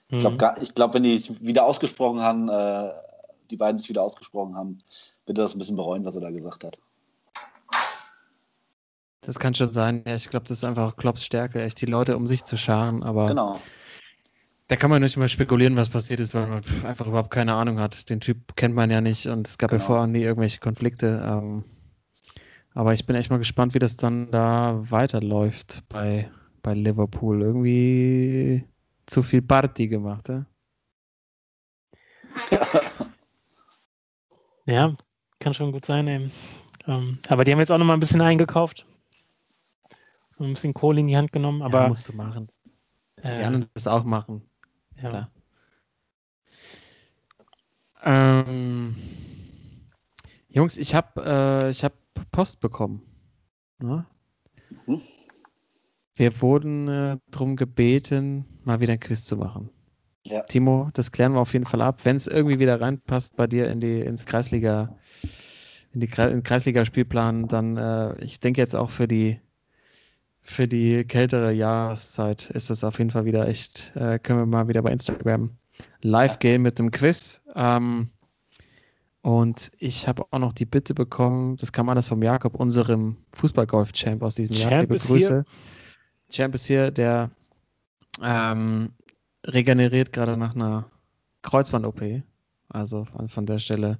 Ich 0.09 0.21
glaube, 0.21 0.37
mhm. 0.37 0.67
glaub, 0.73 0.93
wenn 0.93 1.03
die 1.03 1.15
es 1.15 1.41
wieder 1.41 1.65
ausgesprochen 1.65 2.21
haben, 2.21 2.49
äh, 2.49 2.91
die 3.51 3.57
beiden 3.57 3.79
es 3.79 3.89
wieder 3.89 4.03
ausgesprochen 4.03 4.55
haben, 4.55 4.79
wird 5.25 5.37
er 5.37 5.43
das 5.43 5.55
ein 5.55 5.59
bisschen 5.59 5.75
bereuen, 5.75 6.05
was 6.05 6.15
er 6.15 6.21
da 6.21 6.31
gesagt 6.31 6.63
hat. 6.63 6.77
Das 9.21 9.39
kann 9.39 9.53
schon 9.53 9.73
sein. 9.73 10.03
Ja, 10.07 10.15
ich 10.15 10.29
glaube, 10.29 10.45
das 10.45 10.59
ist 10.59 10.63
einfach 10.63 10.95
Klopps 10.95 11.25
Stärke, 11.25 11.61
echt 11.61 11.81
die 11.81 11.85
Leute 11.85 12.15
um 12.15 12.27
sich 12.27 12.45
zu 12.45 12.55
scharen. 12.55 13.03
Aber 13.03 13.27
genau. 13.27 13.59
da 14.69 14.77
kann 14.77 14.89
man 14.89 15.01
nicht 15.01 15.17
mal 15.17 15.27
spekulieren, 15.27 15.75
was 15.75 15.89
passiert 15.89 16.21
ist, 16.21 16.33
weil 16.33 16.47
man 16.47 16.61
einfach 16.85 17.07
überhaupt 17.07 17.31
keine 17.31 17.53
Ahnung 17.53 17.77
hat. 17.77 18.09
Den 18.09 18.21
Typ 18.21 18.55
kennt 18.55 18.73
man 18.73 18.89
ja 18.89 19.01
nicht 19.01 19.27
und 19.27 19.45
es 19.45 19.57
gab 19.57 19.71
genau. 19.71 19.81
ja 19.81 19.85
vorher 19.85 20.07
nie 20.07 20.21
irgendwelche 20.21 20.61
Konflikte. 20.61 21.21
Ähm, 21.25 21.65
aber 22.77 22.93
ich 22.93 23.07
bin 23.07 23.15
echt 23.15 23.31
mal 23.31 23.39
gespannt, 23.39 23.73
wie 23.73 23.79
das 23.79 23.97
dann 23.97 24.29
da 24.29 24.77
weiterläuft 24.91 25.81
bei, 25.89 26.29
bei 26.61 26.75
Liverpool. 26.75 27.41
Irgendwie 27.41 28.63
zu 29.07 29.23
viel 29.23 29.41
Party 29.41 29.87
gemacht, 29.87 30.29
ja? 30.29 30.45
Ja, 34.67 34.93
kann 35.39 35.53
schon 35.55 35.71
gut 35.71 35.85
sein. 35.85 36.07
Ey. 36.07 36.29
Ähm, 36.85 37.17
aber 37.29 37.45
die 37.45 37.53
haben 37.53 37.59
jetzt 37.59 37.71
auch 37.71 37.77
noch 37.79 37.85
mal 37.85 37.93
ein 37.93 38.01
bisschen 38.01 38.21
eingekauft. 38.21 38.85
Ein 40.37 40.53
bisschen 40.53 40.73
Kohle 40.73 40.99
in 40.99 41.07
die 41.07 41.17
Hand 41.17 41.31
genommen. 41.31 41.63
Aber 41.63 41.81
ja, 41.83 41.87
musst 41.87 42.07
du 42.09 42.13
machen. 42.13 42.49
Äh, 43.23 43.39
Gerne 43.39 43.67
das 43.73 43.87
auch 43.87 44.03
machen. 44.03 44.41
Ja. 45.01 45.31
Ähm, 48.03 48.95
Jungs, 50.49 50.77
ich 50.77 50.93
habe 50.93 51.71
äh, 51.71 51.73
hab 51.73 51.93
Post 52.31 52.59
bekommen. 52.59 53.01
Ne? 53.79 54.05
Mhm. 54.85 55.01
Wir 56.15 56.41
wurden 56.41 56.87
äh, 56.87 57.17
darum 57.29 57.55
gebeten, 57.55 58.45
mal 58.63 58.79
wieder 58.79 58.93
ein 58.93 58.99
Quiz 58.99 59.25
zu 59.25 59.37
machen. 59.37 59.69
Ja. 60.25 60.41
Timo, 60.43 60.89
das 60.93 61.11
klären 61.11 61.33
wir 61.33 61.39
auf 61.39 61.53
jeden 61.53 61.65
Fall 61.65 61.81
ab. 61.81 62.01
Wenn 62.03 62.15
es 62.15 62.27
irgendwie 62.27 62.59
wieder 62.59 62.81
reinpasst 62.81 63.35
bei 63.35 63.47
dir 63.47 63.69
in 63.69 63.79
die, 63.79 63.99
ins 64.01 64.25
Kreisliga, 64.25 64.97
in 65.93 66.01
die 66.01 66.09
in 66.17 66.43
Kreisliga-Spielplan, 66.43 67.47
dann, 67.47 67.77
äh, 67.77 68.23
ich 68.23 68.39
denke 68.39 68.59
jetzt 68.59 68.75
auch 68.75 68.89
für 68.89 69.07
die 69.07 69.39
für 70.47 70.67
die 70.67 71.03
kältere 71.03 71.51
Jahreszeit 71.51 72.49
ist 72.51 72.69
das 72.69 72.85
auf 72.85 72.99
jeden 72.99 73.11
Fall 73.11 73.25
wieder 73.25 73.49
echt, 73.49 73.91
äh, 73.95 74.17
können 74.17 74.39
wir 74.39 74.45
mal 74.45 74.69
wieder 74.69 74.81
bei 74.81 74.93
Instagram 74.93 75.51
live 76.01 76.39
gehen 76.39 76.61
mit 76.61 76.79
dem 76.79 76.89
Quiz. 76.89 77.41
Ähm, 77.53 78.09
und 79.27 79.73
ich 79.77 80.07
habe 80.07 80.23
auch 80.31 80.39
noch 80.39 80.53
die 80.53 80.63
Bitte 80.63 80.93
bekommen, 80.93 81.57
das 81.57 81.73
kam 81.73 81.89
alles 81.89 82.07
vom 82.07 82.23
Jakob, 82.23 82.55
unserem 82.55 83.17
Fußballgolf-Champ 83.33 84.23
aus 84.23 84.35
diesem 84.35 84.55
Jahr. 84.55 84.69
Champ 84.69 84.89
Liebe 84.89 85.03
Grüße. 85.03 85.43
Hier. 85.43 86.31
Champ 86.31 86.55
ist 86.55 86.65
hier, 86.65 86.91
der 86.91 87.29
ähm, 88.23 88.93
regeneriert 89.45 90.13
gerade 90.13 90.37
nach 90.37 90.55
einer 90.55 90.85
Kreuzband-OP. 91.41 92.23
Also 92.69 93.03
von, 93.03 93.27
von, 93.27 93.45
der 93.45 93.59
Stelle 93.59 93.99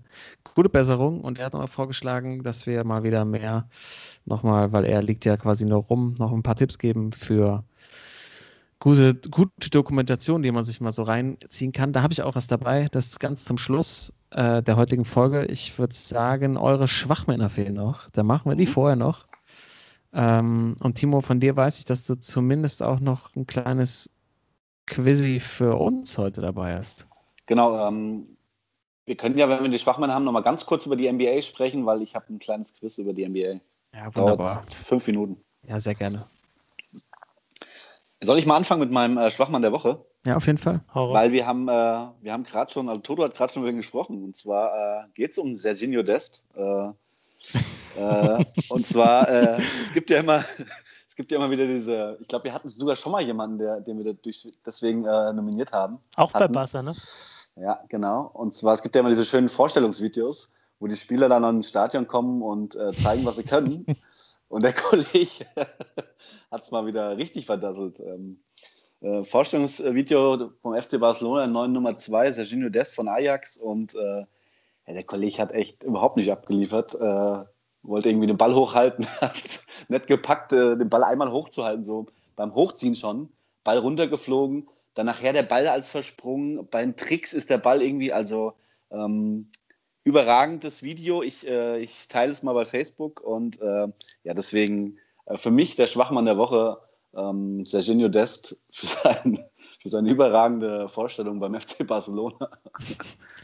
gute 0.56 0.70
Besserung. 0.70 1.20
Und 1.20 1.40
er 1.40 1.48
hat 1.48 1.54
nochmal 1.54 1.68
vorgeschlagen, 1.68 2.44
dass 2.44 2.66
wir 2.66 2.86
mal 2.86 3.04
wieder 3.04 3.26
mehr 3.26 3.68
nochmal, 4.24 4.72
weil 4.72 4.86
er 4.86 5.04
liegt 5.04 5.26
ja 5.26 5.36
quasi 5.36 5.66
nur 5.66 5.84
rum, 5.84 6.16
noch 6.20 6.32
ein 6.32 6.44
paar 6.44 6.56
Tipps 6.56 6.80
geben 6.80 7.12
für 7.12 7.66
gute, 8.80 9.16
gute 9.16 9.70
Dokumentation, 9.70 10.44
die 10.44 10.52
man 10.52 10.64
sich 10.64 10.82
mal 10.82 10.92
so 10.92 11.04
reinziehen 11.04 11.72
kann. 11.72 11.94
Da 11.94 12.02
habe 12.02 12.14
ich 12.14 12.22
auch 12.22 12.36
was 12.36 12.48
dabei. 12.48 12.88
Das 12.92 13.08
ist 13.08 13.20
ganz 13.20 13.46
zum 13.46 13.58
Schluss 13.58 14.14
äh, 14.32 14.62
der 14.62 14.78
heutigen 14.78 15.06
Folge. 15.06 15.46
Ich 15.46 15.78
würde 15.80 15.96
sagen, 15.96 16.58
eure 16.58 16.88
Schwachmänner 16.88 17.50
fehlen 17.50 17.76
noch. 17.76 18.10
Da 18.12 18.24
machen 18.24 18.52
wir 18.52 18.56
die 18.56 18.66
mhm. 18.66 18.72
vorher 18.72 18.96
noch. 18.96 19.28
Ähm, 20.14 20.78
und 20.80 20.96
Timo, 20.96 21.22
von 21.22 21.40
dir 21.40 21.56
weiß 21.56 21.80
ich, 21.80 21.86
dass 21.86 22.06
du 22.06 22.16
zumindest 22.16 22.82
auch 22.82 23.00
noch 23.00 23.36
ein 23.36 23.46
kleines 23.46 24.10
Quizzy 24.86 25.40
für 25.40 25.76
uns 25.76 26.18
heute 26.18 26.42
dabei 26.42 26.76
hast. 26.76 27.08
Genau, 27.46 27.88
ähm, 27.88 28.38
wir 29.06 29.16
können 29.16 29.38
ja, 29.38 29.50
wenn 29.50 29.64
wir 29.64 29.70
die 29.70 29.80
Schwachmann 29.80 30.14
haben, 30.14 30.26
nochmal 30.26 30.44
ganz 30.44 30.66
kurz 30.66 30.86
über 30.86 30.96
die 30.96 31.12
NBA 31.12 31.42
sprechen, 31.42 31.86
weil 31.86 32.02
ich 32.02 32.16
habe 32.16 32.26
ein 32.30 32.40
kleines 32.40 32.74
Quiz 32.74 32.98
über 32.98 33.14
die 33.14 33.28
NBA. 33.28 33.60
Ja, 33.94 34.16
wunderbar. 34.16 34.56
Dauert 34.56 34.74
fünf 34.74 35.08
Minuten. 35.08 35.38
Ja, 35.64 35.80
sehr 35.80 35.96
gerne. 35.96 36.24
Soll 38.22 38.40
ich 38.40 38.46
mal 38.46 38.56
anfangen 38.56 38.80
mit 38.80 38.92
meinem 38.92 39.18
äh, 39.18 39.30
Schwachmann 39.30 39.62
der 39.62 39.72
Woche? 39.72 40.04
Ja, 40.26 40.36
auf 40.36 40.48
jeden 40.48 40.58
Fall. 40.58 40.82
Weil 40.94 41.32
wir 41.32 41.46
haben, 41.46 41.68
äh, 41.68 41.72
wir 42.22 42.34
haben 42.34 42.44
gerade 42.44 42.72
schon, 42.72 42.90
also 42.90 43.00
Toto 43.02 43.24
hat 43.24 43.36
gerade 43.36 43.54
schon 43.54 43.62
über 43.62 43.70
ihn 43.70 43.78
gesprochen. 43.78 44.24
Und 44.24 44.36
zwar 44.36 45.04
äh, 45.04 45.08
geht 45.14 45.32
es 45.32 45.38
um 45.38 45.56
Serginho 45.56 46.02
Dest. 46.02 46.44
Äh, 46.56 46.88
äh, 47.96 48.46
und 48.70 48.88
zwar, 48.88 49.30
äh, 49.30 49.62
es 49.84 49.94
gibt 49.94 50.10
ja 50.10 50.20
immer, 50.20 50.44
es 51.08 51.16
gibt 51.16 51.32
ja 51.32 51.38
immer 51.38 51.52
wieder 51.52 51.68
diese, 51.68 52.18
ich 52.20 52.28
glaube, 52.28 52.46
wir 52.46 52.54
hatten 52.54 52.72
sogar 52.72 52.96
schon 52.96 53.12
mal 53.12 53.22
jemanden, 53.22 53.60
der, 53.60 53.82
den 53.82 54.04
wir 54.04 54.14
durch, 54.16 54.52
deswegen 54.66 55.02
nominiert 55.04 55.72
haben. 55.72 56.00
Auch 56.16 56.34
hatten. 56.34 56.40
bei 56.40 56.48
Barca, 56.48 56.82
ne? 56.82 56.96
Ja, 57.56 57.80
genau. 57.88 58.32
Und 58.34 58.54
zwar, 58.54 58.74
es 58.74 58.82
gibt 58.82 58.96
ja 58.96 59.02
immer 59.02 59.10
diese 59.10 59.26
schönen 59.26 59.50
Vorstellungsvideos, 59.50 60.54
wo 60.80 60.88
die 60.88 60.96
Spieler 60.96 61.30
dann 61.30 61.44
ins 61.44 61.70
Stadion 61.70 62.08
kommen 62.08 62.42
und 62.42 62.74
zeigen, 63.02 63.26
was 63.26 63.38
sie 63.38 63.44
können. 63.44 63.86
und 64.50 64.64
der 64.64 64.74
Kollege 64.74 65.46
hat 66.52 66.64
es 66.64 66.72
mal 66.72 66.86
wieder 66.86 67.18
richtig 67.18 67.46
verdasselt. 67.46 68.00
Ähm, 68.00 68.40
äh, 69.02 69.24
Vorstellungsvideo 69.24 70.52
vom 70.62 70.80
FC 70.80 71.00
Barcelona, 71.00 71.48
neuen 71.48 71.74
Nummer 71.74 71.98
2, 71.98 72.32
Serginho 72.32 72.70
Dest 72.70 72.96
von 72.96 73.08
Ajax. 73.08 73.58
Und 73.58 73.96
äh, 73.96 74.20
ja, 74.88 74.94
der 74.94 75.04
Kollege 75.04 75.38
hat 75.40 75.52
echt 75.52 75.84
überhaupt 75.84 76.18
nicht 76.18 76.32
abgeliefert. 76.32 76.96
Äh, 76.96 77.46
wollte 77.84 78.10
irgendwie 78.10 78.28
den 78.28 78.38
Ball 78.38 78.56
hochhalten, 78.56 79.06
hat 79.22 79.66
nett 79.88 80.08
gepackt, 80.08 80.52
äh, 80.54 80.78
den 80.78 80.90
Ball 80.90 81.04
einmal 81.04 81.32
hochzuhalten, 81.32 81.84
so 81.84 82.08
beim 82.36 82.54
Hochziehen 82.54 82.96
schon. 82.96 83.30
Ball 83.64 83.80
runtergeflogen, 83.80 84.70
dann 84.94 85.06
nachher 85.06 85.34
der 85.34 85.44
Ball 85.44 85.68
als 85.68 85.92
versprungen. 85.92 86.68
Bei 86.70 86.82
den 86.82 86.96
Tricks 86.96 87.34
ist 87.34 87.50
der 87.50 87.58
Ball 87.58 87.82
irgendwie, 87.82 88.14
also 88.14 88.54
ähm, 88.92 89.52
überragendes 90.08 90.84
Video. 90.84 91.22
Ich, 91.22 91.46
äh, 91.46 91.80
ich 91.80 92.08
teile 92.08 92.32
es 92.32 92.42
mal 92.42 92.54
bei 92.54 92.64
Facebook 92.64 93.20
und 93.20 93.62
äh, 93.62 93.88
ja, 94.24 94.34
deswegen 94.34 94.98
äh, 95.26 95.38
für 95.38 95.52
mich 95.52 95.76
der 95.76 95.88
Schwachmann 95.88 96.26
der 96.26 96.38
Woche, 96.38 96.78
ähm, 97.14 97.66
Serginho 97.66 98.08
Dest, 98.08 98.64
für, 98.72 98.88
sein, 98.88 99.46
für 99.82 99.90
seine 99.90 100.10
überragende 100.10 100.88
Vorstellung 100.88 101.42
beim 101.42 101.54
FC 101.60 101.86
Barcelona. 101.86 102.50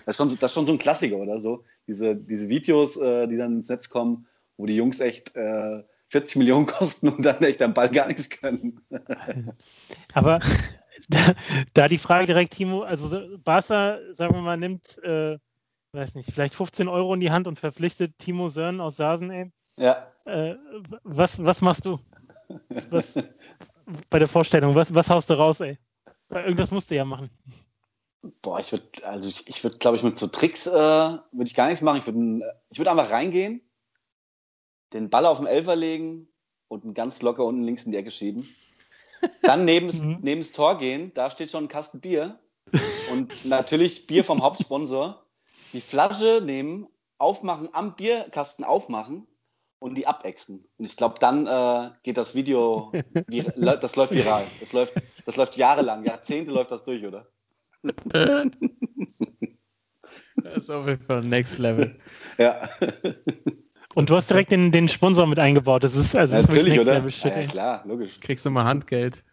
das, 0.05 0.15
ist 0.15 0.17
schon, 0.17 0.29
das 0.29 0.51
ist 0.51 0.53
schon 0.53 0.65
so 0.65 0.71
ein 0.71 0.77
Klassiker, 0.77 1.17
oder 1.17 1.37
so? 1.39 1.65
Diese, 1.85 2.15
diese 2.15 2.47
Videos, 2.47 2.95
äh, 2.95 3.27
die 3.27 3.35
dann 3.35 3.57
ins 3.57 3.67
Netz 3.67 3.89
kommen, 3.89 4.25
wo 4.55 4.65
die 4.65 4.77
Jungs 4.77 5.01
echt 5.01 5.35
äh, 5.35 5.83
40 6.07 6.37
Millionen 6.37 6.65
kosten 6.67 7.09
und 7.09 7.25
dann 7.25 7.43
echt 7.43 7.61
am 7.61 7.73
Ball 7.73 7.89
gar 7.89 8.07
nichts 8.07 8.29
können. 8.29 8.79
Aber 10.13 10.39
da, 11.09 11.33
da, 11.73 11.87
die 11.89 11.97
Frage 11.97 12.27
direkt, 12.27 12.53
Timo, 12.53 12.83
also 12.83 13.09
Barca, 13.43 13.99
sagen 14.13 14.33
wir 14.33 14.41
mal, 14.41 14.55
nimmt, 14.55 14.97
äh, 15.03 15.37
weiß 15.93 16.15
nicht, 16.15 16.31
vielleicht 16.31 16.55
15 16.55 16.87
Euro 16.87 17.13
in 17.13 17.19
die 17.19 17.31
Hand 17.31 17.47
und 17.47 17.59
verpflichtet 17.59 18.17
Timo 18.17 18.49
Sörn 18.49 18.81
aus 18.81 18.95
Sasen, 18.95 19.29
ey. 19.29 19.51
Ja. 19.77 20.07
Äh, 20.25 20.55
was, 21.03 21.43
was 21.43 21.61
machst 21.61 21.85
du? 21.85 21.99
Was, 22.89 23.15
bei 24.09 24.19
der 24.19 24.27
Vorstellung, 24.27 24.75
was, 24.75 24.93
was 24.93 25.09
haust 25.09 25.29
du 25.29 25.35
raus, 25.35 25.59
ey? 25.59 25.77
Irgendwas 26.29 26.71
musst 26.71 26.89
du 26.89 26.95
ja 26.95 27.05
machen. 27.05 27.29
Boah, 28.41 28.59
ich 28.59 28.71
würde, 28.71 28.87
also 29.03 29.29
ich, 29.29 29.47
ich 29.47 29.63
würde, 29.63 29.77
glaube 29.77 29.97
ich, 29.97 30.03
mit 30.03 30.17
so 30.17 30.27
Tricks 30.27 30.65
äh, 30.65 30.71
würde 30.71 31.43
ich 31.43 31.53
gar 31.53 31.67
nichts 31.67 31.81
machen. 31.81 31.99
Ich 31.99 32.05
würde 32.05 32.53
ich 32.69 32.79
würd 32.79 32.87
einfach 32.87 33.09
reingehen, 33.09 33.61
den 34.93 35.09
Ball 35.09 35.25
auf 35.25 35.37
den 35.37 35.47
Elfer 35.47 35.75
legen 35.75 36.27
und 36.69 36.85
ihn 36.85 36.93
ganz 36.93 37.21
locker 37.21 37.43
unten 37.43 37.63
links 37.63 37.83
in 37.83 37.91
die 37.91 37.97
Ecke 37.97 38.11
schieben. 38.11 38.47
Dann 39.41 39.65
neben, 39.65 39.87
mhm. 39.97 40.19
neben 40.21 40.41
das 40.41 40.53
Tor 40.53 40.79
gehen, 40.79 41.11
da 41.13 41.29
steht 41.29 41.51
schon 41.51 41.65
ein 41.65 41.69
Kasten 41.69 41.99
Bier. 41.99 42.39
Und 43.11 43.45
natürlich 43.45 44.07
Bier 44.07 44.23
vom 44.23 44.41
Hauptsponsor. 44.41 45.22
Die 45.73 45.81
Flasche 45.81 46.41
nehmen, 46.43 46.87
aufmachen, 47.17 47.69
am 47.73 47.95
Bierkasten 47.95 48.63
aufmachen 48.63 49.27
und 49.79 49.95
die 49.95 50.07
abexen. 50.07 50.65
Und 50.77 50.85
ich 50.85 50.95
glaube, 50.95 51.15
dann 51.19 51.47
äh, 51.47 51.91
geht 52.03 52.17
das 52.17 52.35
Video, 52.35 52.91
das 53.27 53.95
läuft 53.95 54.13
viral. 54.13 54.43
Das 54.59 54.71
läuft, 54.71 54.93
das 55.25 55.35
läuft 55.35 55.57
jahrelang, 55.57 56.05
Jahrzehnte 56.05 56.51
läuft 56.51 56.71
das 56.71 56.83
durch, 56.83 57.03
oder? 57.05 57.27
das 58.03 58.51
ist 60.55 60.69
auf 60.69 60.87
jeden 60.87 61.03
Fall 61.03 61.23
next 61.23 61.57
level. 61.57 61.99
Ja. 62.37 62.69
Und 63.93 64.09
du 64.09 64.15
hast 64.15 64.29
direkt 64.29 64.51
den, 64.51 64.71
den 64.71 64.87
Sponsor 64.87 65.27
mit 65.27 65.39
eingebaut. 65.39 65.83
Das 65.83 65.95
ist, 65.95 66.15
also 66.15 66.35
ja, 66.35 66.41
natürlich, 66.41 66.79
oder? 66.79 67.05
ja, 67.05 67.47
klar, 67.47 67.83
logisch. 67.85 68.19
Kriegst 68.21 68.45
du 68.45 68.51
mal 68.51 68.63
Handgeld. 68.63 69.23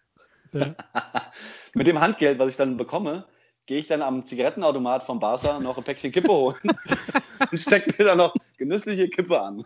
Ja. 0.53 0.74
mit 1.74 1.87
dem 1.87 2.00
Handgeld, 2.00 2.38
was 2.38 2.50
ich 2.50 2.57
dann 2.57 2.76
bekomme, 2.76 3.24
gehe 3.70 3.78
ich 3.78 3.87
dann 3.87 4.02
am 4.02 4.26
Zigarettenautomat 4.26 5.04
vom 5.04 5.20
Barca 5.20 5.61
noch 5.61 5.78
ein 5.78 5.85
Päckchen 5.85 6.11
Kippe 6.11 6.33
holen 6.33 6.56
und 7.52 7.56
stecke 7.56 7.94
mir 7.96 8.04
dann 8.04 8.18
noch 8.18 8.35
genüssliche 8.59 9.09
Kippe 9.09 9.40
an. 9.40 9.64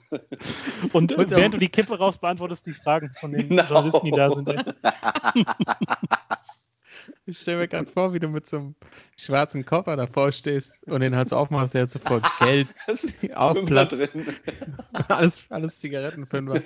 Und, 0.93 1.15
und 1.15 1.31
während 1.31 1.55
du 1.55 1.59
die 1.59 1.71
Kippe 1.71 1.97
raus 1.97 2.19
beantwortest, 2.19 2.67
die 2.67 2.75
Fragen 2.75 3.11
von 3.19 3.33
den 3.33 3.49
genau. 3.49 3.63
Journalisten, 3.63 4.05
die 4.05 4.11
da 4.11 4.31
sind. 4.31 4.49
Ich 7.27 7.39
stelle 7.39 7.59
mir 7.59 7.69
gerade 7.69 7.87
vor, 7.87 8.13
wie 8.13 8.19
du 8.19 8.29
mit 8.29 8.47
so 8.47 8.57
einem 8.59 8.75
schwarzen 9.19 9.65
Koffer 9.65 9.97
davor 9.97 10.31
stehst 10.33 10.75
und 10.87 11.01
den 11.01 11.17
halt 11.17 11.33
aufmachst, 11.33 11.73
der 11.73 11.83
hat 11.83 11.91
sofort 11.91 12.25
Geld 12.39 12.69
auf 13.35 13.63
Platz. 13.65 13.99
alles, 15.09 15.47
alles 15.51 15.79
Zigarettenfünfer 15.81 16.61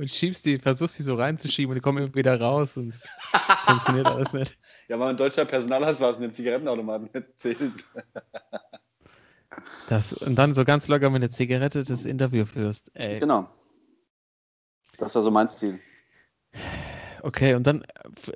und 0.00 0.08
schiebst 0.08 0.46
die, 0.46 0.58
versuchst 0.58 0.98
die 0.98 1.02
so 1.02 1.14
reinzuschieben 1.14 1.70
und 1.70 1.74
die 1.74 1.82
kommen 1.82 1.98
irgendwie 1.98 2.20
wieder 2.20 2.40
raus 2.40 2.78
und 2.78 2.88
es 2.88 3.06
funktioniert 3.66 4.06
alles 4.06 4.32
nicht. 4.32 4.58
Ja, 4.88 4.98
weil 4.98 5.10
ein 5.10 5.16
deutscher 5.16 5.44
Personalausweis 5.44 6.16
in 6.16 6.22
dem 6.22 6.32
Zigarettenautomaten 6.32 7.10
nicht 7.14 7.26
zählt. 7.36 7.84
Das, 9.88 10.12
und 10.12 10.34
dann 10.34 10.52
so 10.52 10.64
ganz 10.64 10.88
locker 10.88 11.10
mit 11.10 11.22
einer 11.22 11.30
Zigarette 11.30 11.84
das 11.84 12.06
Interview 12.06 12.44
führst. 12.44 12.90
Ey. 12.94 13.20
Genau. 13.20 13.48
Das 14.98 15.14
war 15.14 15.22
so 15.22 15.30
mein 15.30 15.48
Ziel. 15.48 15.78
Okay, 17.22 17.54
und 17.54 17.68
dann 17.68 17.84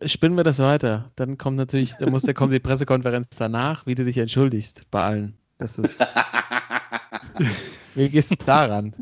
spinnen 0.04 0.36
wir 0.36 0.44
das 0.44 0.60
weiter. 0.60 1.10
Dann 1.16 1.36
kommt 1.36 1.56
natürlich, 1.56 1.94
da 1.96 2.08
muss, 2.08 2.22
da 2.22 2.34
kommt 2.34 2.52
die 2.52 2.60
Pressekonferenz 2.60 3.30
danach, 3.36 3.84
wie 3.84 3.96
du 3.96 4.04
dich 4.04 4.18
entschuldigst 4.18 4.88
bei 4.92 5.02
allen. 5.02 5.38
Das 5.58 5.76
ist. 5.76 6.00
wie 7.96 8.08
gehst 8.10 8.30
du 8.30 8.36
daran? 8.36 8.94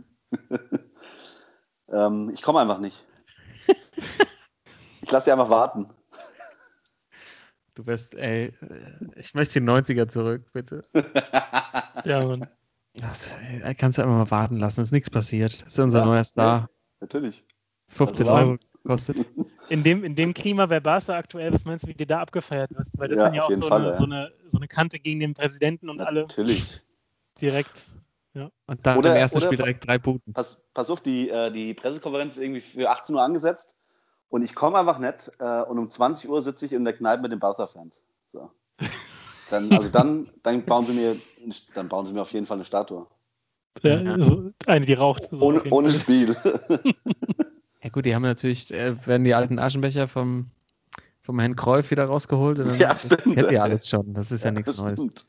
Ähm, 1.92 2.30
ich 2.32 2.42
komme 2.42 2.60
einfach 2.60 2.78
nicht. 2.78 3.04
ich 5.02 5.10
lasse 5.10 5.26
sie 5.26 5.32
einfach 5.32 5.50
warten. 5.50 5.88
Du 7.74 7.84
bist, 7.84 8.14
ey, 8.14 8.52
ich 9.16 9.34
möchte 9.34 9.60
die 9.60 9.66
90er 9.66 10.08
zurück, 10.08 10.42
bitte. 10.52 10.82
ja, 12.04 12.24
Mann. 12.24 12.46
Das, 12.94 13.34
ey, 13.62 13.74
kannst 13.74 13.96
du 13.96 14.02
einfach 14.02 14.16
mal 14.16 14.30
warten 14.30 14.58
lassen, 14.58 14.82
ist 14.82 14.92
nichts 14.92 15.08
passiert. 15.08 15.62
Das 15.64 15.72
ist 15.72 15.78
unser 15.78 16.00
ja, 16.00 16.04
neuer 16.04 16.24
Star. 16.24 16.60
Ja, 16.60 16.68
natürlich. 17.00 17.44
15 17.88 18.26
also, 18.28 18.38
Euro 18.38 18.58
kostet. 18.84 19.26
In 19.68 19.82
dem, 19.82 20.04
in 20.04 20.14
dem 20.14 20.34
Klima 20.34 20.68
wäre 20.68 20.80
Barca 20.80 21.16
aktuell, 21.16 21.52
was 21.52 21.64
meinst 21.64 21.84
du, 21.84 21.88
wie 21.88 21.94
dir 21.94 22.06
da 22.06 22.20
abgefeiert 22.20 22.70
wirst? 22.74 22.90
Weil 22.98 23.08
das 23.08 23.18
ja, 23.18 23.24
dann 23.24 23.34
ja 23.34 23.42
auch 23.44 23.50
so, 23.50 23.68
Fall, 23.68 23.80
eine, 23.80 23.90
ja. 23.90 23.96
so, 23.96 24.04
eine, 24.04 24.32
so 24.48 24.58
eine 24.58 24.68
Kante 24.68 24.98
gegen 24.98 25.20
den 25.20 25.34
Präsidenten 25.34 25.88
und 25.88 25.96
natürlich. 25.96 26.18
alle. 26.18 26.22
Natürlich. 26.22 26.82
Direkt. 27.40 27.82
Ja. 28.34 28.50
Und 28.66 28.86
dann 28.86 28.98
oder, 28.98 29.10
im 29.10 29.16
ersten 29.16 29.40
Spiel 29.40 29.58
direkt 29.58 29.86
drei 29.86 29.98
Punkte. 29.98 30.32
Pass, 30.32 30.62
pass 30.72 30.90
auf, 30.90 31.00
die, 31.00 31.28
äh, 31.28 31.50
die 31.50 31.74
Pressekonferenz 31.74 32.36
ist 32.36 32.42
irgendwie 32.42 32.60
für 32.60 32.90
18 32.90 33.14
Uhr 33.14 33.22
angesetzt 33.22 33.76
und 34.28 34.42
ich 34.42 34.54
komme 34.54 34.78
einfach 34.78 34.98
nicht 34.98 35.30
äh, 35.38 35.62
und 35.62 35.78
um 35.78 35.90
20 35.90 36.30
Uhr 36.30 36.40
sitze 36.40 36.64
ich 36.64 36.72
in 36.72 36.84
der 36.84 36.94
Kneipe 36.94 37.22
mit 37.22 37.32
den 37.32 37.40
Barca-Fans. 37.40 38.02
So. 38.32 38.50
Dann, 39.50 39.70
also 39.70 39.88
dann, 39.90 40.30
dann, 40.42 40.64
bauen 40.64 40.86
sie 40.86 40.94
mir, 40.94 41.16
dann 41.74 41.88
bauen 41.88 42.06
sie 42.06 42.14
mir 42.14 42.22
auf 42.22 42.32
jeden 42.32 42.46
Fall 42.46 42.56
eine 42.56 42.64
Statue. 42.64 43.06
Ja, 43.82 43.98
also 43.98 44.50
eine, 44.66 44.86
die 44.86 44.94
raucht. 44.94 45.28
So 45.30 45.38
ohne, 45.40 45.62
ohne 45.70 45.90
Spiel. 45.90 46.34
ja 47.82 47.90
gut, 47.90 48.06
die 48.06 48.14
haben 48.14 48.22
natürlich, 48.22 48.72
äh, 48.72 48.94
werden 49.06 49.24
die 49.24 49.34
alten 49.34 49.58
Aschenbecher 49.58 50.08
vom, 50.08 50.50
vom 51.20 51.38
Herrn 51.38 51.54
Kräuf 51.54 51.90
wieder 51.90 52.06
rausgeholt 52.06 52.60
und 52.60 52.68
dann 52.68 52.78
ja, 52.78 52.94
kennt 52.94 53.52
ihr 53.52 53.62
alles 53.62 53.88
schon. 53.88 54.14
Das 54.14 54.32
ist 54.32 54.42
ja, 54.44 54.48
ja 54.48 54.52
nichts 54.52 54.78
Neues. 54.78 55.00
Stimmt. 55.00 55.24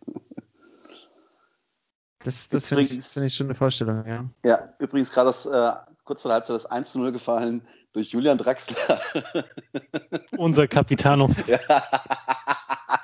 Das, 2.23 2.47
das 2.47 2.67
finde 2.67 2.83
ich, 2.83 2.89
find 2.89 3.25
ich 3.25 3.35
schon 3.35 3.47
eine 3.47 3.55
Vorstellung, 3.55 4.05
ja. 4.07 4.25
Ja, 4.45 4.73
übrigens 4.79 5.11
gerade 5.11 5.27
das, 5.27 5.45
äh, 5.45 5.71
kurz 6.03 6.21
vor 6.21 6.29
der 6.29 6.35
Halbzeit 6.35 6.55
das 6.55 6.65
1 6.65 6.91
zu 6.91 6.99
0 6.99 7.11
gefallen 7.11 7.61
durch 7.91 8.09
Julian 8.09 8.37
Draxler. 8.37 8.99
Unser 10.37 10.67
Capitano. 10.67 11.29
Ja. 11.47 11.59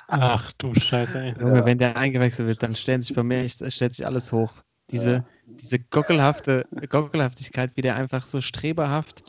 Ach 0.08 0.52
du 0.58 0.74
Scheiße, 0.74 1.20
ey. 1.20 1.34
Junge, 1.38 1.58
ja. 1.58 1.64
wenn 1.64 1.78
der 1.78 1.96
eingewechselt 1.96 2.48
wird, 2.48 2.62
dann 2.62 2.74
stellen 2.74 3.02
sich 3.02 3.14
bei 3.14 3.22
mir 3.22 3.48
stellt 3.48 3.94
sich 3.94 4.04
alles 4.04 4.32
hoch. 4.32 4.52
Diese, 4.90 5.12
ja. 5.12 5.24
diese 5.46 5.78
gockelhafte 5.78 6.66
Gockelhaftigkeit, 6.88 7.70
wie 7.76 7.82
der 7.82 7.94
einfach 7.94 8.26
so 8.26 8.40
streberhaft 8.40 9.22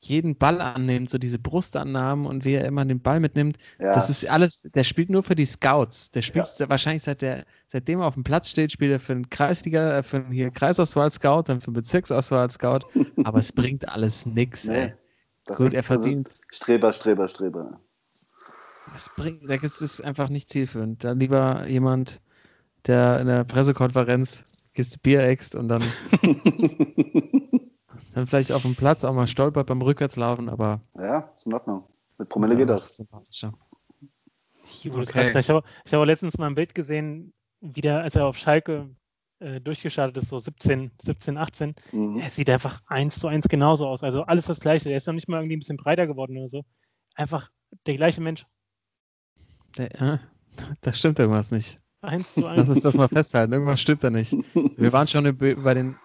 jeden 0.00 0.36
Ball 0.36 0.60
annimmt, 0.60 1.10
so 1.10 1.18
diese 1.18 1.38
Brustannahmen 1.38 2.26
und 2.26 2.44
wie 2.44 2.54
er 2.54 2.64
immer 2.64 2.84
den 2.84 3.00
Ball 3.00 3.20
mitnimmt. 3.20 3.58
Ja. 3.78 3.94
Das 3.94 4.08
ist 4.08 4.28
alles, 4.28 4.62
der 4.62 4.84
spielt 4.84 5.10
nur 5.10 5.22
für 5.22 5.34
die 5.34 5.44
Scouts. 5.44 6.10
Der 6.10 6.22
spielt 6.22 6.46
ja. 6.58 6.68
wahrscheinlich 6.68 7.02
seit 7.02 7.20
der, 7.22 7.44
seitdem 7.66 8.00
er 8.00 8.06
auf 8.06 8.14
dem 8.14 8.24
Platz 8.24 8.48
steht, 8.48 8.72
spielt 8.72 8.92
er 8.92 9.00
für 9.00 9.12
einen 9.12 9.28
Kreisliga, 9.28 9.98
äh, 9.98 10.02
für 10.02 10.16
einen 10.18 10.32
hier 10.32 10.50
Kreisauswahl-Scout, 10.50 11.44
dann 11.46 11.60
für 11.60 11.68
einen 11.68 11.74
Bezirksauswahl-Scout. 11.74 12.80
Aber 13.24 13.38
es 13.38 13.52
bringt 13.52 13.88
alles 13.88 14.24
nix, 14.26 14.66
nee. 14.66 14.94
Gut, 15.56 15.72
er 15.72 15.82
verdient. 15.82 16.28
das 16.28 16.34
ist 16.34 16.56
Streber, 16.56 16.92
Streber, 16.92 17.28
Streber. 17.28 17.80
Es 18.94 19.10
bringt, 19.16 19.42
das 19.48 19.80
ist 19.80 20.00
einfach 20.00 20.28
nicht 20.28 20.48
zielführend. 20.48 21.04
Da 21.04 21.12
lieber 21.12 21.66
jemand, 21.66 22.20
der 22.86 23.20
in 23.20 23.26
der 23.26 23.44
Pressekonferenz 23.44 24.44
Kiste 24.74 24.98
Bier 24.98 25.22
äxt 25.24 25.54
und 25.54 25.68
dann, 25.68 25.82
dann 28.14 28.26
vielleicht 28.26 28.52
auf 28.52 28.62
dem 28.62 28.74
Platz 28.74 29.04
auch 29.04 29.14
mal 29.14 29.26
stolpert 29.26 29.66
beim 29.66 29.82
Rückwärtslaufen, 29.82 30.48
aber 30.48 30.80
ja, 30.96 31.30
ist 31.36 31.46
in 31.46 31.54
Ordnung. 31.54 31.84
Mit 32.18 32.28
Promille 32.28 32.56
geht 32.56 32.68
Ja, 32.68 32.74
das. 32.74 32.98
wo 33.00 34.90
du 34.90 35.02
Okay. 35.02 35.38
ich 35.38 35.50
habe 35.50 35.62
ich 35.84 35.94
habe 35.94 36.04
letztens 36.04 36.38
mal 36.38 36.46
ein 36.46 36.54
Bild 36.54 36.74
gesehen, 36.74 37.32
wie 37.60 37.80
der, 37.80 38.00
als 38.02 38.16
er 38.16 38.26
auf 38.26 38.36
Schalke 38.36 38.90
äh, 39.40 39.60
durchgestartet 39.60 40.16
ist, 40.22 40.28
so 40.28 40.38
17, 40.38 40.90
17, 41.02 41.38
18. 41.38 41.74
Mhm. 41.92 42.18
Er 42.18 42.30
sieht 42.30 42.50
einfach 42.50 42.80
eins 42.86 43.18
zu 43.18 43.26
eins 43.28 43.48
genauso 43.48 43.86
aus. 43.86 44.02
Also 44.02 44.22
alles 44.22 44.46
das 44.46 44.60
Gleiche. 44.60 44.90
Er 44.90 44.96
ist 44.98 45.06
noch 45.06 45.14
nicht 45.14 45.28
mal 45.28 45.38
irgendwie 45.38 45.56
ein 45.56 45.60
bisschen 45.60 45.76
breiter 45.76 46.06
geworden 46.06 46.36
oder 46.36 46.48
so. 46.48 46.62
Einfach 47.14 47.50
der 47.86 47.96
gleiche 47.96 48.20
Mensch. 48.20 48.46
Der, 49.78 49.90
ja, 49.98 50.20
da 50.82 50.92
stimmt 50.92 51.18
irgendwas 51.18 51.50
nicht. 51.50 51.80
Eins 52.02 52.34
zu 52.34 52.40
Lass 52.40 52.58
eins. 52.58 52.68
uns 52.70 52.82
das 52.82 52.94
mal 52.94 53.08
festhalten. 53.08 53.52
Irgendwas 53.52 53.80
stimmt 53.80 54.02
da 54.04 54.10
nicht. 54.10 54.32
Wir 54.76 54.92
waren 54.92 55.06
schon 55.06 55.24
bei 55.36 55.74
den. 55.74 55.96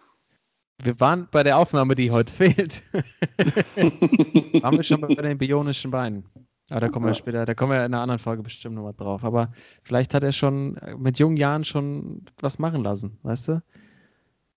Wir 0.81 0.99
waren 0.99 1.27
bei 1.31 1.43
der 1.43 1.57
Aufnahme, 1.57 1.95
die 1.95 2.11
heute 2.11 2.31
fehlt. 2.31 2.83
waren 4.61 4.75
wir 4.77 4.83
schon 4.83 5.01
bei 5.01 5.07
den 5.15 5.37
bionischen 5.37 5.91
Beinen. 5.91 6.25
Aber 6.69 6.79
da 6.81 6.89
kommen 6.89 7.05
wir 7.05 7.11
Ja. 7.11 7.15
später, 7.15 7.45
da 7.45 7.53
kommen 7.53 7.71
wir 7.71 7.77
in 7.79 7.93
einer 7.93 8.01
anderen 8.01 8.19
Folge 8.19 8.43
bestimmt 8.43 8.75
nochmal 8.75 8.93
drauf. 8.97 9.23
Aber 9.23 9.51
vielleicht 9.83 10.13
hat 10.13 10.23
er 10.23 10.31
schon 10.31 10.79
mit 10.97 11.19
jungen 11.19 11.37
Jahren 11.37 11.63
schon 11.63 12.23
was 12.41 12.59
machen 12.59 12.83
lassen, 12.83 13.17
weißt 13.23 13.49
du? 13.49 13.63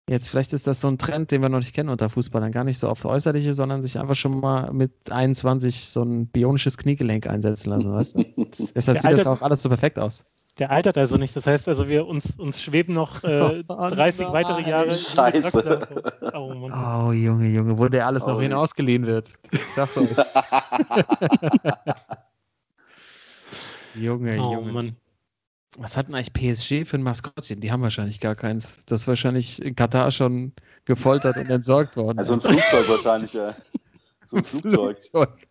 Jetzt, 0.09 0.31
vielleicht 0.31 0.55
ist 0.55 0.67
das 0.67 0.81
so 0.81 0.89
ein 0.89 0.97
Trend, 0.97 1.31
den 1.33 1.43
wir 1.43 1.51
noch 1.51 1.59
nicht 1.59 1.75
kennen 1.75 1.91
unter 1.91 2.09
Fußballern. 2.09 2.51
Gar 2.51 2.65
nicht 2.65 2.79
so 2.79 2.89
auf 2.89 3.05
Äußerliche, 3.05 3.53
sondern 3.53 3.83
sich 3.83 3.99
einfach 3.99 4.15
schon 4.15 4.41
mal 4.41 4.73
mit 4.73 5.13
21 5.13 5.85
so 5.91 6.03
ein 6.03 6.27
bionisches 6.29 6.79
Kniegelenk 6.79 7.27
einsetzen 7.27 7.69
lassen, 7.69 7.93
weißt 7.93 8.15
du? 8.15 8.25
Deshalb 8.75 9.03
Der 9.03 9.03
sieht 9.03 9.13
das 9.13 9.27
Alter- 9.27 9.31
auch 9.33 9.43
alles 9.43 9.63
so 9.63 9.69
perfekt 9.69 9.99
aus. 9.99 10.25
Der 10.59 10.71
altert 10.73 10.99
also 10.99 11.17
nicht. 11.17 11.37
Das 11.37 11.47
heißt 11.47 11.69
also, 11.69 11.87
wir 11.89 12.07
uns, 12.07 12.37
uns 12.39 12.61
schweben 12.61 12.95
noch 12.95 13.23
äh, 13.25 13.63
Oh 13.69 13.89
30 13.89 14.23
nein. 14.27 14.33
weitere 14.33 14.69
Jahre. 14.69 14.93
Scheiße. 14.93 15.89
Oh. 16.35 16.69
Oh, 16.73 17.13
Junge, 17.13 17.49
Junge, 17.49 17.79
wo 17.79 17.89
der 17.89 18.07
alles 18.07 18.27
noch 18.27 18.37
Oh, 18.37 18.41
hin 18.41 18.51
ja. 18.51 18.57
ausgeliehen 18.57 19.07
wird. 19.07 19.33
Ich 19.53 19.61
sag's 19.75 19.97
euch. 19.99 20.09
Junge, 23.95 24.37
Oh 24.41 24.53
Junge. 24.55 24.73
Mann. 24.73 24.97
Was 25.77 25.97
hat 25.97 26.09
denn 26.09 26.15
eigentlich 26.17 26.33
PSG 26.33 26.89
für 26.89 26.97
ein 26.99 27.03
Maskottchen? 27.03 27.61
Die 27.61 27.71
haben 27.71 27.83
wahrscheinlich 27.83 28.19
gar 28.21 28.35
keins. 28.35 28.79
Das 28.87 29.03
ist 29.03 29.09
wahrscheinlich 29.09 29.63
in 29.63 29.77
Katar 29.77 30.11
schon 30.11 30.53
gefoltert 30.87 31.37
und 31.37 31.49
entsorgt 31.51 31.97
worden. 31.97 32.19
Also 32.19 32.35
ein 32.35 32.41
Flugzeug 32.41 32.89
wahrscheinlich, 32.89 33.33
ja. 33.33 33.55
So 34.25 34.39
ein 34.39 34.45
Flugzeug. 34.45 34.99
Flugzeug. 35.11 35.49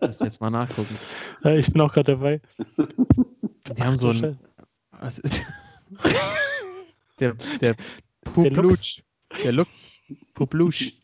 Lass 0.00 0.20
jetzt 0.20 0.40
mal 0.40 0.50
nachgucken. 0.50 0.96
Ja, 1.44 1.52
ich 1.54 1.72
bin 1.72 1.80
auch 1.80 1.92
gerade 1.92 2.12
dabei. 2.16 2.40
Die 3.68 3.82
haben 3.82 3.96
so 3.96 4.10
ein. 4.10 4.38
Was 4.92 5.18
ist. 5.18 5.42
Der, 7.20 7.34
der 7.60 7.74
Der 7.74 7.76
Puplusch. 8.22 9.02
Der 9.44 9.52
Lux. 9.52 9.90
Puplusch. 10.34 10.94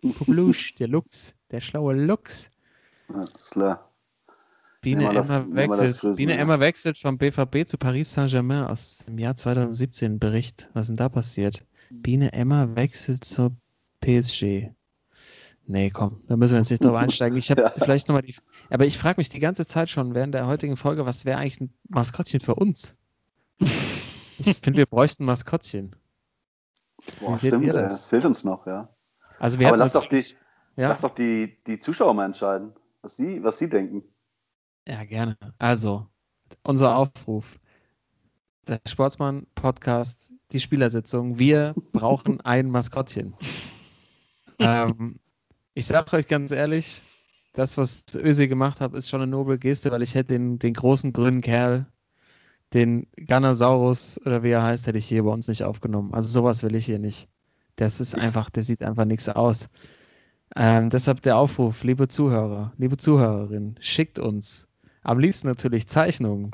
Puplusch. 0.00 0.74
Der 0.76 0.86
Lux. 0.86 1.34
Der 1.50 1.60
schlaue 1.60 1.94
Lux. 1.94 2.48
Ist 3.18 3.50
klar. 3.52 3.90
Biene 4.82 5.12
das- 5.12 5.30
Emma 5.30 5.56
wechselt. 5.56 5.92
Grüßen, 5.98 6.16
Biene 6.16 6.34
ja. 6.34 6.38
Emma 6.38 6.60
wechselt 6.60 6.98
vom 6.98 7.18
BVB 7.18 7.66
zu 7.66 7.76
Paris 7.78 8.12
Saint-Germain 8.12 8.64
aus 8.64 8.98
dem 8.98 9.18
Jahr 9.18 9.34
2017. 9.34 10.18
Bericht. 10.20 10.70
Was 10.74 10.82
ist 10.82 10.88
denn 10.90 10.96
da 10.96 11.08
passiert? 11.08 11.64
Biene 11.90 12.32
Emma 12.32 12.76
wechselt 12.76 13.24
zur 13.24 13.56
PSG. 14.00 14.70
Nee, 15.66 15.90
komm, 15.90 16.20
da 16.28 16.36
müssen 16.36 16.52
wir 16.52 16.58
jetzt 16.60 16.70
nicht 16.70 16.84
drauf 16.84 16.94
einsteigen. 16.96 17.38
Ich 17.38 17.50
habe 17.50 17.62
Ja. 17.62 17.70
vielleicht 17.70 18.08
nochmal 18.08 18.22
die. 18.22 18.34
Aber 18.70 18.84
ich 18.84 18.98
frage 18.98 19.18
mich 19.18 19.28
die 19.30 19.38
ganze 19.40 19.66
Zeit 19.66 19.88
schon 19.90 20.14
während 20.14 20.34
der 20.34 20.46
heutigen 20.46 20.76
Folge, 20.76 21.06
was 21.06 21.24
wäre 21.24 21.38
eigentlich 21.38 21.60
ein 21.60 21.72
Maskottchen 21.88 22.40
für 22.40 22.54
uns? 22.54 22.96
Ich 24.38 24.56
finde, 24.62 24.78
wir 24.78 24.86
bräuchten 24.86 25.22
ein 25.22 25.26
Maskottchen. 25.26 25.94
Boah, 27.20 27.36
stimmt, 27.36 27.68
das? 27.72 27.92
das 27.94 28.08
fehlt 28.08 28.24
uns 28.24 28.44
noch, 28.44 28.66
ja. 28.66 28.88
Also 29.38 29.58
wir 29.58 29.68
Aber 29.68 29.76
lass 29.76 29.92
doch, 29.92 30.06
die, 30.06 30.22
Ja, 30.76 30.88
lass 30.88 31.00
doch 31.02 31.14
die, 31.14 31.56
die 31.66 31.78
Zuschauer 31.80 32.14
mal 32.14 32.24
entscheiden, 32.26 32.72
was 33.02 33.16
sie, 33.16 33.42
was 33.42 33.58
sie 33.58 33.68
denken. 33.68 34.02
ja, 34.86 35.04
gerne. 35.04 35.36
Also, 35.58 36.06
unser 36.62 36.96
Aufruf. 36.96 37.58
Der 38.66 38.80
Sportsmann-Podcast, 38.86 40.32
die 40.52 40.60
Spielersitzung. 40.60 41.38
Wir 41.38 41.74
brauchen 41.92 42.40
ein 42.40 42.70
Maskottchen. 42.70 43.34
ähm, 44.58 45.18
ich 45.74 45.86
sage 45.86 46.16
euch 46.16 46.28
ganz 46.28 46.52
ehrlich, 46.52 47.02
das, 47.52 47.76
was 47.78 48.04
Ösi 48.14 48.48
gemacht 48.48 48.80
hat, 48.80 48.94
ist 48.94 49.08
schon 49.08 49.22
eine 49.22 49.30
noble 49.30 49.58
Geste, 49.58 49.90
weil 49.90 50.02
ich 50.02 50.14
hätte 50.14 50.34
den, 50.34 50.58
den 50.58 50.74
großen 50.74 51.12
grünen 51.12 51.40
Kerl, 51.40 51.86
den 52.72 53.06
Ganosaurus 53.26 54.20
oder 54.24 54.42
wie 54.42 54.50
er 54.50 54.62
heißt, 54.62 54.86
hätte 54.86 54.98
ich 54.98 55.06
hier 55.06 55.22
bei 55.22 55.30
uns 55.30 55.46
nicht 55.48 55.62
aufgenommen. 55.62 56.14
Also 56.14 56.28
sowas 56.28 56.62
will 56.62 56.74
ich 56.74 56.86
hier 56.86 56.98
nicht. 56.98 57.28
Das 57.76 58.00
ist 58.00 58.14
einfach, 58.14 58.50
der 58.50 58.62
sieht 58.64 58.82
einfach 58.82 59.04
nichts 59.04 59.28
aus. 59.28 59.68
Ähm, 60.56 60.90
deshalb 60.90 61.22
der 61.22 61.36
Aufruf, 61.36 61.82
liebe 61.82 62.08
Zuhörer, 62.08 62.72
liebe 62.76 62.96
Zuhörerinnen, 62.96 63.76
schickt 63.80 64.18
uns 64.18 64.68
am 65.02 65.18
liebsten 65.18 65.48
natürlich 65.48 65.86
Zeichnungen, 65.88 66.52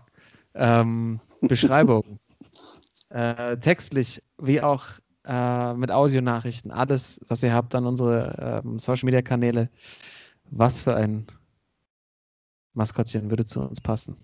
ähm, 0.55 1.21
Beschreibungen, 1.43 2.19
äh, 3.11 3.57
textlich 3.59 4.23
wie 4.39 4.61
auch 4.61 4.85
äh, 5.31 5.75
mit 5.75 5.93
Audionachrichten, 5.93 6.73
alles, 6.73 7.21
was 7.29 7.43
ihr 7.45 7.55
habt, 7.55 7.75
an 7.77 7.87
unsere 7.87 8.63
ähm, 8.65 8.79
Social 8.81 9.07
Media 9.07 9.23
Kanäle. 9.23 9.71
Was 10.51 10.83
für 10.83 10.97
ein 10.97 11.27
Maskottchen 12.75 13.31
würde 13.31 13.47
zu 13.47 13.61
uns 13.61 13.81
passen? 13.81 14.17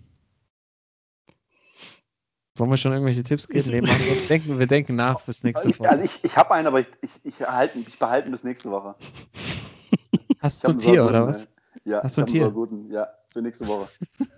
Wollen 2.57 2.71
wir 2.71 2.77
schon 2.77 2.91
irgendwelche 2.91 3.23
Tipps 3.23 3.47
geben? 3.47 3.69
Nee, 3.69 3.81
wir, 3.83 4.27
denken, 4.27 4.59
wir 4.59 4.67
denken 4.67 4.95
nach 4.95 5.21
bis 5.21 5.43
nächste 5.43 5.69
Also 5.69 5.83
Folge. 5.83 6.03
ich, 6.03 6.19
ich 6.23 6.35
habe 6.35 6.53
einen, 6.55 6.67
aber 6.67 6.81
ich, 6.81 6.87
ich, 7.01 7.11
ich, 7.23 7.39
erhalten, 7.39 7.85
ich 7.87 7.97
behalte 7.97 8.27
ihn 8.27 8.31
bis 8.31 8.43
nächste 8.43 8.69
Woche. 8.69 8.95
Hast 10.39 10.57
Ich 10.57 10.63
du 10.63 10.71
ein 10.71 10.77
Tier 10.77 11.05
oder 11.05 11.27
was? 11.27 11.47
Ja, 11.85 12.03
Hast 12.03 12.17
du 12.17 12.21
ein 12.21 12.27
ich 12.27 12.33
Tier? 12.33 12.45
sauguten. 12.45 12.91
Ja, 12.91 13.07
für 13.29 13.41
nächste 13.41 13.65
Woche. 13.67 13.87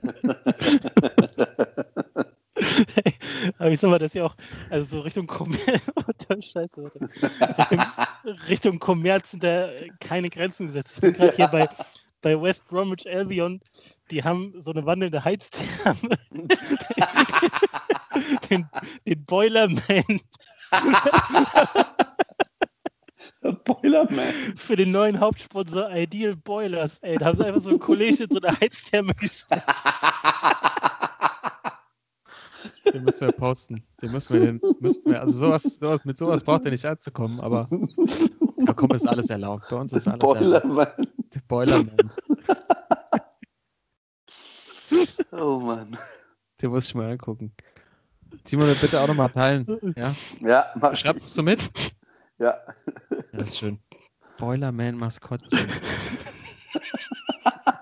Aber 3.58 3.72
ich 3.72 3.80
sag 3.80 3.90
mal, 3.90 4.00
das 4.00 4.08
ist 4.08 4.16
ja 4.16 4.26
auch, 4.26 4.36
also 4.70 4.98
so 4.98 5.02
Richtung 5.02 5.28
Scheiße, 6.40 6.70
warte. 6.78 7.00
Richtung, 7.58 7.82
Richtung 8.48 8.80
Kommerz 8.80 9.32
sind 9.32 9.44
da 9.44 9.70
keine 10.00 10.30
Grenzen 10.30 10.68
gesetzt. 10.68 10.96
Ich 10.96 11.02
bin 11.02 11.14
gerade 11.14 11.36
hier 11.36 11.48
bei, 11.48 11.68
bei 12.22 12.40
West 12.40 12.68
Bromwich 12.68 13.08
Albion, 13.10 13.62
die 14.12 14.24
haben 14.24 14.54
so 14.62 14.72
eine 14.72 14.86
wandelnde 14.86 15.24
Heiztherme. 15.24 16.20
den, 18.50 18.68
den 19.06 19.24
Boilerman 19.26 20.22
Boilerman. 23.64 24.34
für 24.56 24.76
den 24.76 24.92
neuen 24.92 25.20
Hauptsponsor 25.20 25.90
Ideal 25.92 26.36
Boilers. 26.36 27.00
Ey, 27.00 27.18
da 27.18 27.26
haben 27.28 27.38
sie 27.38 27.46
einfach 27.46 27.62
so 27.62 27.72
ein 27.72 27.80
Kollege 27.80 28.24
in 28.24 28.30
so 28.30 28.40
eine 28.42 28.60
Heiztherme 28.60 29.14
gestellt. 29.16 29.64
Den 32.94 33.04
müssen 33.04 33.28
wir 33.28 33.32
posten. 33.34 33.84
Den 34.02 34.12
müssen 34.12 34.34
wir, 34.34 34.40
den 34.40 34.62
müssen 34.80 35.06
wir 35.06 35.22
also 35.22 35.38
sowas, 35.38 35.64
sowas, 35.64 36.06
mit 36.06 36.18
sowas 36.18 36.44
braucht 36.44 36.66
er 36.66 36.72
nicht 36.72 36.86
anzukommen, 36.86 37.40
aber 37.40 37.70
da 38.66 38.74
kommt 38.74 38.94
ist 38.94 39.08
alles 39.08 39.30
erlaubt. 39.30 39.66
Bei 39.70 39.76
uns 39.78 39.94
ist 39.94 40.08
alles 40.08 40.22
erlaubt. 40.24 40.40
Boilerman. 40.40 40.88
Der 41.34 41.42
Boilerman, 41.48 42.12
Oh 45.32 45.60
Mann. 45.60 45.98
den 46.62 46.70
muss 46.72 46.88
ich 46.88 46.96
mal 46.96 47.12
angucken. 47.12 47.54
Simon, 48.46 48.74
bitte 48.82 49.00
auch 49.00 49.08
nochmal 49.08 49.30
teilen. 49.30 49.66
Ja? 49.96 50.16
Ja, 50.42 50.66
mach. 50.76 50.96
Schreibst 50.96 51.38
du 51.38 51.44
mit? 51.44 51.60
Ja. 52.40 52.58
Das 53.34 53.48
ist 53.50 53.58
schön. 53.58 53.80
Boilerman 54.38 54.96
Maskottchen. 54.96 55.68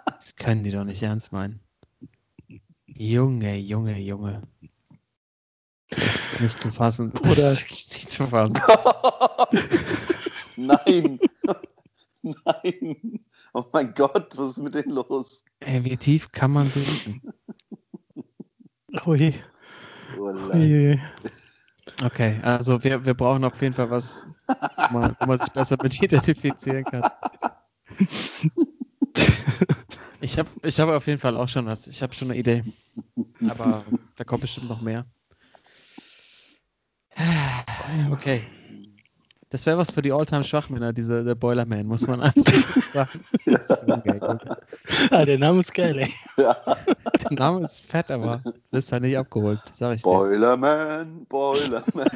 Das 0.06 0.36
können 0.36 0.64
die 0.64 0.72
doch 0.72 0.84
nicht 0.84 1.02
ernst 1.04 1.32
meinen. 1.32 1.62
Junge, 2.86 3.58
Junge, 3.58 4.00
Junge. 4.00 4.42
Das 6.28 6.34
ist 6.34 6.42
nicht 6.42 6.60
zu 6.62 6.72
fassen. 6.72 7.12
Oder- 7.12 7.36
Das 7.36 7.54
ist 7.54 7.62
wirklich 7.62 7.88
nicht 7.94 8.10
zu 8.12 8.28
fassen. 8.28 8.60
Nein. 10.58 11.20
Nein. 12.22 13.20
Oh 13.54 13.64
mein 13.72 13.94
Gott, 13.94 14.38
was 14.38 14.50
ist 14.50 14.58
mit 14.58 14.74
denen 14.76 14.92
los? 14.92 15.42
Ey, 15.62 15.84
wie 15.86 15.96
tief 15.98 16.30
kann 16.32 16.52
man 16.52 16.70
sinken? 16.70 17.22
Ui, 19.06 19.34
Oh, 20.18 20.22
ui, 20.22 20.34
nein. 20.34 20.72
ui. 20.72 21.00
Okay, 22.04 22.40
also 22.44 22.84
wir, 22.84 23.06
wir 23.06 23.14
brauchen 23.14 23.44
auf 23.44 23.60
jeden 23.62 23.74
Fall 23.74 23.90
was, 23.90 24.26
wo 24.92 25.00
man, 25.00 25.16
wo 25.20 25.26
man 25.28 25.38
sich 25.38 25.50
besser 25.52 25.78
mit 25.82 26.02
identifizieren 26.02 26.84
kann. 26.84 27.04
Ich 30.22 30.38
habe 30.38 30.50
ich 30.64 30.80
hab 30.80 30.90
auf 30.90 31.08
jeden 31.08 31.20
Fall 31.20 31.38
auch 31.38 31.48
schon 31.48 31.66
was. 31.66 31.88
Ich 31.88 32.02
habe 32.04 32.14
schon 32.14 32.30
eine 32.32 32.40
Idee. 32.40 32.64
Aber 33.50 33.84
da 34.16 34.24
kommt 34.24 34.42
bestimmt 34.42 34.70
noch 34.70 34.82
mehr. 34.82 35.06
Okay. 38.12 38.42
Das 39.50 39.66
wäre 39.66 39.78
was 39.78 39.94
für 39.94 40.02
die 40.02 40.12
Alltime-Schwachmänner, 40.12 40.92
diese 40.92 41.24
der 41.24 41.36
Boilerman, 41.36 41.86
muss 41.86 42.06
man 42.06 42.20
sagen. 42.20 42.44
ah, 45.12 45.24
der 45.24 45.40
Name 45.40 45.62
ist 45.62 45.74
geil, 45.74 46.00
ey. 46.00 46.14
Ja. 46.36 46.58
Der 47.24 47.38
Name 47.40 47.64
ist 47.64 47.80
fett, 47.86 48.12
aber 48.12 48.44
das 48.72 48.86
ist 48.86 48.92
ja 48.92 49.00
nicht 49.00 49.18
abgeholt, 49.18 49.62
sag 49.74 49.96
ich 49.96 50.02
dir. 50.02 50.10
Boilerman, 50.10 51.26
Boilerman. 51.28 52.10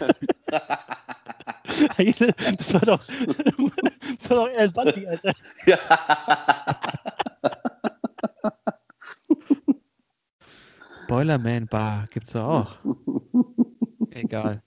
das 2.57 2.73
war 2.73 2.81
doch, 2.81 3.05
das 3.07 4.29
war 4.29 4.37
doch 4.37 4.49
eher 4.49 4.67
Bundy, 4.67 5.07
Alter. 5.07 5.31
Ja. 5.65 5.77
Boilerman 11.07 11.67
Bar 11.67 12.07
gibt's 12.11 12.33
da 12.33 12.45
auch. 12.45 12.75
Egal. 14.11 14.61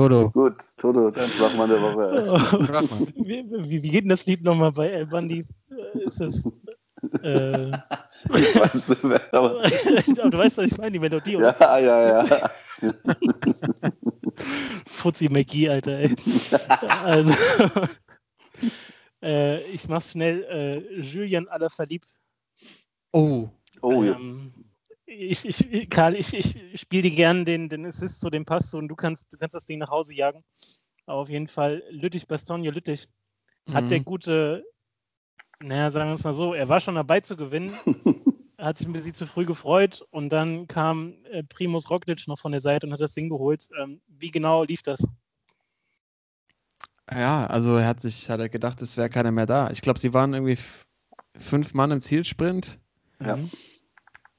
Toto. 0.00 0.30
Gut, 0.30 0.54
Toto, 0.78 1.10
dann 1.10 1.28
Schwachmann 1.28 1.68
der 1.68 1.82
Woche. 1.82 3.12
wie, 3.16 3.44
wie, 3.50 3.82
wie, 3.82 3.90
geht 3.90 4.04
denn 4.04 4.08
das 4.08 4.24
Lied 4.24 4.42
nochmal 4.42 4.72
bei 4.72 4.88
El 4.88 5.06
Bandi? 5.06 5.44
Ist 5.92 6.20
das. 6.20 6.36
Äh, 7.22 7.66
ich 8.34 8.54
weiß 8.58 8.88
nicht 8.88 9.04
mehr, 9.04 9.20
aber... 9.32 9.62
aber 9.62 10.30
du 10.30 10.38
weißt, 10.38 10.56
was 10.56 10.66
ich 10.66 10.78
meine, 10.78 10.92
die 10.92 10.98
Melodie. 10.98 11.36
Oder? 11.36 11.54
Ja, 11.60 11.78
ja, 11.78 12.24
ja. 12.24 12.50
Fuzzi 14.86 15.28
McGee, 15.28 15.68
Alter, 15.68 15.98
ey. 15.98 16.16
Also, 17.04 17.34
äh, 19.22 19.60
ich 19.64 19.86
mach's 19.86 20.12
schnell. 20.12 20.44
Äh, 20.44 21.00
Julian 21.02 21.46
aller 21.48 21.68
verliebt. 21.68 22.08
Oh. 23.12 23.50
Oh, 23.82 24.02
ähm, 24.02 24.52
ja 24.56 24.69
ich, 25.10 25.44
ich, 25.44 25.90
Karl, 25.90 26.14
ich, 26.14 26.32
ich 26.32 26.80
spiele 26.80 27.02
dir 27.02 27.14
gerne 27.14 27.44
den, 27.44 27.68
den 27.68 27.84
Assist 27.84 28.20
zu 28.20 28.30
dem 28.30 28.44
Pass 28.44 28.72
und 28.74 28.88
du 28.88 28.94
kannst, 28.94 29.32
du 29.32 29.38
kannst 29.38 29.54
das 29.54 29.66
Ding 29.66 29.78
nach 29.78 29.90
Hause 29.90 30.14
jagen. 30.14 30.44
Aber 31.06 31.18
auf 31.18 31.28
jeden 31.28 31.48
Fall, 31.48 31.82
Lüttich, 31.90 32.28
Bastogne, 32.28 32.70
Lüttich. 32.70 33.08
Hat 33.72 33.84
mhm. 33.84 33.88
der 33.88 34.00
gute, 34.00 34.64
naja, 35.60 35.90
sagen 35.90 36.10
wir 36.10 36.14
es 36.14 36.24
mal 36.24 36.34
so, 36.34 36.54
er 36.54 36.68
war 36.68 36.80
schon 36.80 36.94
dabei 36.94 37.20
zu 37.20 37.36
gewinnen, 37.36 37.72
hat 38.58 38.78
sich 38.78 38.86
ein 38.86 38.92
bisschen 38.92 39.14
zu 39.14 39.26
früh 39.26 39.44
gefreut 39.44 40.06
und 40.10 40.30
dann 40.30 40.68
kam 40.68 41.14
äh, 41.24 41.42
Primus 41.42 41.90
Roglic 41.90 42.26
noch 42.28 42.38
von 42.38 42.52
der 42.52 42.60
Seite 42.60 42.86
und 42.86 42.92
hat 42.92 43.00
das 43.00 43.14
Ding 43.14 43.28
geholt. 43.28 43.68
Ähm, 43.80 44.00
wie 44.06 44.30
genau 44.30 44.64
lief 44.64 44.82
das? 44.82 45.04
Ja, 47.10 47.46
also 47.46 47.76
er 47.76 47.88
hat 47.88 48.00
sich, 48.00 48.30
hat 48.30 48.38
er 48.38 48.48
gedacht, 48.48 48.80
es 48.80 48.96
wäre 48.96 49.10
keiner 49.10 49.32
mehr 49.32 49.46
da. 49.46 49.70
Ich 49.70 49.82
glaube, 49.82 49.98
sie 49.98 50.14
waren 50.14 50.32
irgendwie 50.32 50.62
fünf 51.36 51.74
Mann 51.74 51.90
im 51.90 52.00
Zielsprint. 52.00 52.78
Ja. 53.20 53.36
Mhm 53.36 53.50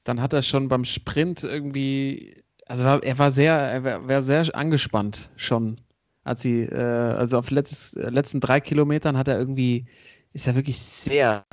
dann 0.04 0.20
hat 0.20 0.32
er 0.32 0.42
schon 0.42 0.68
beim 0.68 0.84
Sprint 0.84 1.44
irgendwie, 1.44 2.42
also 2.66 2.84
er 2.84 3.18
war 3.18 3.30
sehr, 3.30 3.54
er 3.54 4.08
war, 4.08 4.22
sehr 4.22 4.44
angespannt 4.54 5.30
schon. 5.36 5.76
Als 6.24 6.42
sie, 6.42 6.62
äh, 6.62 6.76
also 6.76 7.38
auf 7.38 7.50
letztes, 7.50 7.94
letzten 7.94 8.40
drei 8.40 8.60
Kilometern 8.60 9.16
hat 9.16 9.28
er 9.28 9.38
irgendwie, 9.38 9.86
ist 10.32 10.46
er 10.46 10.54
wirklich 10.54 10.78
sehr 10.78 11.44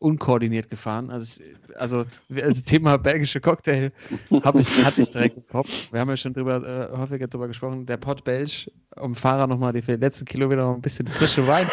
unkoordiniert 0.00 0.70
gefahren. 0.70 1.10
Also, 1.10 1.42
also, 1.76 2.04
also 2.40 2.62
Thema 2.62 2.98
belgische 2.98 3.40
Cocktail 3.40 3.92
habe 4.44 4.60
ich, 4.60 4.84
hatte 4.84 5.02
ich 5.02 5.10
direkt 5.10 5.36
im 5.36 5.46
Kopf. 5.46 5.92
Wir 5.92 6.00
haben 6.00 6.08
ja 6.08 6.16
schon 6.16 6.34
drüber, 6.34 6.90
äh, 6.92 6.96
häufiger 6.96 7.26
drüber 7.26 7.48
gesprochen. 7.48 7.86
Der 7.86 7.96
Pott 7.96 8.24
Belge, 8.24 8.70
um 8.96 9.14
Fahrer 9.14 9.46
nochmal 9.46 9.72
die 9.72 9.80
letzten 9.80 10.24
Kilometer 10.24 10.62
noch 10.62 10.74
ein 10.74 10.82
bisschen 10.82 11.06
frische 11.06 11.46
Wein 11.46 11.66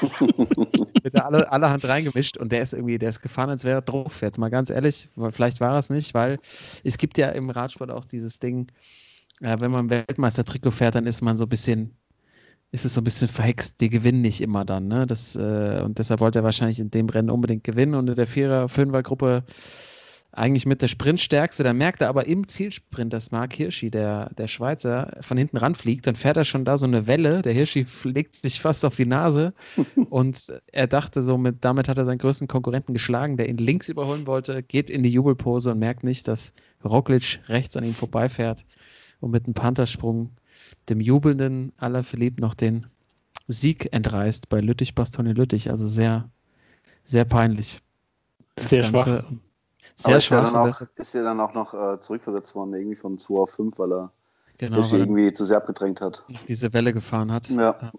Wird 0.00 1.14
da 1.14 1.20
alle, 1.20 1.50
allerhand 1.50 1.84
reingemischt 1.86 2.36
und 2.36 2.52
der 2.52 2.62
ist 2.62 2.72
irgendwie, 2.72 2.98
der 2.98 3.10
ist 3.10 3.20
gefahren, 3.20 3.50
als 3.50 3.64
wäre 3.64 3.78
er 3.78 3.82
drauf. 3.82 4.20
Jetzt 4.22 4.38
mal 4.38 4.50
ganz 4.50 4.70
ehrlich, 4.70 5.08
vielleicht 5.30 5.60
war 5.60 5.78
es 5.78 5.90
nicht, 5.90 6.14
weil 6.14 6.36
es 6.84 6.98
gibt 6.98 7.18
ja 7.18 7.28
im 7.30 7.50
Radsport 7.50 7.90
auch 7.90 8.04
dieses 8.04 8.38
Ding, 8.38 8.70
äh, 9.40 9.56
wenn 9.60 9.70
man 9.70 9.90
Weltmeister-Trikot 9.90 10.70
fährt, 10.70 10.94
dann 10.94 11.06
ist 11.06 11.22
man 11.22 11.36
so 11.36 11.44
ein 11.44 11.48
bisschen, 11.48 11.96
ist 12.70 12.84
es 12.84 12.94
so 12.94 13.00
ein 13.00 13.04
bisschen 13.04 13.28
verhext, 13.28 13.80
die 13.80 13.88
gewinnen 13.88 14.20
nicht 14.20 14.40
immer 14.40 14.64
dann. 14.64 14.88
Ne? 14.88 15.06
Das, 15.06 15.36
äh, 15.36 15.82
und 15.84 15.98
deshalb 15.98 16.20
wollte 16.20 16.40
er 16.40 16.44
wahrscheinlich 16.44 16.80
in 16.80 16.90
dem 16.90 17.08
Rennen 17.08 17.30
unbedingt 17.30 17.64
gewinnen 17.64 17.94
und 17.94 18.08
in 18.08 18.14
der 18.14 18.26
Vierer-, 18.26 18.68
Fünfer-Gruppe 18.68 19.44
eigentlich 20.38 20.66
mit 20.66 20.82
der 20.82 20.88
Sprintstärkste. 20.88 21.62
Dann 21.62 21.76
merkt 21.76 22.00
er 22.00 22.08
aber 22.08 22.26
im 22.26 22.48
Zielsprint, 22.48 23.12
dass 23.12 23.30
Mark 23.30 23.52
Hirschi, 23.54 23.90
der, 23.90 24.30
der 24.36 24.48
Schweizer, 24.48 25.16
von 25.20 25.36
hinten 25.36 25.56
ranfliegt. 25.56 26.06
Dann 26.06 26.16
fährt 26.16 26.36
er 26.36 26.44
schon 26.44 26.64
da 26.64 26.78
so 26.78 26.86
eine 26.86 27.06
Welle. 27.06 27.42
Der 27.42 27.52
Hirschi 27.52 27.86
legt 28.04 28.34
sich 28.34 28.60
fast 28.60 28.84
auf 28.84 28.96
die 28.96 29.06
Nase. 29.06 29.52
und 30.10 30.52
er 30.72 30.86
dachte 30.86 31.22
so, 31.22 31.38
mit, 31.38 31.64
damit 31.64 31.88
hat 31.88 31.98
er 31.98 32.04
seinen 32.04 32.18
größten 32.18 32.48
Konkurrenten 32.48 32.92
geschlagen, 32.92 33.36
der 33.36 33.48
ihn 33.48 33.58
links 33.58 33.88
überholen 33.88 34.26
wollte, 34.26 34.62
geht 34.62 34.90
in 34.90 35.02
die 35.02 35.10
Jubelpose 35.10 35.72
und 35.72 35.78
merkt 35.78 36.04
nicht, 36.04 36.28
dass 36.28 36.52
Roglic 36.84 37.40
rechts 37.48 37.76
an 37.76 37.84
ihm 37.84 37.94
vorbeifährt 37.94 38.64
und 39.20 39.30
mit 39.30 39.44
einem 39.44 39.54
Panthersprung 39.54 40.30
dem 40.88 41.00
jubelnden 41.00 41.72
Alaphilippe 41.76 42.40
noch 42.40 42.54
den 42.54 42.86
Sieg 43.46 43.92
entreißt 43.92 44.48
bei 44.48 44.60
Lüttich-Bastogne-Lüttich. 44.60 45.70
Also 45.70 45.88
sehr, 45.88 46.30
sehr 47.04 47.24
peinlich. 47.24 47.80
Sehr 48.58 48.84
schwach. 48.84 49.24
Sehr 49.96 50.08
Aber 50.08 50.16
ist 50.18 50.24
schwach. 50.24 50.44
Ja 50.44 50.50
dann 50.50 50.70
auch, 50.70 50.80
ist 50.96 51.14
ja 51.14 51.22
dann 51.22 51.40
auch 51.40 51.54
noch 51.54 51.74
äh, 51.74 52.00
zurückversetzt 52.00 52.54
worden, 52.54 52.74
irgendwie 52.74 52.96
von 52.96 53.18
2 53.18 53.34
auf 53.34 53.50
5, 53.50 53.78
weil 53.78 53.92
er 53.92 54.12
genau, 54.58 54.82
sich 54.82 54.98
irgendwie 54.98 55.32
zu 55.32 55.44
sehr 55.44 55.58
abgedrängt 55.58 56.00
hat. 56.00 56.24
Diese 56.48 56.72
Welle 56.72 56.92
gefahren 56.92 57.32
hat. 57.32 57.48
Ja. 57.50 57.92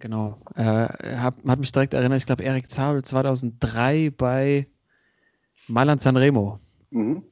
Genau. 0.00 0.34
Äh, 0.54 0.88
hat, 1.18 1.34
hat 1.46 1.58
mich 1.58 1.72
direkt 1.72 1.94
erinnert, 1.94 2.18
ich 2.18 2.26
glaube, 2.26 2.42
Erik 2.42 2.70
Zabel 2.70 3.02
2003 3.04 4.10
bei 4.16 4.66
Mailand 5.68 6.00
Sanremo. 6.00 6.58
Mhm. 6.90 7.22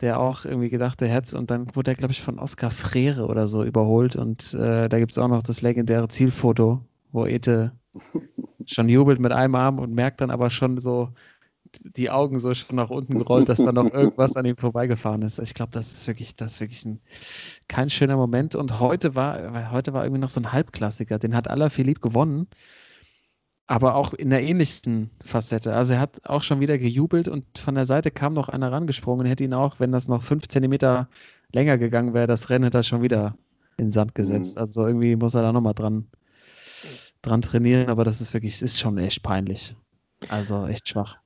Der 0.00 0.18
auch 0.18 0.44
irgendwie 0.44 0.70
gedacht, 0.70 1.00
der 1.00 1.08
Herz, 1.08 1.32
und 1.32 1.50
dann 1.50 1.74
wurde 1.76 1.92
er, 1.92 1.94
glaube 1.96 2.12
ich, 2.12 2.22
von 2.22 2.38
Oskar 2.38 2.70
Frere 2.70 3.26
oder 3.26 3.46
so 3.46 3.62
überholt. 3.64 4.16
Und 4.16 4.54
äh, 4.54 4.88
da 4.88 4.98
gibt 4.98 5.12
es 5.12 5.18
auch 5.18 5.28
noch 5.28 5.42
das 5.42 5.62
legendäre 5.62 6.08
Zielfoto, 6.08 6.80
wo 7.10 7.26
Ete 7.26 7.72
schon 8.66 8.88
jubelt 8.88 9.20
mit 9.20 9.32
einem 9.32 9.54
Arm 9.54 9.78
und 9.78 9.92
merkt 9.92 10.20
dann 10.20 10.30
aber 10.30 10.48
schon 10.50 10.78
so, 10.78 11.10
die 11.80 12.10
Augen 12.10 12.38
so 12.38 12.54
schon 12.54 12.76
nach 12.76 12.90
unten 12.90 13.18
gerollt, 13.18 13.48
dass 13.48 13.58
da 13.58 13.72
noch 13.72 13.92
irgendwas 13.92 14.36
an 14.36 14.44
ihm 14.44 14.56
vorbeigefahren 14.56 15.22
ist. 15.22 15.38
Ich 15.38 15.54
glaube, 15.54 15.72
das 15.72 15.92
ist 15.92 16.06
wirklich, 16.06 16.36
das 16.36 16.52
ist 16.52 16.60
wirklich 16.60 16.84
ein, 16.84 17.00
kein 17.68 17.90
schöner 17.90 18.16
Moment. 18.16 18.54
Und 18.54 18.80
heute 18.80 19.14
war, 19.14 19.70
heute 19.72 19.92
war 19.92 20.04
irgendwie 20.04 20.20
noch 20.20 20.28
so 20.28 20.40
ein 20.40 20.52
Halbklassiker. 20.52 21.18
Den 21.18 21.34
hat 21.34 21.48
Alaphilippe 21.48 22.00
gewonnen, 22.00 22.46
aber 23.66 23.94
auch 23.94 24.12
in 24.12 24.30
der 24.30 24.42
ähnlichen 24.42 25.10
Facette. 25.24 25.74
Also 25.74 25.94
er 25.94 26.00
hat 26.00 26.28
auch 26.28 26.42
schon 26.42 26.60
wieder 26.60 26.78
gejubelt 26.78 27.28
und 27.28 27.58
von 27.58 27.74
der 27.74 27.86
Seite 27.86 28.10
kam 28.10 28.34
noch 28.34 28.48
einer 28.48 28.70
rangesprungen 28.70 29.24
und 29.24 29.30
hätte 29.30 29.44
ihn 29.44 29.54
auch, 29.54 29.80
wenn 29.80 29.92
das 29.92 30.08
noch 30.08 30.22
fünf 30.22 30.48
Zentimeter 30.48 31.08
länger 31.52 31.78
gegangen 31.78 32.14
wäre, 32.14 32.26
das 32.26 32.50
Rennen 32.50 32.64
hätte 32.64 32.78
er 32.78 32.82
schon 32.82 33.02
wieder 33.02 33.36
in 33.76 33.86
den 33.86 33.92
Sand 33.92 34.14
gesetzt. 34.14 34.56
Mhm. 34.56 34.60
Also 34.60 34.86
irgendwie 34.86 35.16
muss 35.16 35.34
er 35.34 35.42
da 35.42 35.52
nochmal 35.52 35.74
dran, 35.74 36.06
dran 37.22 37.42
trainieren, 37.42 37.88
aber 37.88 38.04
das 38.04 38.20
ist 38.20 38.34
wirklich, 38.34 38.60
ist 38.60 38.78
schon 38.78 38.98
echt 38.98 39.22
peinlich. 39.22 39.74
Also 40.28 40.66
echt 40.66 40.88
schwach. 40.88 41.21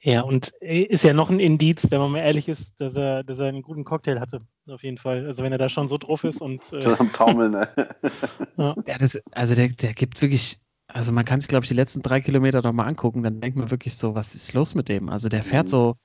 Ja, 0.00 0.22
und 0.22 0.52
äh, 0.60 0.82
ist 0.82 1.04
ja 1.04 1.12
noch 1.12 1.30
ein 1.30 1.40
Indiz, 1.40 1.90
wenn 1.90 2.00
man 2.00 2.12
mal 2.12 2.18
ehrlich 2.18 2.48
ist, 2.48 2.80
dass 2.80 2.96
er, 2.96 3.24
dass 3.24 3.38
er 3.38 3.46
einen 3.46 3.62
guten 3.62 3.84
Cocktail 3.84 4.20
hatte, 4.20 4.38
auf 4.66 4.82
jeden 4.82 4.98
Fall. 4.98 5.26
Also 5.26 5.42
wenn 5.42 5.52
er 5.52 5.58
da 5.58 5.68
schon 5.68 5.88
so 5.88 5.98
drauf 5.98 6.24
ist 6.24 6.40
und. 6.40 6.60
Äh, 6.72 6.82
schon 6.82 6.98
am 6.98 7.12
Taumeln, 7.12 7.52
ne? 7.52 7.68
ja. 8.56 8.74
ja 8.86 8.98
das, 8.98 9.20
also 9.32 9.54
der, 9.54 9.68
der 9.68 9.94
gibt 9.94 10.20
wirklich, 10.20 10.58
also 10.88 11.12
man 11.12 11.24
kann 11.24 11.40
sich, 11.40 11.48
glaube 11.48 11.64
ich, 11.64 11.68
die 11.68 11.74
letzten 11.74 12.02
drei 12.02 12.20
Kilometer 12.20 12.62
noch 12.62 12.72
mal 12.72 12.86
angucken, 12.86 13.22
dann 13.22 13.40
denkt 13.40 13.58
man 13.58 13.70
wirklich 13.70 13.96
so, 13.96 14.14
was 14.14 14.34
ist 14.34 14.52
los 14.52 14.74
mit 14.74 14.88
dem? 14.88 15.08
Also 15.08 15.28
der 15.28 15.42
fährt 15.42 15.66
mhm. 15.66 15.70
so, 15.70 15.96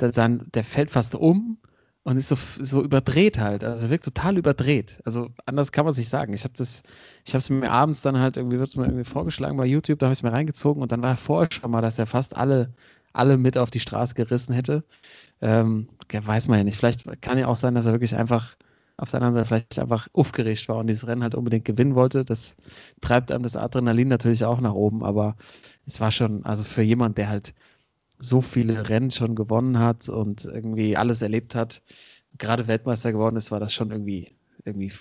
der, 0.00 0.12
dann, 0.12 0.48
der 0.54 0.64
fällt 0.64 0.90
fast 0.90 1.14
um 1.14 1.58
und 2.06 2.18
ist 2.18 2.28
so, 2.28 2.36
so 2.60 2.84
überdreht 2.84 3.38
halt. 3.38 3.64
Also 3.64 3.90
wirkt 3.90 4.04
total 4.04 4.38
überdreht. 4.38 5.00
Also 5.04 5.30
anders 5.44 5.72
kann 5.72 5.84
man 5.84 5.92
sich 5.92 6.08
sagen. 6.08 6.34
Ich 6.34 6.44
habe 6.44 6.54
das, 6.56 6.84
ich 7.24 7.34
habe 7.34 7.40
es 7.40 7.50
mir 7.50 7.68
abends 7.68 8.00
dann 8.00 8.20
halt 8.20 8.36
irgendwie, 8.36 8.60
wird 8.60 8.68
es 8.68 8.76
mir 8.76 8.84
irgendwie 8.84 9.02
vorgeschlagen 9.02 9.56
bei 9.56 9.66
YouTube, 9.66 9.98
da 9.98 10.06
habe 10.06 10.12
ich 10.12 10.20
es 10.20 10.22
mir 10.22 10.32
reingezogen 10.32 10.82
und 10.82 10.92
dann 10.92 11.02
war 11.02 11.16
vorher 11.16 11.50
schon 11.50 11.68
mal, 11.72 11.82
dass 11.82 11.98
er 11.98 12.06
fast 12.06 12.36
alle 12.36 12.72
alle 13.16 13.36
mit 13.36 13.58
auf 13.58 13.70
die 13.70 13.80
Straße 13.80 14.14
gerissen 14.14 14.54
hätte. 14.54 14.84
Ähm, 15.40 15.88
weiß 16.12 16.48
man 16.48 16.58
ja 16.58 16.64
nicht. 16.64 16.76
Vielleicht 16.76 17.04
kann 17.22 17.38
ja 17.38 17.48
auch 17.48 17.56
sein, 17.56 17.74
dass 17.74 17.86
er 17.86 17.92
wirklich 17.92 18.16
einfach 18.16 18.56
auf 18.98 19.10
der 19.10 19.20
anderen 19.20 19.34
Seite 19.34 19.46
vielleicht 19.46 19.78
einfach 19.78 20.08
aufgeregt 20.12 20.68
war 20.68 20.78
und 20.78 20.86
dieses 20.86 21.06
Rennen 21.06 21.22
halt 21.22 21.34
unbedingt 21.34 21.64
gewinnen 21.64 21.94
wollte. 21.94 22.24
Das 22.24 22.56
treibt 23.00 23.30
einem 23.30 23.42
das 23.42 23.56
Adrenalin 23.56 24.08
natürlich 24.08 24.44
auch 24.44 24.60
nach 24.60 24.72
oben, 24.72 25.04
aber 25.04 25.36
es 25.86 26.00
war 26.00 26.10
schon, 26.10 26.44
also 26.44 26.64
für 26.64 26.82
jemand, 26.82 27.18
der 27.18 27.28
halt 27.28 27.54
so 28.18 28.40
viele 28.40 28.88
Rennen 28.88 29.10
schon 29.10 29.34
gewonnen 29.34 29.78
hat 29.78 30.08
und 30.08 30.46
irgendwie 30.46 30.96
alles 30.96 31.20
erlebt 31.20 31.54
hat, 31.54 31.82
gerade 32.38 32.66
Weltmeister 32.66 33.12
geworden 33.12 33.36
ist, 33.36 33.50
war 33.50 33.60
das 33.60 33.74
schon 33.74 33.90
irgendwie, 33.90 34.32
irgendwie 34.64 34.92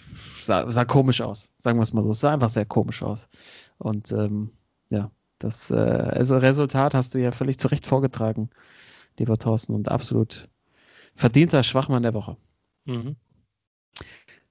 sah, 0.41 0.70
sah 0.72 0.86
komisch 0.86 1.22
aus. 1.22 1.49
Sagen 1.59 1.80
wir 1.80 1.84
es 1.84 1.93
mal 1.93 2.03
so. 2.03 2.11
Es 2.11 2.20
sah 2.20 2.34
einfach 2.34 2.49
sehr 2.49 2.66
komisch 2.66 3.01
aus. 3.03 3.30
Und 3.78 4.11
ähm, 4.11 4.51
ja, 4.89 5.11
das 5.39 5.71
äh, 5.71 5.75
also 5.75 6.38
Resultat 6.38 6.93
hast 6.93 7.13
du 7.13 7.19
ja 7.19 7.31
völlig 7.31 7.59
zu 7.59 7.67
Recht 7.67 7.86
vorgetragen, 7.86 8.49
lieber 9.17 9.38
Thorsten, 9.38 9.73
und 9.73 9.89
absolut 9.89 10.47
verdienter 11.15 11.63
Schwachmann 11.63 12.03
der 12.03 12.13
Woche. 12.13 12.38
Mhm. 12.86 13.15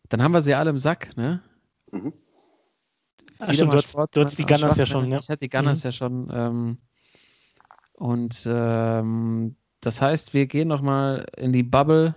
Dann 0.09 0.23
haben 0.23 0.33
wir 0.33 0.43
sie 0.43 0.55
alle 0.55 0.71
im 0.71 0.79
Sack, 0.79 1.17
ne? 1.17 1.43
Mhm. 1.91 2.13
Ach, 3.39 3.53
stimmt, 3.53 3.73
du, 3.73 3.79
hast, 3.79 3.95
du 3.95 4.25
hast 4.25 4.39
die 4.39 4.47
Gunners 4.47 4.77
ja 4.77 4.87
schon, 4.87 5.11
ja. 5.11 5.19
Ich 5.19 5.29
hatte 5.29 5.41
die 5.41 5.49
Gunners 5.49 5.83
mhm. 5.83 5.89
ja 5.89 5.93
schon. 5.93 6.31
Ähm, 6.33 6.79
und 7.95 8.47
ähm, 8.49 9.57
das 9.81 10.01
heißt, 10.01 10.35
wir 10.35 10.47
gehen 10.47 10.69
nochmal 10.69 11.27
in 11.37 11.53
die 11.53 11.63
Bubble 11.63 12.15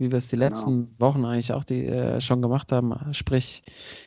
wie 0.00 0.10
wir 0.10 0.18
es 0.18 0.28
die 0.28 0.36
genau. 0.36 0.48
letzten 0.48 0.70
genau. 0.70 0.88
Wochen 0.98 1.24
eigentlich 1.26 1.52
auch 1.52 1.62
die, 1.62 1.84
äh, 1.84 2.20
schon 2.20 2.40
gemacht 2.40 2.72
haben. 2.72 2.94
Sprich, 3.12 3.62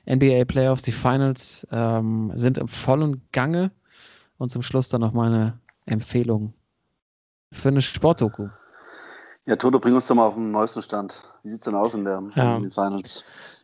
NBA 0.10 0.46
Playoffs, 0.46 0.82
die 0.82 0.92
Finals 0.92 1.68
ähm, 1.72 2.32
sind 2.34 2.58
im 2.58 2.68
vollen 2.68 3.22
Gange. 3.32 3.72
Und 4.38 4.52
zum 4.52 4.62
Schluss 4.62 4.90
dann 4.90 5.02
noch 5.02 5.14
meine 5.14 5.60
Empfehlung 5.86 6.54
für 7.52 7.70
eine 7.70 7.82
Sportdoku. 7.82 8.50
Ja, 9.46 9.56
Toto, 9.56 9.80
bring 9.80 9.94
uns 9.94 10.08
doch 10.08 10.16
mal 10.16 10.26
auf 10.26 10.36
den 10.36 10.52
neuesten 10.52 10.82
Stand. 10.82 11.22
Wie 11.44 11.50
sieht 11.50 11.60
es 11.60 11.66
denn 11.66 11.76
aus 11.76 11.94
in, 11.94 12.06
der, 12.06 12.24
ja. 12.36 12.56
in 12.56 12.64
den 12.64 12.72
Finals? 12.72 13.24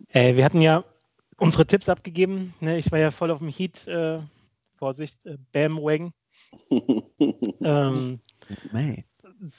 Äh, 0.10 0.36
wir 0.36 0.44
hatten 0.44 0.62
ja 0.62 0.84
unsere 1.38 1.66
Tipps 1.66 1.88
abgegeben. 1.88 2.54
Ne? 2.60 2.78
Ich 2.78 2.92
war 2.92 3.00
ja 3.00 3.12
voll 3.12 3.32
auf 3.32 3.40
dem 3.40 3.48
Heat. 3.48 3.88
Äh, 3.88 4.20
Vorsicht, 4.80 5.26
äh, 5.26 5.38
Bam-Wagon. 5.52 6.14
ähm, 7.62 8.20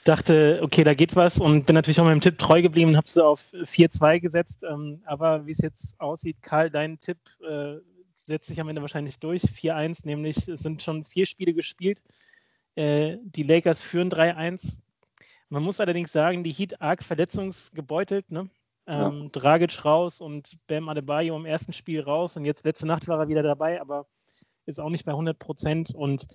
dachte, 0.03 0.59
okay, 0.63 0.83
da 0.83 0.93
geht 0.93 1.15
was 1.15 1.37
und 1.37 1.65
bin 1.65 1.75
natürlich 1.75 1.99
auch 1.99 2.05
meinem 2.05 2.21
Tipp 2.21 2.37
treu 2.37 2.61
geblieben 2.61 2.91
und 2.91 2.97
habe 2.97 3.09
sie 3.09 3.23
auf 3.23 3.51
4-2 3.53 4.19
gesetzt. 4.19 4.63
Ähm, 4.67 5.01
aber 5.05 5.45
wie 5.45 5.51
es 5.51 5.59
jetzt 5.59 5.99
aussieht, 5.99 6.37
Karl, 6.41 6.71
dein 6.71 6.99
Tipp 6.99 7.17
äh, 7.47 7.75
setzt 8.25 8.47
sich 8.47 8.59
am 8.59 8.69
Ende 8.69 8.81
wahrscheinlich 8.81 9.19
durch. 9.19 9.43
4-1, 9.43 10.05
nämlich 10.05 10.47
es 10.47 10.61
sind 10.61 10.83
schon 10.83 11.03
vier 11.03 11.25
Spiele 11.25 11.53
gespielt. 11.53 12.01
Äh, 12.75 13.17
die 13.21 13.43
Lakers 13.43 13.81
führen 13.81 14.09
3-1. 14.09 14.77
Man 15.49 15.63
muss 15.63 15.79
allerdings 15.79 16.11
sagen, 16.11 16.43
die 16.43 16.53
Heat 16.53 16.81
arg 16.81 17.03
verletzungsgebeutelt. 17.03 18.31
Ne? 18.31 18.49
Ähm, 18.87 19.23
ja. 19.23 19.29
Dragic 19.31 19.83
raus 19.85 20.21
und 20.21 20.57
Bam 20.67 20.89
Adebayo 20.89 21.35
im 21.35 21.45
ersten 21.45 21.73
Spiel 21.73 22.01
raus 22.01 22.37
und 22.37 22.45
jetzt 22.45 22.65
letzte 22.65 22.87
Nacht 22.87 23.07
war 23.07 23.19
er 23.19 23.27
wieder 23.27 23.43
dabei, 23.43 23.79
aber 23.79 24.07
ist 24.65 24.79
auch 24.79 24.89
nicht 24.89 25.05
bei 25.05 25.11
100 25.11 25.37
Prozent 25.37 25.93
und 25.93 26.27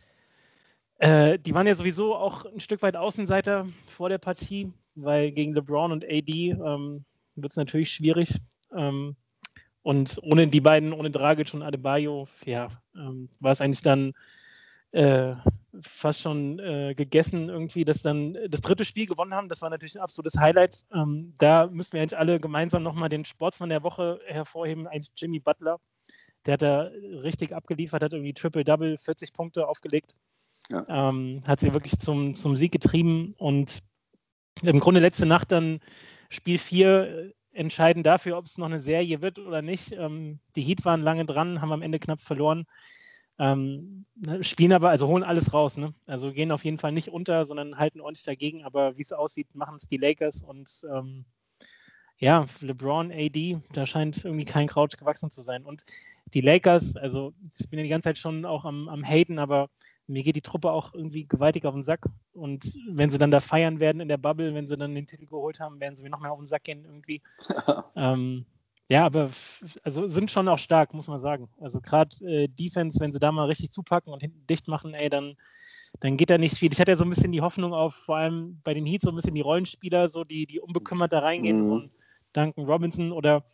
äh, 0.99 1.39
die 1.39 1.55
waren 1.55 1.67
ja 1.67 1.75
sowieso 1.75 2.15
auch 2.15 2.45
ein 2.45 2.61
Stück 2.61 2.83
weit 2.83 2.97
Außenseiter 2.97 3.67
vor 3.87 4.09
der 4.09 4.19
Partie, 4.19 4.73
weil 4.95 5.33
gegen 5.33 5.55
LeBron 5.55 5.93
und 5.93 6.05
AD 6.05 6.51
ähm, 6.51 7.05
wird 7.35 7.53
es 7.53 7.57
natürlich 7.57 7.91
schwierig. 7.91 8.35
Ähm, 8.73 9.17
und 9.87 10.19
ohne 10.21 10.49
die 10.49 10.61
beiden, 10.61 10.93
ohne 10.93 11.13
Dragic 11.13 11.55
und 11.55 11.63
Adebayo, 11.63 12.27
ja, 12.45 12.67
ähm, 12.97 13.29
war 13.39 13.53
es 13.53 13.61
eigentlich 13.61 13.83
dann 13.83 14.15
äh, 14.91 15.37
fast 15.81 16.23
schon 16.23 16.59
äh, 16.59 16.93
gegessen, 16.97 17.49
irgendwie, 17.49 17.85
dass 17.85 18.03
dann 18.03 18.37
das 18.49 18.63
dritte 18.63 18.85
Spiel 18.85 19.07
gewonnen 19.07 19.33
haben. 19.33 19.49
Das 19.49 19.63
war 19.63 19.71
natürlich 19.71 19.95
ein 19.95 20.03
absolutes 20.03 20.41
Highlight. 20.41 20.85
Ähm, 20.93 21.35
da 21.39 21.69
müssen 21.69 21.93
wir 21.93 22.03
eigentlich 22.03 22.19
alle 22.19 22.41
gemeinsam 22.41 22.83
nochmal 22.83 23.09
den 23.09 23.25
Sportsmann 23.25 23.69
der 23.69 23.85
Woche 23.85 24.19
hervorheben, 24.27 24.89
eigentlich 24.89 25.13
Jimmy 25.15 25.39
Butler. 25.39 25.79
Der 26.47 26.55
hat 26.55 26.63
da 26.63 26.91
richtig 27.23 27.55
abgeliefert, 27.55 28.03
hat 28.03 28.13
irgendwie 28.13 28.35
Triple-Double, 28.35 28.99
40 28.99 29.33
Punkte 29.33 29.69
aufgelegt. 29.69 30.17
Ja. 30.69 30.85
Ähm, 30.89 31.43
hat 31.47 31.61
sie 31.61 31.73
wirklich 31.73 31.97
zum, 32.01 32.35
zum 32.35 32.57
Sieg 32.57 32.73
getrieben 32.73 33.37
und 33.39 33.85
im 34.63 34.81
Grunde 34.81 34.99
letzte 34.99 35.27
Nacht 35.27 35.53
dann 35.53 35.79
Spiel 36.29 36.59
4 36.59 36.89
äh, 36.89 37.33
entscheiden 37.57 38.03
dafür, 38.03 38.37
ob 38.37 38.47
es 38.47 38.59
noch 38.59 38.67
eine 38.67 38.81
Serie 38.81 39.23
wird 39.23 39.39
oder 39.39 39.63
nicht. 39.63 39.93
Ähm, 39.93 40.41
die 40.55 40.63
Heat 40.63 40.85
waren 40.85 41.03
lange 41.03 41.25
dran, 41.25 41.61
haben 41.61 41.73
am 41.73 41.83
Ende 41.83 41.99
knapp 41.99 42.23
verloren. 42.23 42.67
Ähm, 43.39 44.07
ne, 44.15 44.43
spielen 44.45 44.73
aber, 44.73 44.91
also 44.91 45.09
holen 45.09 45.23
alles 45.23 45.53
raus. 45.53 45.77
Ne? 45.77 45.95
Also 46.07 46.33
gehen 46.33 46.53
auf 46.53 46.65
jeden 46.65 46.79
Fall 46.79 46.93
nicht 46.93 47.09
unter, 47.09 47.45
sondern 47.45 47.79
halten 47.79 48.01
ordentlich 48.01 48.25
dagegen. 48.25 48.65
Aber 48.65 48.97
wie 48.97 49.03
es 49.03 49.13
aussieht, 49.13 49.55
machen 49.55 49.77
es 49.77 49.89
die 49.89 49.99
Lakers 49.99 50.43
und 50.43 50.83
ähm, 50.91 51.25
ja, 52.19 52.47
LeBron, 52.61 53.13
AD, 53.13 53.61
da 53.73 53.85
scheint 53.85 54.25
irgendwie 54.25 54.47
kein 54.47 54.69
Kraut 54.69 54.97
gewachsen 54.97 55.31
zu 55.31 55.43
sein. 55.43 55.65
Und 55.65 55.85
die 56.33 56.41
Lakers, 56.41 56.97
also 56.97 57.35
ich 57.59 57.69
bin 57.69 57.79
ja 57.79 57.83
die 57.83 57.91
ganze 57.91 58.09
Zeit 58.09 58.19
schon 58.19 58.47
auch 58.47 58.65
am, 58.65 58.89
am 58.89 59.05
Haten, 59.05 59.39
aber 59.39 59.69
mir 60.07 60.23
geht 60.23 60.37
die 60.37 60.43
Truppe 60.43 60.71
auch 60.71 60.95
irgendwie 60.95 61.27
gewaltig 61.27 61.65
auf 61.65 61.75
den 61.75 61.83
Sack. 61.83 62.07
Und 62.33 62.79
wenn 62.89 63.11
sie 63.11 63.19
dann 63.19 63.31
da 63.31 63.41
feiern 63.41 63.81
werden 63.81 64.01
in 64.01 64.09
der 64.09 64.19
Bubble, 64.19 64.55
wenn 64.55 64.69
sie 64.69 64.77
dann 64.77 64.95
den 64.95 65.07
Titel 65.07 65.27
geholt 65.27 65.61
haben, 65.61 65.81
werden 65.81 65.95
sie 65.95 66.03
mir 66.03 66.11
noch 66.11 66.21
mehr 66.21 66.33
auf 66.33 66.39
den 66.39 66.47
Sack 66.47 66.65
gehen 66.65 66.85
irgendwie. 66.85 67.23
ähm, 67.97 68.47
ja, 68.89 69.05
aber 69.05 69.31
also 69.83 70.07
sind 70.07 70.31
schon 70.31 70.49
auch 70.49 70.59
stark, 70.59 70.95
muss 70.95 71.09
man 71.09 71.19
sagen. 71.19 71.49
Also 71.61 71.81
gerade 71.81 72.17
äh, 72.25 72.49
Defense, 72.49 73.01
wenn 73.01 73.13
sie 73.13 73.19
da 73.19 73.33
mal 73.33 73.47
richtig 73.47 73.73
zupacken 73.73 74.13
und 74.13 74.21
hinten 74.21 74.47
dicht 74.47 74.69
machen, 74.69 74.95
ey, 74.95 75.09
dann, 75.09 75.37
dann 75.99 76.17
geht 76.17 76.31
da 76.31 76.39
nicht 76.39 76.57
viel. 76.57 76.73
Ich 76.73 76.81
hatte 76.81 76.93
ja 76.93 76.97
so 76.97 77.05
ein 77.05 77.11
bisschen 77.11 77.33
die 77.33 77.41
Hoffnung 77.41 77.75
auf, 77.75 77.95
vor 77.95 78.19
allem 78.19 78.61
bei 78.63 78.75
den 78.75 78.87
Heats, 78.87 79.05
so 79.05 79.11
ein 79.11 79.17
bisschen 79.17 79.35
die 79.35 79.41
Rollenspieler, 79.41 80.09
so 80.09 80.23
die, 80.23 80.47
die 80.47 80.61
unbekümmert 80.61 81.13
da 81.13 81.19
reingehen, 81.19 81.59
mhm. 81.59 81.65
so 81.65 81.79
ein 81.79 81.91
Duncan 82.33 82.67
Robinson 82.67 83.11
oder 83.11 83.45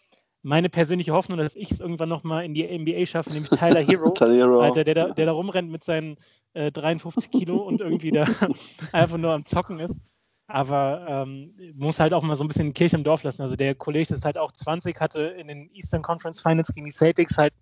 meine 0.43 0.69
persönliche 0.69 1.13
Hoffnung, 1.13 1.39
dass 1.39 1.55
ich 1.55 1.71
es 1.71 1.81
irgendwann 1.81 2.09
nochmal 2.09 2.45
in 2.45 2.55
die 2.55 2.67
NBA 2.67 3.07
schaffe, 3.07 3.31
nämlich 3.31 3.51
Tyler 3.51 3.81
Hero, 3.81 4.11
Tyler 4.15 4.35
Hero. 4.35 4.61
Alter, 4.61 4.85
der, 4.85 4.95
da, 4.95 5.09
der 5.11 5.27
da 5.27 5.33
rumrennt 5.33 5.71
mit 5.71 5.85
seinen 5.85 6.17
äh, 6.55 6.73
53 6.73 7.31
Kilo 7.31 7.59
und 7.59 7.81
irgendwie 7.81 8.11
da 8.11 8.27
einfach 8.93 9.19
nur 9.19 9.33
am 9.33 9.45
Zocken 9.45 9.79
ist. 9.79 10.01
Aber 10.49 11.07
ähm, 11.09 11.55
muss 11.75 12.01
halt 12.01 12.13
auch 12.13 12.23
mal 12.23 12.37
so 12.37 12.45
ein 12.45 12.49
bisschen 12.49 12.75
Kirche 12.75 12.97
im 12.97 13.05
Dorf 13.05 13.23
lassen. 13.23 13.43
Also 13.43 13.57
der 13.57 13.75
Kollege 13.75 14.13
ist 14.13 14.25
halt 14.25 14.37
auch 14.37 14.53
20, 14.53 15.01
hatte 15.01 15.23
in 15.23 15.49
den 15.49 15.71
Eastern 15.73 16.03
Conference 16.03 16.43
Finals 16.43 16.75
gegen 16.75 16.87
die 16.87 16.93
Celtics 16.93 17.39
halt 17.39 17.55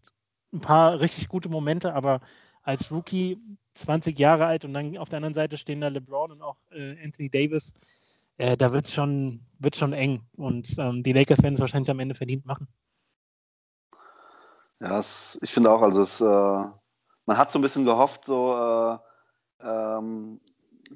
ein 0.52 0.60
paar 0.60 0.98
richtig 0.98 1.28
gute 1.28 1.48
Momente, 1.48 1.94
aber 1.94 2.20
als 2.62 2.90
Rookie 2.90 3.38
20 3.74 4.18
Jahre 4.18 4.46
alt 4.46 4.64
und 4.64 4.74
dann 4.74 4.96
auf 4.98 5.08
der 5.08 5.18
anderen 5.18 5.34
Seite 5.34 5.56
stehen 5.56 5.80
da 5.80 5.88
LeBron 5.88 6.32
und 6.32 6.42
auch 6.42 6.56
äh, 6.72 6.96
Anthony 7.04 7.30
Davis. 7.30 7.74
Äh, 8.40 8.56
da 8.56 8.72
wird 8.72 8.86
es 8.86 8.94
schon, 8.94 9.44
wird 9.58 9.76
schon 9.76 9.92
eng. 9.92 10.22
Und 10.34 10.74
ähm, 10.78 11.02
die 11.02 11.12
Lakers 11.12 11.42
werden 11.42 11.54
es 11.54 11.60
wahrscheinlich 11.60 11.90
am 11.90 12.00
Ende 12.00 12.14
verdient 12.14 12.46
machen. 12.46 12.68
Ja, 14.80 14.98
es, 14.98 15.38
ich 15.42 15.52
finde 15.52 15.70
auch, 15.70 15.82
also 15.82 16.00
es, 16.00 16.22
äh, 16.22 16.24
man 16.24 17.36
hat 17.36 17.52
so 17.52 17.58
ein 17.58 17.62
bisschen 17.62 17.84
gehofft, 17.84 18.24
so 18.24 18.54
äh, 18.54 18.98
ähm, 19.62 20.40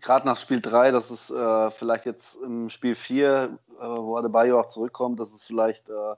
gerade 0.01 0.27
nach 0.27 0.39
Spiel 0.39 0.63
3, 0.63 0.91
dass 0.91 1.11
es 1.11 1.31
äh, 1.31 1.71
vielleicht 1.73 2.07
jetzt 2.07 2.35
im 2.43 2.71
Spiel 2.71 2.95
4, 2.95 3.59
äh, 3.79 3.83
wo 3.83 4.17
Adebayo 4.17 4.59
auch 4.59 4.69
zurückkommt, 4.69 5.21
dass 5.21 5.35
es 5.35 5.45
vielleicht 5.45 5.91
äh, 5.91 6.15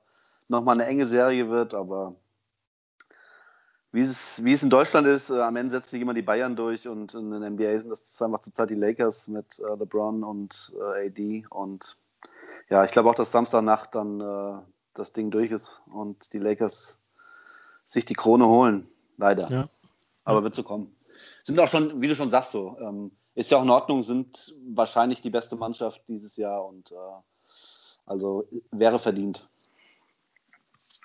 nochmal 0.46 0.76
eine 0.76 0.86
enge 0.86 1.06
Serie 1.06 1.50
wird, 1.50 1.74
aber 1.74 2.14
wie 3.96 4.02
es, 4.02 4.44
wie 4.44 4.52
es 4.52 4.62
in 4.62 4.68
Deutschland 4.68 5.06
ist, 5.06 5.30
äh, 5.30 5.40
am 5.40 5.56
Ende 5.56 5.72
setzen 5.72 5.90
sich 5.90 6.02
immer 6.02 6.12
die 6.12 6.20
Bayern 6.20 6.54
durch 6.54 6.86
und 6.86 7.14
in 7.14 7.30
den 7.30 7.54
NBA 7.54 7.80
sind 7.80 7.88
das 7.88 8.20
einfach 8.20 8.42
zurzeit 8.42 8.68
die 8.68 8.74
Lakers 8.74 9.26
mit 9.26 9.58
äh, 9.58 9.74
LeBron 9.74 10.22
und 10.22 10.74
äh, 10.78 11.06
AD 11.06 11.46
und 11.48 11.96
ja, 12.68 12.84
ich 12.84 12.90
glaube 12.90 13.08
auch, 13.08 13.14
dass 13.14 13.32
Samstagnacht 13.32 13.94
dann 13.94 14.20
äh, 14.20 14.58
das 14.92 15.14
Ding 15.14 15.30
durch 15.30 15.50
ist 15.50 15.80
und 15.86 16.30
die 16.34 16.38
Lakers 16.38 16.98
sich 17.86 18.04
die 18.04 18.14
Krone 18.14 18.46
holen, 18.46 18.86
leider. 19.16 19.48
Ja. 19.48 19.68
Aber 20.24 20.42
wird 20.42 20.54
so 20.54 20.62
kommen. 20.62 20.94
Sind 21.42 21.58
auch 21.58 21.68
schon, 21.68 22.02
wie 22.02 22.08
du 22.08 22.14
schon 22.14 22.30
sagst, 22.30 22.50
so, 22.50 22.76
ähm, 22.80 23.12
ist 23.34 23.50
ja 23.50 23.56
auch 23.56 23.62
in 23.62 23.70
Ordnung, 23.70 24.02
sind 24.02 24.54
wahrscheinlich 24.74 25.22
die 25.22 25.30
beste 25.30 25.56
Mannschaft 25.56 26.02
dieses 26.06 26.36
Jahr 26.36 26.66
und 26.66 26.92
äh, 26.92 26.94
also 28.04 28.46
wäre 28.72 28.98
verdient. 28.98 29.48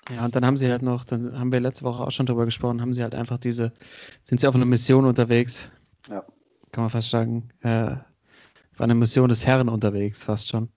Ja, 0.09 0.25
und 0.25 0.35
dann 0.35 0.45
haben 0.45 0.57
sie 0.57 0.69
halt 0.69 0.81
noch, 0.81 1.05
dann 1.05 1.37
haben 1.37 1.51
wir 1.51 1.59
letzte 1.59 1.85
Woche 1.85 2.03
auch 2.03 2.11
schon 2.11 2.25
drüber 2.25 2.45
gesprochen, 2.45 2.81
haben 2.81 2.93
sie 2.93 3.03
halt 3.03 3.15
einfach 3.15 3.37
diese, 3.37 3.71
sind 4.23 4.41
sie 4.41 4.47
auf 4.47 4.55
einer 4.55 4.65
Mission 4.65 5.05
unterwegs. 5.05 5.71
Ja. 6.09 6.23
Kann 6.71 6.85
man 6.85 6.89
fast 6.89 7.11
sagen, 7.11 7.49
äh, 7.61 7.95
war 8.77 8.85
eine 8.85 8.95
Mission 8.95 9.29
des 9.29 9.45
Herren 9.45 9.69
unterwegs, 9.69 10.23
fast 10.23 10.47
schon. 10.49 10.69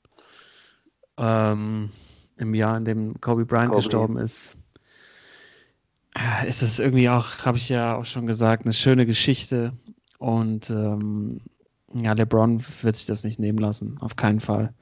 Ähm, 1.16 1.90
Im 2.36 2.54
Jahr, 2.54 2.76
in 2.76 2.84
dem 2.84 3.20
Kobe 3.20 3.46
Bryant 3.46 3.70
Kobe. 3.70 3.82
gestorben 3.82 4.18
ist. 4.18 4.56
Äh, 6.14 6.48
ist 6.48 6.62
es 6.62 6.78
irgendwie 6.78 7.08
auch, 7.08 7.44
habe 7.44 7.56
ich 7.56 7.68
ja 7.68 7.96
auch 7.96 8.04
schon 8.04 8.26
gesagt, 8.26 8.64
eine 8.64 8.74
schöne 8.74 9.06
Geschichte. 9.06 9.72
Und 10.18 10.70
ähm, 10.70 11.40
ja, 11.94 12.12
LeBron 12.12 12.62
wird 12.82 12.96
sich 12.96 13.06
das 13.06 13.24
nicht 13.24 13.38
nehmen 13.38 13.58
lassen, 13.58 13.98
auf 14.00 14.16
keinen 14.16 14.40
Fall. 14.40 14.74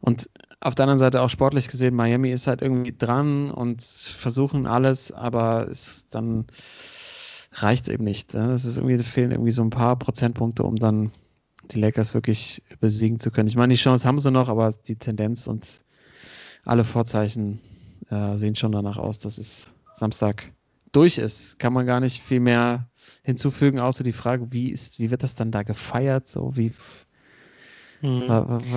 Und 0.00 0.30
auf 0.64 0.74
der 0.74 0.84
anderen 0.84 0.98
Seite 0.98 1.20
auch 1.20 1.28
sportlich 1.28 1.68
gesehen, 1.68 1.94
Miami 1.94 2.30
ist 2.30 2.46
halt 2.46 2.62
irgendwie 2.62 2.94
dran 2.96 3.50
und 3.50 3.82
versuchen 3.82 4.66
alles, 4.66 5.12
aber 5.12 5.68
es 5.70 6.08
dann 6.08 6.46
reicht 7.52 7.84
es 7.84 7.94
eben 7.94 8.04
nicht. 8.04 8.32
Ne? 8.34 8.50
Es 8.52 8.64
ist 8.64 8.78
irgendwie, 8.78 8.98
fehlen 9.04 9.30
irgendwie 9.30 9.50
so 9.50 9.62
ein 9.62 9.70
paar 9.70 9.96
Prozentpunkte, 9.98 10.64
um 10.64 10.76
dann 10.76 11.12
die 11.70 11.78
Lakers 11.78 12.14
wirklich 12.14 12.62
besiegen 12.80 13.20
zu 13.20 13.30
können. 13.30 13.48
Ich 13.48 13.56
meine, 13.56 13.74
die 13.74 13.80
Chance 13.80 14.08
haben 14.08 14.18
sie 14.18 14.30
noch, 14.30 14.48
aber 14.48 14.70
die 14.88 14.96
Tendenz 14.96 15.46
und 15.46 15.84
alle 16.64 16.84
Vorzeichen 16.84 17.60
äh, 18.10 18.36
sehen 18.36 18.56
schon 18.56 18.72
danach 18.72 18.96
aus, 18.96 19.18
dass 19.18 19.36
es 19.36 19.70
Samstag 19.94 20.50
durch 20.92 21.18
ist. 21.18 21.58
Kann 21.58 21.74
man 21.74 21.84
gar 21.84 22.00
nicht 22.00 22.22
viel 22.22 22.40
mehr 22.40 22.88
hinzufügen, 23.22 23.80
außer 23.80 24.02
die 24.02 24.12
Frage, 24.12 24.50
wie 24.50 24.70
ist, 24.70 24.98
wie 24.98 25.10
wird 25.10 25.22
das 25.22 25.34
dann 25.34 25.50
da 25.50 25.62
gefeiert? 25.62 26.28
So 26.28 26.56
wie 26.56 26.72
Mhm. 28.04 28.28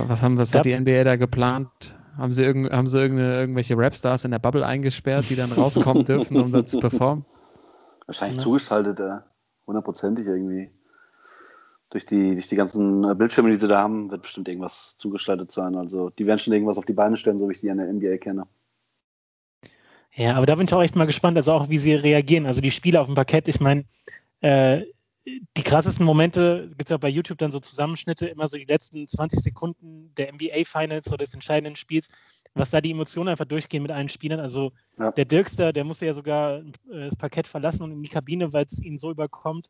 Was, 0.07 0.23
haben, 0.23 0.37
was 0.37 0.55
hat 0.55 0.65
die 0.65 0.77
NBA 0.77 1.03
da 1.03 1.17
geplant? 1.17 1.93
Haben 2.17 2.31
sie, 2.31 2.43
irgend, 2.43 2.71
haben 2.71 2.87
sie 2.87 2.99
irgendwelche 2.99 3.77
Rapstars 3.77 4.23
in 4.23 4.31
der 4.31 4.39
Bubble 4.39 4.65
eingesperrt, 4.65 5.29
die 5.29 5.35
dann 5.35 5.51
rauskommen 5.51 6.05
dürfen, 6.05 6.37
um 6.37 6.51
da 6.51 6.65
zu 6.65 6.79
performen? 6.79 7.25
Wahrscheinlich 8.05 8.37
ja. 8.37 8.43
zugeschaltet, 8.43 9.01
hundertprozentig 9.67 10.25
irgendwie. 10.25 10.71
Durch 11.89 12.05
die, 12.05 12.33
durch 12.33 12.47
die 12.47 12.55
ganzen 12.55 13.03
äh, 13.03 13.15
Bildschirme, 13.15 13.51
die 13.51 13.59
sie 13.59 13.67
da 13.67 13.79
haben, 13.79 14.09
wird 14.09 14.21
bestimmt 14.21 14.47
irgendwas 14.47 14.97
zugeschaltet 14.97 15.51
sein. 15.51 15.75
Also 15.75 16.09
die 16.09 16.25
werden 16.25 16.39
schon 16.39 16.53
irgendwas 16.53 16.77
auf 16.77 16.85
die 16.85 16.93
Beine 16.93 17.17
stellen, 17.17 17.37
so 17.37 17.47
wie 17.47 17.51
ich 17.51 17.59
die 17.59 17.69
an 17.69 17.77
der 17.77 17.91
NBA 17.91 18.17
kenne. 18.17 18.45
Ja, 20.13 20.35
aber 20.35 20.45
da 20.45 20.55
bin 20.55 20.65
ich 20.65 20.73
auch 20.73 20.81
echt 20.81 20.95
mal 20.95 21.05
gespannt, 21.05 21.37
also 21.37 21.51
auch 21.51 21.69
wie 21.69 21.77
sie 21.77 21.93
reagieren. 21.93 22.45
Also 22.45 22.61
die 22.61 22.71
Spieler 22.71 23.01
auf 23.01 23.07
dem 23.07 23.15
Parkett, 23.15 23.47
ich 23.47 23.59
meine, 23.59 23.85
äh, 24.41 24.83
die 25.57 25.63
krassesten 25.63 26.05
Momente 26.05 26.67
gibt 26.69 26.83
es 26.83 26.89
ja 26.89 26.97
bei 26.97 27.09
YouTube 27.09 27.37
dann 27.37 27.51
so 27.51 27.59
Zusammenschnitte, 27.59 28.27
immer 28.27 28.47
so 28.47 28.57
die 28.57 28.65
letzten 28.65 29.07
20 29.07 29.41
Sekunden 29.41 30.13
der 30.15 30.31
NBA 30.31 30.63
Finals 30.65 31.07
oder 31.07 31.25
des 31.25 31.33
entscheidenden 31.33 31.75
Spiels, 31.75 32.07
was 32.53 32.69
da 32.69 32.79
die 32.79 32.91
Emotionen 32.91 33.29
einfach 33.29 33.45
durchgehen 33.45 33.83
mit 33.83 33.91
allen 33.91 34.09
Spielern. 34.09 34.39
Also 34.39 34.71
ja. 34.97 35.11
der 35.11 35.25
Dirkster, 35.25 35.73
der 35.73 35.83
musste 35.83 36.05
ja 36.05 36.13
sogar 36.13 36.59
äh, 36.59 36.63
das 36.89 37.15
Parkett 37.15 37.47
verlassen 37.47 37.83
und 37.83 37.91
in 37.91 38.03
die 38.03 38.09
Kabine, 38.09 38.53
weil 38.53 38.65
es 38.65 38.81
ihn 38.81 38.99
so 38.99 39.11
überkommt. 39.11 39.69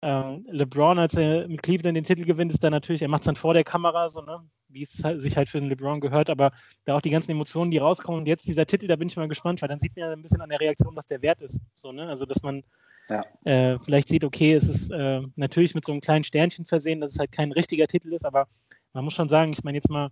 Äh, 0.00 0.36
LeBron, 0.50 0.98
als 0.98 1.14
er 1.14 1.48
mit 1.48 1.62
Cleveland 1.62 1.96
den 1.96 2.04
Titel 2.04 2.24
gewinnt, 2.24 2.52
ist 2.52 2.64
dann 2.64 2.72
natürlich, 2.72 3.02
er 3.02 3.08
macht 3.08 3.22
es 3.22 3.26
dann 3.26 3.36
vor 3.36 3.54
der 3.54 3.64
Kamera, 3.64 4.08
so, 4.08 4.22
ne? 4.22 4.40
wie 4.68 4.82
es 4.82 5.04
halt, 5.04 5.20
sich 5.20 5.36
halt 5.36 5.48
für 5.48 5.60
den 5.60 5.68
LeBron 5.68 6.00
gehört, 6.00 6.30
aber 6.30 6.50
da 6.84 6.96
auch 6.96 7.00
die 7.00 7.10
ganzen 7.10 7.30
Emotionen, 7.30 7.70
die 7.70 7.78
rauskommen 7.78 8.20
und 8.20 8.26
jetzt 8.26 8.46
dieser 8.46 8.66
Titel, 8.66 8.86
da 8.86 8.96
bin 8.96 9.08
ich 9.08 9.16
mal 9.16 9.28
gespannt, 9.28 9.62
weil 9.62 9.68
dann 9.68 9.80
sieht 9.80 9.96
man 9.96 10.06
ja 10.06 10.12
ein 10.12 10.22
bisschen 10.22 10.40
an 10.40 10.50
der 10.50 10.60
Reaktion, 10.60 10.96
was 10.96 11.06
der 11.06 11.22
Wert 11.22 11.40
ist. 11.40 11.60
So, 11.74 11.92
ne? 11.92 12.08
Also, 12.08 12.26
dass 12.26 12.42
man 12.42 12.62
ja. 13.08 13.22
äh, 13.44 13.78
vielleicht 13.78 14.08
sieht, 14.08 14.24
okay, 14.24 14.54
es 14.54 14.68
ist 14.68 14.90
äh, 14.90 15.20
natürlich 15.36 15.74
mit 15.74 15.84
so 15.84 15.92
einem 15.92 16.00
kleinen 16.00 16.24
Sternchen 16.24 16.64
versehen, 16.64 17.00
dass 17.00 17.12
es 17.12 17.18
halt 17.18 17.32
kein 17.32 17.52
richtiger 17.52 17.86
Titel 17.86 18.12
ist, 18.12 18.24
aber 18.24 18.48
man 18.92 19.04
muss 19.04 19.14
schon 19.14 19.28
sagen, 19.28 19.52
ich 19.52 19.64
meine 19.64 19.78
jetzt 19.78 19.90
mal, 19.90 20.10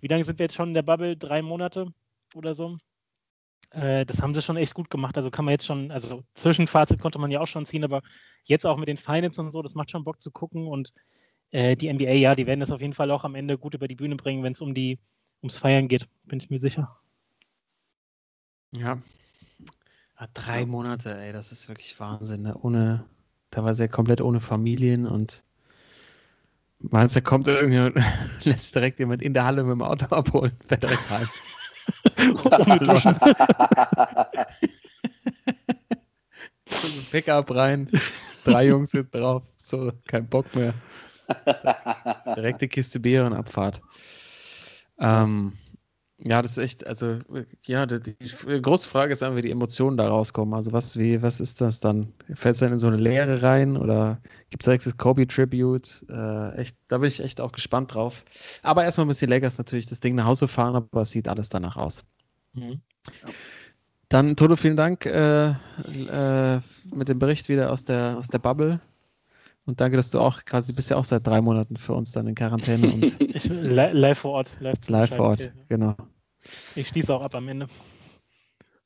wie 0.00 0.08
lange 0.08 0.24
sind 0.24 0.38
wir 0.38 0.44
jetzt 0.44 0.54
schon 0.54 0.68
in 0.68 0.74
der 0.74 0.82
Bubble? 0.82 1.16
Drei 1.16 1.40
Monate 1.40 1.86
oder 2.34 2.54
so? 2.54 2.76
Äh, 3.70 4.04
das 4.06 4.20
haben 4.20 4.34
sie 4.34 4.42
schon 4.42 4.56
echt 4.56 4.74
gut 4.74 4.90
gemacht. 4.90 5.16
Also 5.16 5.30
kann 5.30 5.44
man 5.44 5.52
jetzt 5.52 5.66
schon, 5.66 5.90
also 5.90 6.22
Zwischenfazit 6.34 7.00
konnte 7.00 7.18
man 7.18 7.30
ja 7.30 7.40
auch 7.40 7.46
schon 7.46 7.66
ziehen, 7.66 7.84
aber 7.84 8.02
jetzt 8.44 8.66
auch 8.66 8.76
mit 8.76 8.88
den 8.88 8.96
Finals 8.96 9.38
und 9.38 9.50
so, 9.50 9.62
das 9.62 9.74
macht 9.74 9.90
schon 9.90 10.04
Bock 10.04 10.20
zu 10.20 10.30
gucken 10.30 10.66
und 10.66 10.92
äh, 11.50 11.76
die 11.76 11.92
NBA, 11.92 12.14
ja, 12.14 12.34
die 12.34 12.46
werden 12.46 12.60
das 12.60 12.70
auf 12.70 12.80
jeden 12.80 12.92
Fall 12.92 13.10
auch 13.10 13.24
am 13.24 13.34
Ende 13.34 13.58
gut 13.58 13.74
über 13.74 13.88
die 13.88 13.94
Bühne 13.94 14.16
bringen, 14.16 14.42
wenn 14.42 14.52
es 14.52 14.60
um 14.60 14.74
die 14.74 14.98
ums 15.42 15.56
Feiern 15.56 15.88
geht, 15.88 16.08
bin 16.24 16.38
ich 16.38 16.50
mir 16.50 16.58
sicher. 16.58 16.98
Ja. 18.72 18.98
Ja 20.24 20.30
drei 20.32 20.66
Monate, 20.66 21.16
ey, 21.18 21.32
das 21.32 21.52
ist 21.52 21.68
wirklich 21.68 21.98
Wahnsinn. 22.00 22.42
Ne? 22.42 22.56
Ohne, 22.62 23.04
teilweise 23.50 23.88
komplett 23.88 24.20
ohne 24.20 24.40
Familien 24.40 25.06
und 25.06 25.44
meinst 26.78 27.16
du, 27.16 27.22
kommt 27.22 27.48
irgendwie, 27.48 28.00
lässt 28.48 28.74
direkt 28.74 28.98
jemand 28.98 29.22
in 29.22 29.34
der 29.34 29.44
Halle 29.44 29.64
mit 29.64 29.72
dem 29.72 29.82
Auto 29.82 30.06
abholen, 30.06 30.52
fährt 30.66 30.82
direkt 30.82 31.10
rein. 31.10 31.28
Ohne 32.44 32.78
Duschen. 32.78 33.16
Pickup 37.10 37.54
rein, 37.54 37.90
drei 38.44 38.66
Jungs 38.68 38.90
sind 38.90 39.14
drauf, 39.14 39.42
so 39.56 39.92
kein 40.06 40.26
Bock 40.26 40.54
mehr. 40.54 40.74
Direkte 42.36 42.68
Kiste 42.68 43.00
Bier 43.00 43.26
und 43.26 43.32
Abfahrt. 43.32 43.80
Ähm, 44.98 45.54
ja, 46.18 46.40
das 46.42 46.52
ist 46.52 46.58
echt, 46.58 46.86
also, 46.86 47.18
ja, 47.66 47.86
die, 47.86 48.00
die, 48.00 48.62
große 48.62 48.88
Frage 48.88 49.12
ist 49.12 49.22
einfach, 49.22 49.36
wie 49.36 49.42
die 49.42 49.50
Emotionen 49.50 49.96
da 49.96 50.08
rauskommen. 50.08 50.54
Also, 50.54 50.72
was, 50.72 50.96
wie, 50.96 51.22
was 51.22 51.40
ist 51.40 51.60
das 51.60 51.80
dann? 51.80 52.12
Fällt 52.34 52.54
es 52.54 52.60
dann 52.60 52.72
in 52.72 52.78
so 52.78 52.86
eine 52.86 52.96
Leere 52.96 53.42
rein 53.42 53.76
oder 53.76 54.20
gibt 54.50 54.62
es 54.62 54.66
direkt 54.66 54.86
das 54.86 54.96
Kobe-Tribute? 54.96 56.06
Äh, 56.08 56.56
echt, 56.56 56.76
da 56.88 56.98
bin 56.98 57.08
ich 57.08 57.20
echt 57.20 57.40
auch 57.40 57.50
gespannt 57.50 57.94
drauf. 57.94 58.24
Aber 58.62 58.84
erstmal 58.84 59.06
müssen 59.06 59.26
die 59.26 59.30
Lakers 59.30 59.58
natürlich 59.58 59.86
das 59.86 60.00
Ding 60.00 60.14
nach 60.14 60.26
Hause 60.26 60.46
fahren, 60.46 60.76
aber 60.76 61.02
es 61.02 61.10
sieht 61.10 61.26
alles 61.26 61.48
danach 61.48 61.76
aus. 61.76 62.04
Mhm. 62.52 62.80
Dann, 64.08 64.36
Toto, 64.36 64.54
vielen 64.54 64.76
Dank 64.76 65.06
äh, 65.06 65.50
äh, 65.50 66.60
mit 66.84 67.08
dem 67.08 67.18
Bericht 67.18 67.48
wieder 67.48 67.72
aus 67.72 67.84
der, 67.84 68.16
aus 68.16 68.28
der 68.28 68.38
Bubble. 68.38 68.80
Und 69.66 69.80
danke, 69.80 69.96
dass 69.96 70.10
du 70.10 70.20
auch 70.20 70.44
quasi 70.44 70.74
bist 70.74 70.90
ja 70.90 70.96
auch 70.96 71.04
seit 71.04 71.26
drei 71.26 71.40
Monaten 71.40 71.76
für 71.76 71.94
uns 71.94 72.12
dann 72.12 72.26
in 72.26 72.34
Quarantäne 72.34 72.92
und 72.92 73.18
live 73.48 74.18
vor 74.18 74.32
Ort. 74.32 74.50
Live, 74.60 74.88
live 74.88 75.16
vor 75.16 75.28
Ort, 75.30 75.52
genau. 75.68 75.96
Ich 76.74 76.88
schließe 76.88 77.14
auch 77.14 77.22
ab 77.22 77.34
am 77.34 77.48
Ende. 77.48 77.68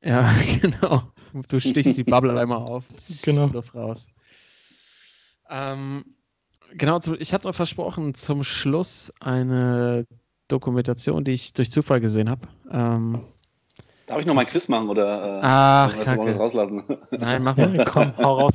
Ja, 0.03 0.33
genau. 0.61 1.13
Du 1.49 1.61
stichst 1.61 1.97
die 1.97 2.05
Bubble 2.05 2.39
einmal 2.39 2.59
auf. 2.59 2.85
Genau. 3.23 3.47
Raus. 3.75 4.07
Ähm, 5.51 6.05
genau, 6.75 7.01
ich 7.19 7.35
hatte 7.35 7.49
noch 7.49 7.55
versprochen, 7.55 8.15
zum 8.15 8.45
Schluss 8.45 9.13
eine 9.21 10.07
Dokumentation, 10.47 11.25
die 11.25 11.33
ich 11.33 11.53
durch 11.55 11.71
Zufall 11.71 12.01
gesehen 12.01 12.31
habe. 12.31 12.47
Ähm, 12.71 13.25
Darf 14.07 14.21
ich 14.21 14.27
noch 14.27 14.35
mal 14.35 14.43
ein 14.43 14.47
Quiz 14.47 14.69
machen 14.69 14.89
oder 14.89 15.39
äh, 15.39 15.41
Ach, 15.43 15.97
wir 15.97 16.25
das 16.25 16.39
rauslassen? 16.39 16.83
Nein, 17.11 17.43
mach 17.43 17.57
mal. 17.57 17.85
Komm, 17.93 18.17
hau 18.17 18.41
raus. 18.41 18.55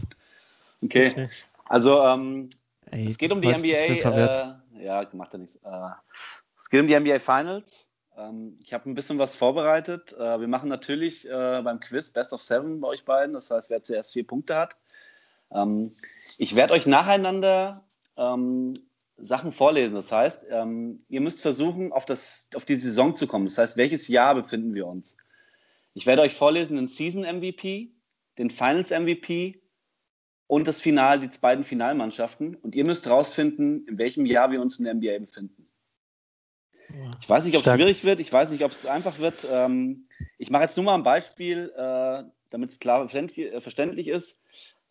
Okay. 0.82 1.28
Also, 1.74 2.04
ähm, 2.04 2.52
Ey, 2.92 3.08
es 3.08 3.18
geht 3.18 3.32
um 3.32 3.42
die 3.42 3.48
NBA. 3.48 3.66
Äh, 3.66 4.84
ja, 4.84 5.08
macht 5.14 5.34
ja 5.34 5.40
nichts. 5.40 5.56
Äh, 5.56 5.90
es 6.56 6.70
geht 6.70 6.80
um 6.80 6.88
die 6.88 6.94
NBA 6.94 7.18
Finals. 7.18 7.90
Ähm, 8.16 8.56
ich 8.64 8.76
habe 8.76 8.88
ein 8.88 8.94
bisschen 8.94 9.18
was 9.18 9.36
vorbereitet. 9.36 10.14
Äh, 10.14 10.40
wir 10.40 10.48
machen 10.48 10.70
natürlich 10.70 11.28
äh, 11.28 11.62
beim 11.64 11.80
Quiz 11.80 12.12
Best 12.12 12.32
of 12.32 12.44
Seven 12.44 12.80
bei 12.80 12.90
euch 12.90 13.06
beiden. 13.06 13.34
Das 13.34 13.50
heißt, 13.50 13.72
wer 13.72 13.82
zuerst 13.82 14.14
vier 14.14 14.28
Punkte 14.28 14.56
hat. 14.56 14.78
Ähm, 15.52 15.96
ich 16.38 16.56
werde 16.56 16.76
euch 16.76 16.86
nacheinander 16.86 17.84
ähm, 18.18 18.76
Sachen 19.18 19.52
vorlesen. 19.52 19.96
Das 19.96 20.12
heißt, 20.12 20.46
ähm, 20.52 21.04
ihr 21.10 21.22
müsst 21.22 21.42
versuchen, 21.42 21.92
auf, 21.92 22.06
das, 22.06 22.50
auf 22.54 22.66
die 22.66 22.76
Saison 22.76 23.16
zu 23.16 23.26
kommen. 23.26 23.46
Das 23.46 23.58
heißt, 23.58 23.78
welches 23.78 24.08
Jahr 24.08 24.36
befinden 24.36 24.76
wir 24.76 24.86
uns? 24.86 25.18
Ich 25.96 26.06
werde 26.06 26.22
euch 26.22 26.36
vorlesen 26.36 26.76
den 26.76 26.88
Season 26.88 27.24
MVP, 27.24 27.96
den 28.38 28.52
Finals 28.52 28.92
MVP 28.92 29.63
und 30.48 30.68
das 30.68 30.82
Final, 30.82 31.20
die 31.20 31.30
beiden 31.40 31.64
Finalmannschaften. 31.64 32.56
Und 32.56 32.76
ihr 32.76 32.86
müsst 32.86 33.10
rausfinden, 33.10 33.88
in 33.88 33.98
welchem 33.98 34.26
Jahr 34.26 34.52
wir 34.52 34.62
uns 34.62 34.80
in 34.80 34.86
der 34.86 34.94
NBA 34.94 35.20
befinden. 35.20 35.68
Ich 37.20 37.30
weiß 37.30 37.46
nicht, 37.46 37.58
ob 37.58 37.66
es 37.66 37.72
schwierig 37.72 38.04
wird, 38.04 38.20
ich 38.20 38.32
weiß 38.32 38.50
nicht, 38.50 38.64
ob 38.64 38.72
es 38.72 38.86
einfach 38.86 39.20
wird. 39.20 39.48
Ähm, 39.50 40.08
ich 40.38 40.52
mache 40.52 40.64
jetzt 40.64 40.76
nur 40.76 40.86
mal 40.86 40.96
ein 40.96 41.04
Beispiel, 41.04 41.74
äh, 41.76 42.24
damit 42.50 42.70
es 42.70 42.80
klar 42.80 43.00
verständlich, 43.00 43.52
äh, 43.52 43.62
verständlich 43.62 44.08
ist. 44.08 44.40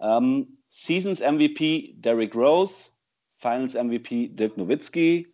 Ähm, 0.00 0.58
Seasons 0.68 1.20
MVP 1.20 1.94
Derrick 1.98 2.34
Rose, 2.34 2.90
Finals 3.36 3.74
MVP 3.74 4.28
Dirk 4.28 4.56
Nowitzki 4.56 5.32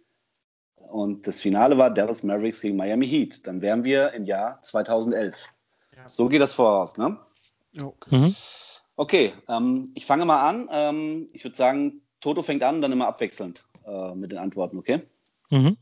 und 0.74 1.26
das 1.26 1.40
Finale 1.40 1.78
war 1.78 1.92
Dallas 1.92 2.22
Mavericks 2.22 2.60
gegen 2.60 2.76
Miami 2.76 3.06
Heat. 3.06 3.46
Dann 3.46 3.60
wären 3.60 3.84
wir 3.84 4.12
im 4.12 4.24
Jahr 4.24 4.60
2011. 4.62 5.36
Ja. 5.96 6.08
So 6.08 6.28
geht 6.28 6.40
das 6.40 6.54
voraus, 6.54 6.96
ne? 6.96 7.18
Okay. 7.80 8.16
Mhm. 8.16 8.36
Okay, 8.99 9.32
ähm, 9.46 9.92
ich 9.94 10.05
fange 10.05 10.24
mal 10.24 10.49
an. 10.49 10.68
Ähm, 10.72 11.28
ich 11.32 11.44
würde 11.44 11.57
sagen, 11.57 12.03
Toto 12.20 12.42
fängt 12.42 12.64
an, 12.64 12.82
dann 12.82 12.90
immer 12.90 13.07
abwechselnd 13.07 13.64
äh, 13.86 14.12
mit 14.16 14.32
den 14.32 14.38
Antworten, 14.38 14.76
okay? 14.76 15.03
Mhm. 15.51 15.76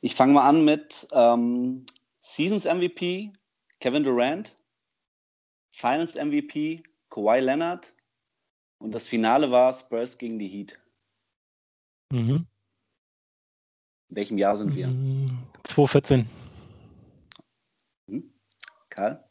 Ich 0.00 0.16
fange 0.16 0.32
mal 0.32 0.48
an 0.48 0.64
mit 0.64 1.06
ähm, 1.12 1.86
Seasons 2.18 2.64
MVP 2.64 3.32
Kevin 3.78 4.02
Durant, 4.02 4.56
Finals 5.70 6.16
MVP 6.16 6.82
Kawhi 7.08 7.38
Leonard 7.38 7.94
und 8.78 8.92
das 8.92 9.06
Finale 9.06 9.52
war 9.52 9.72
Spurs 9.72 10.18
gegen 10.18 10.40
die 10.40 10.48
Heat. 10.48 10.80
Mhm. 12.10 12.46
In 14.08 14.16
welchem 14.16 14.38
Jahr 14.38 14.56
sind 14.56 14.74
wir? 14.74 14.88
2014. 15.62 16.28
Mhm. 18.08 18.34
Karl? 18.88 19.22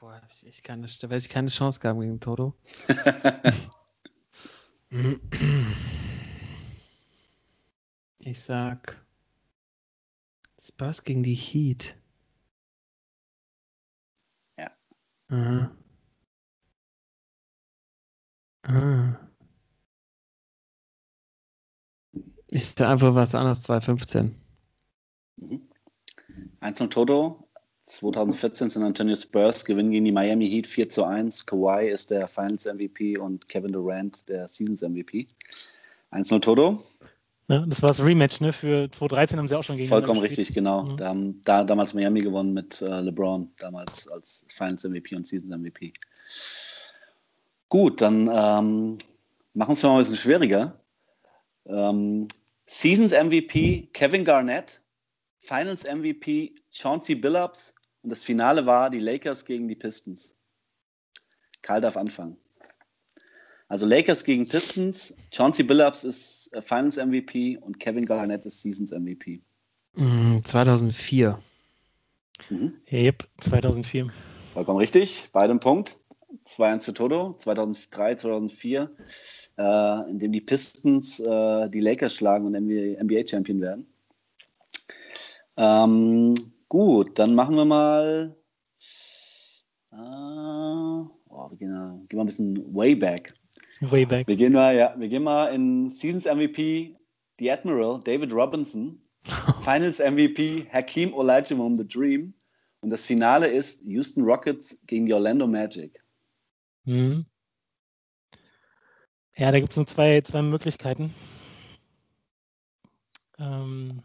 Boah, 0.00 0.18
da 0.18 0.26
ich 0.30 0.46
echt 0.46 0.64
keine, 0.64 0.86
da 0.86 1.10
werde 1.10 1.18
ich 1.18 1.28
keine 1.28 1.48
Chance 1.48 1.78
gehabt 1.78 2.00
gegen 2.00 2.20
Toto. 2.20 2.54
ich 8.18 8.42
sag 8.42 8.96
Spurs 10.58 11.04
gegen 11.04 11.22
die 11.22 11.34
Heat. 11.34 11.98
Ja. 14.56 14.70
Aha. 15.28 15.76
Aha. 18.62 19.30
Ist 22.46 22.80
da 22.80 22.90
einfach 22.90 23.14
was 23.14 23.34
anderes, 23.34 23.64
2015. 23.64 24.34
Mhm. 25.36 25.68
Eins 26.60 26.80
und 26.80 26.90
Toto. 26.90 27.49
2014 27.90 28.70
San 28.70 28.84
Antonio 28.84 29.16
Spurs 29.16 29.64
gewinnen 29.64 29.90
gegen 29.90 30.04
die 30.04 30.12
Miami 30.12 30.48
Heat 30.48 30.66
4 30.66 30.88
zu 30.88 31.04
1. 31.04 31.44
Kawhi 31.44 31.88
ist 31.88 32.10
der 32.10 32.28
Finals 32.28 32.64
MVP 32.64 33.18
und 33.18 33.48
Kevin 33.48 33.72
Durant 33.72 34.28
der 34.28 34.46
Seasons 34.46 34.82
MVP. 34.82 35.26
1-0 36.12 36.40
Toto. 36.40 36.80
Ja, 37.48 37.66
das 37.66 37.82
war 37.82 37.88
das 37.88 38.00
Rematch, 38.00 38.40
ne? 38.40 38.52
Für 38.52 38.88
2013 38.90 39.38
haben 39.38 39.48
sie 39.48 39.58
auch 39.58 39.64
schon 39.64 39.76
gegen 39.76 39.88
Vollkommen 39.88 40.20
richtig, 40.20 40.54
genau. 40.54 40.84
Mhm. 40.84 40.96
Da 40.96 41.08
haben 41.08 41.42
da, 41.42 41.64
damals 41.64 41.94
Miami 41.94 42.20
gewonnen 42.20 42.52
mit 42.52 42.80
äh, 42.80 43.00
LeBron, 43.00 43.50
damals 43.58 44.06
als 44.08 44.46
Finals 44.48 44.84
MVP 44.84 45.16
und 45.16 45.26
Seasons 45.26 45.50
MVP. 45.50 45.92
Gut, 47.68 48.00
dann 48.00 48.28
ähm, 48.32 48.98
machen 49.54 49.70
wir 49.70 49.72
es 49.72 49.82
mal 49.82 49.92
ein 49.92 49.98
bisschen 49.98 50.16
schwieriger. 50.16 50.80
Ähm, 51.66 52.28
Seasons 52.66 53.12
MVP 53.12 53.88
Kevin 53.92 54.24
Garnett, 54.24 54.80
Finals 55.38 55.84
MVP 55.84 56.54
Chauncey 56.70 57.16
Billups 57.16 57.74
und 58.02 58.10
das 58.10 58.24
Finale 58.24 58.66
war 58.66 58.90
die 58.90 59.00
Lakers 59.00 59.44
gegen 59.44 59.68
die 59.68 59.74
Pistons. 59.74 60.34
Karl 61.62 61.80
darf 61.80 61.96
anfangen. 61.96 62.36
Also 63.68 63.86
Lakers 63.86 64.24
gegen 64.24 64.48
Pistons, 64.48 65.14
Chauncey 65.32 65.62
Billups 65.62 66.02
ist 66.02 66.52
äh, 66.52 66.60
Finals 66.60 66.96
MVP 66.96 67.58
und 67.58 67.78
Kevin 67.78 68.04
Garnett 68.04 68.44
ist 68.44 68.60
Seasons 68.62 68.90
MVP. 68.90 69.40
2004. 70.44 71.38
Mhm. 72.48 72.74
Yep, 72.90 73.28
2004. 73.40 74.10
Vollkommen 74.54 74.78
richtig, 74.78 75.28
beide 75.32 75.54
Punkt. 75.56 76.00
2-1 76.46 76.84
für 76.84 76.94
Toto, 76.94 77.34
2003, 77.38 78.14
2004, 78.16 78.90
äh, 79.58 80.10
in 80.10 80.18
dem 80.18 80.32
die 80.32 80.40
Pistons 80.40 81.20
äh, 81.20 81.68
die 81.68 81.80
Lakers 81.80 82.14
schlagen 82.14 82.46
und 82.46 82.54
NBA-Champion 82.54 83.60
werden. 83.60 83.86
Ähm, 85.56 86.34
gut, 86.70 87.18
dann 87.18 87.34
machen 87.34 87.56
wir 87.56 87.66
mal. 87.66 88.34
Äh, 89.92 89.96
oh, 89.96 91.50
wir 91.50 91.56
gehen, 91.58 92.06
gehen 92.08 92.16
mal 92.16 92.22
ein 92.22 92.26
bisschen 92.26 92.74
way 92.74 92.94
back. 92.94 93.34
Way 93.82 94.06
back. 94.06 94.28
Wir 94.28 94.36
gehen 94.36 94.54
mal, 94.54 94.74
ja, 94.74 94.94
wir 94.96 95.08
gehen 95.08 95.24
mal 95.24 95.52
in 95.54 95.90
Seasons 95.90 96.24
MVP, 96.24 96.96
die 97.38 97.50
Admiral, 97.50 98.00
David 98.02 98.32
Robinson. 98.32 99.02
Finals 99.60 99.98
MVP, 99.98 100.66
Hakeem 100.72 101.12
Olajuwon, 101.12 101.76
The 101.76 101.86
Dream. 101.86 102.32
Und 102.80 102.88
das 102.88 103.04
Finale 103.04 103.48
ist 103.48 103.82
Houston 103.84 104.24
Rockets 104.24 104.78
gegen 104.86 105.04
die 105.04 105.12
Orlando 105.12 105.46
Magic. 105.46 106.02
Mhm. 106.84 107.26
Ja, 109.36 109.50
da 109.50 109.60
gibt 109.60 109.72
es 109.72 109.76
nur 109.76 109.86
zwei, 109.86 110.20
zwei 110.22 110.40
Möglichkeiten. 110.40 111.14
Ähm, 113.38 114.02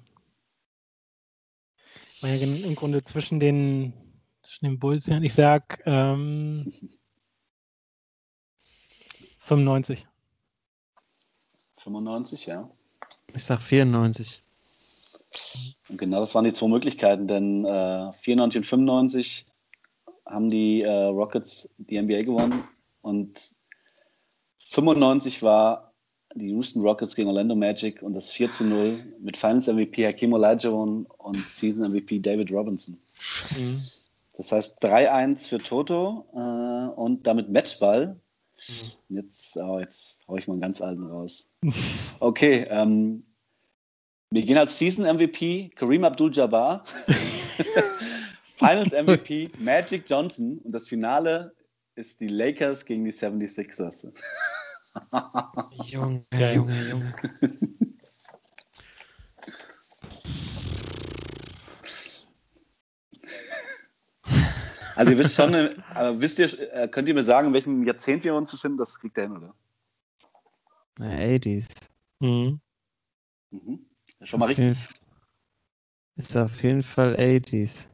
ja 2.26 2.36
im 2.36 2.76
Grunde 2.76 3.04
zwischen 3.04 3.40
den, 3.40 3.94
zwischen 4.42 4.66
den 4.66 4.80
Bulls. 4.80 5.08
Ich 5.08 5.34
sag 5.34 5.82
ähm, 5.86 6.72
95. 9.40 10.08
95, 11.78 12.46
ja. 12.48 12.70
Ich 13.34 13.44
sag 13.44 13.62
94. 13.62 14.42
Und 15.90 15.98
genau 15.98 16.20
das 16.20 16.34
waren 16.34 16.46
die 16.46 16.54
zwei 16.54 16.68
Möglichkeiten, 16.68 17.28
denn 17.28 17.66
äh, 17.66 18.12
94 18.14 18.60
und 18.60 18.66
95 18.66 19.46
haben 20.26 20.50
die 20.50 20.82
äh, 20.82 20.90
Rockets 20.90 21.70
die 21.78 22.02
NBA 22.02 22.22
gewonnen 22.22 22.64
und 23.02 23.52
95 24.66 25.44
war 25.44 25.94
die 26.36 26.50
Houston 26.50 26.82
Rockets 26.82 27.16
gegen 27.16 27.30
Orlando 27.30 27.56
Magic 27.56 28.02
und 28.02 28.14
das 28.14 28.32
4 28.32 28.52
zu 28.52 28.66
0 28.66 29.04
mit 29.20 29.38
Finals 29.38 29.68
MVP 29.68 30.06
Hakim 30.06 30.34
Olajuwon 30.34 31.06
und 31.18 31.50
Season 31.50 31.90
MVP 31.92 32.20
David 32.20 32.52
Robinson. 32.52 32.98
Mhm. 33.58 33.82
Das 34.38 34.52
heißt 34.52 34.84
3-1 34.84 35.50
für 35.50 35.60
Toto 35.60 36.26
äh, 36.34 37.00
und 37.00 37.26
damit 37.26 37.50
Matchball. 37.50 38.20
Mhm. 39.10 39.18
Jetzt, 39.18 39.58
oh, 39.58 39.80
jetzt 39.80 40.28
haue 40.28 40.40
ich 40.40 40.48
mal 40.48 40.54
einen 40.54 40.62
ganz 40.62 40.82
alten 40.82 41.08
raus. 41.08 41.48
Okay, 42.20 42.66
ähm, 42.70 43.24
wir 44.32 44.44
gehen 44.44 44.58
als 44.58 44.78
Season 44.78 45.06
MVP 45.06 45.70
Kareem 45.76 46.04
Abdul-Jabbar, 46.04 46.84
Finals 48.56 48.92
MVP 48.92 49.50
Magic 49.60 50.04
Johnson 50.08 50.60
und 50.64 50.72
das 50.72 50.88
Finale 50.88 51.54
ist 51.96 52.20
die 52.20 52.28
Lakers 52.28 52.86
gegen 52.86 53.06
die 53.06 53.12
76ers. 53.14 54.08
Junge, 55.86 56.26
Junge, 56.54 56.90
Junge. 56.90 57.14
Also 64.96 65.12
ihr 65.12 65.18
wisst 65.18 65.36
schon, 65.36 65.54
aber 65.94 66.22
wisst 66.22 66.40
ihr, 66.40 66.74
äh, 66.74 66.88
könnt 66.88 67.10
ihr 67.10 67.14
mir 67.14 67.24
sagen, 67.24 67.50
in 67.50 67.54
welchem 67.54 67.84
Jahrzehnt 67.84 68.24
wir 68.24 68.34
uns 68.34 68.52
befinden? 68.52 68.78
Das 68.78 68.98
kriegt 68.98 69.18
er 69.18 69.24
hin, 69.24 69.38
oder? 69.38 69.54
Na, 70.98 71.08
80s. 71.08 71.90
Mhm. 72.20 72.62
Mhm. 73.52 73.86
Schon 74.22 74.40
mal 74.40 74.46
richtig. 74.46 74.78
Ist 76.16 76.38
auf 76.38 76.64
jeden 76.64 76.84
Fall 76.84 77.16
80s. 77.16 77.88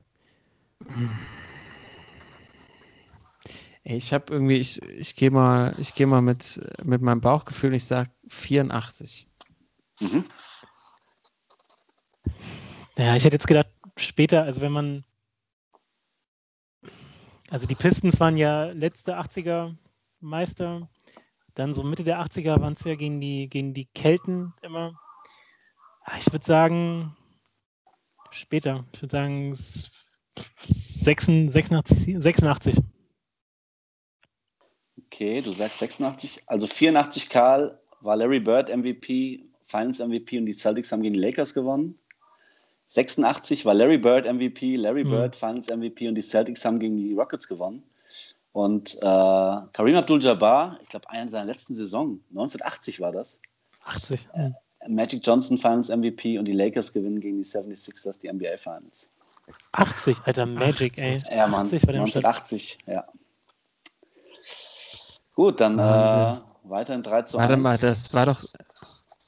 Ich 3.84 4.14
habe 4.14 4.32
irgendwie, 4.32 4.58
ich, 4.58 4.82
ich 4.84 5.16
gehe 5.16 5.32
mal, 5.32 5.72
ich 5.80 5.96
gehe 5.96 6.06
mal 6.06 6.22
mit, 6.22 6.62
mit 6.84 7.02
meinem 7.02 7.22
Bauchgefühl, 7.22 7.74
ich 7.74 7.86
sage 7.86 8.12
84. 8.28 9.28
Mhm. 10.00 10.26
Ja, 12.98 13.16
ich 13.16 13.24
hätte 13.24 13.36
jetzt 13.36 13.48
gedacht, 13.48 13.70
später, 13.98 14.44
also 14.44 14.62
wenn 14.62 14.72
man, 14.72 15.04
also 17.50 17.66
die 17.66 17.76
Pistons 17.76 18.20
waren 18.20 18.38
ja 18.38 18.66
letzte 18.66 19.18
80er 19.18 19.76
Meister, 20.20 20.88
dann 21.56 21.74
so 21.74 21.84
Mitte 21.84 22.04
der 22.04 22.22
80er 22.24 22.62
waren 22.62 22.74
es 22.74 22.84
ja 22.84 22.96
gegen 22.96 23.20
die, 23.20 23.50
gegen 23.50 23.74
die 23.74 23.86
Kelten 23.86 24.54
immer. 24.62 25.00
Ah, 26.04 26.18
ich 26.20 26.32
würde 26.32 26.46
sagen, 26.46 27.16
später. 28.30 28.86
Ich 28.94 29.02
würde 29.02 29.12
sagen 29.12 29.58
86, 30.68 32.22
86. 32.22 32.78
Okay, 35.12 35.42
du 35.42 35.52
sagst 35.52 35.80
86. 35.80 36.44
Also 36.48 36.68
84 36.68 37.30
Karl 37.30 37.78
war 38.00 38.16
Larry 38.16 38.40
Bird 38.40 38.70
MVP, 38.70 39.44
Finals 39.66 40.00
MVP 40.00 40.38
und 40.38 40.46
die 40.46 40.54
Celtics 40.54 40.92
haben 40.92 41.04
gegen 41.04 41.16
die 41.16 41.20
Lakers 41.20 41.54
gewonnen. 41.54 41.98
86 42.88 43.66
war 43.66 43.74
Larry 43.74 43.98
Bird 43.98 44.26
MVP, 44.26 44.78
Larry 44.78 45.04
mhm. 45.04 45.10
Bird 45.10 45.36
Finals 45.36 45.68
MVP 45.68 46.08
und 46.08 46.16
die 46.16 46.22
Celtics 46.22 46.64
haben 46.64 46.80
gegen 46.80 46.96
die 46.96 47.14
Rockets 47.14 47.48
gewonnen. 47.48 47.84
Und 48.54 48.96
äh, 48.96 49.00
Kareem 49.02 49.96
Abdul-Jabbar, 49.96 50.80
ich 50.82 50.90
glaube, 50.90 51.10
einer 51.10 51.30
seiner 51.30 51.46
letzten 51.46 51.76
Saison, 51.76 52.20
1980 52.30 53.02
war 53.02 53.12
das. 53.12 53.38
80. 53.84 54.28
Äh, 54.34 54.52
Magic 54.88 55.26
Johnson 55.26 55.58
Finals 55.58 55.90
MVP 55.90 56.38
und 56.38 56.46
die 56.46 56.54
Lakers 56.54 56.92
gewinnen 56.94 57.20
gegen 57.20 57.38
die 57.38 57.46
76ers 57.46 58.18
die 58.18 58.32
NBA 58.32 58.58
Finals. 58.58 59.10
80, 59.74 60.18
Alter, 60.26 60.46
Magic, 60.46 60.94
80. 60.94 61.04
ey. 61.04 61.18
Ja, 61.38 61.48
Mann, 61.48 61.70
1980, 61.70 62.80
ja. 62.88 63.06
Gut, 65.42 65.60
dann 65.60 65.80
äh, 65.80 66.38
weiterhin 66.70 67.02
3 67.02 67.24
zu 67.24 67.40
1. 67.40 67.50
Warte 67.50 67.60
mal, 67.60 67.76
das 67.76 68.14
war 68.14 68.28
doch, 68.28 68.44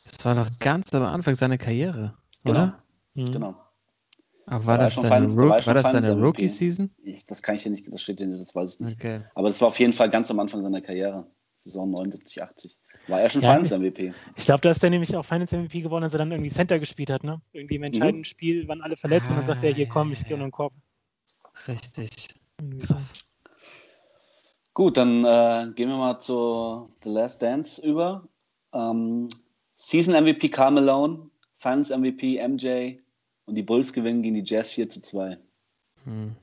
das 0.06 0.24
war 0.24 0.36
doch 0.36 0.48
ganz 0.60 0.94
am 0.94 1.02
Anfang 1.02 1.34
seiner 1.34 1.58
Karriere, 1.58 2.14
genau. 2.44 2.60
oder? 2.60 2.84
Mhm. 3.16 3.32
Genau. 3.32 3.56
Aber 4.46 4.66
war, 4.68 4.78
das, 4.78 4.96
deine, 4.98 5.26
Rook, 5.26 5.66
war 5.66 5.74
das 5.74 5.92
deine 5.92 6.12
Rookie-Season? 6.12 6.92
Das 7.26 7.42
kann 7.42 7.56
ich 7.56 7.64
dir 7.64 7.72
nicht, 7.72 7.92
das 7.92 8.04
steht 8.04 8.20
dir 8.20 8.28
nicht, 8.28 8.40
das 8.40 8.54
weiß 8.54 8.76
ich 8.76 8.80
nicht. 8.82 9.00
Okay. 9.00 9.22
Aber 9.34 9.48
das 9.48 9.60
war 9.60 9.70
auf 9.70 9.80
jeden 9.80 9.92
Fall 9.92 10.08
ganz 10.12 10.30
am 10.30 10.40
Anfang 10.40 10.62
seiner 10.62 10.82
Karriere. 10.82 11.26
Saison 11.58 11.90
79, 11.90 12.44
80. 12.44 12.78
War 13.08 13.22
er 13.22 13.32
schon 13.32 13.42
ja, 13.42 13.52
Finals 13.52 13.72
MVP. 13.72 14.14
Ich 14.36 14.46
glaube, 14.46 14.62
da 14.62 14.70
ist 14.70 14.84
er 14.84 14.92
nämlich 14.92 15.16
auch 15.16 15.26
Finals 15.26 15.52
MVP 15.52 15.82
geworden, 15.82 16.04
als 16.04 16.14
er 16.14 16.20
dann 16.20 16.32
irgendwie 16.32 16.52
Center 16.52 16.78
gespielt 16.78 17.10
hat, 17.10 17.24
ne? 17.24 17.42
Irgendwie 17.54 17.78
im 17.78 17.84
entscheidenden 17.84 18.20
mhm. 18.20 18.26
Spiel 18.26 18.68
waren 18.68 18.84
alle 18.84 18.98
verletzt 18.98 19.26
ah, 19.30 19.32
und 19.32 19.38
dann 19.38 19.48
sagt 19.48 19.64
er, 19.64 19.74
hier 19.74 19.88
komm, 19.88 20.12
ich 20.12 20.24
gehe 20.26 20.36
unter 20.36 20.46
den 20.46 20.52
Korb. 20.52 20.74
Richtig. 21.68 22.36
Krass. 22.82 23.14
Gut, 24.74 24.98
dann 24.98 25.24
äh, 25.26 25.72
gehen 25.74 25.90
wir 25.90 25.98
mal 25.98 26.20
zu 26.20 26.90
The 27.04 27.10
Last 27.10 27.42
Dance 27.42 27.82
über. 27.86 28.28
Ähm, 28.74 29.30
Season 29.78 30.14
MVP 30.14 30.50
Carl 30.50 30.72
Malone, 30.72 31.30
Finals 31.56 31.90
MVP 31.90 32.46
MJ 32.48 33.00
und 33.46 33.56
die 33.56 33.64
Bulls 33.64 33.94
gewinnen 33.94 34.24
gegen 34.24 34.36
die 34.36 34.44
Jazz 34.46 34.72
4 34.72 34.90
zu 34.90 35.02
2. 35.02 35.38
Hm. 36.06 36.36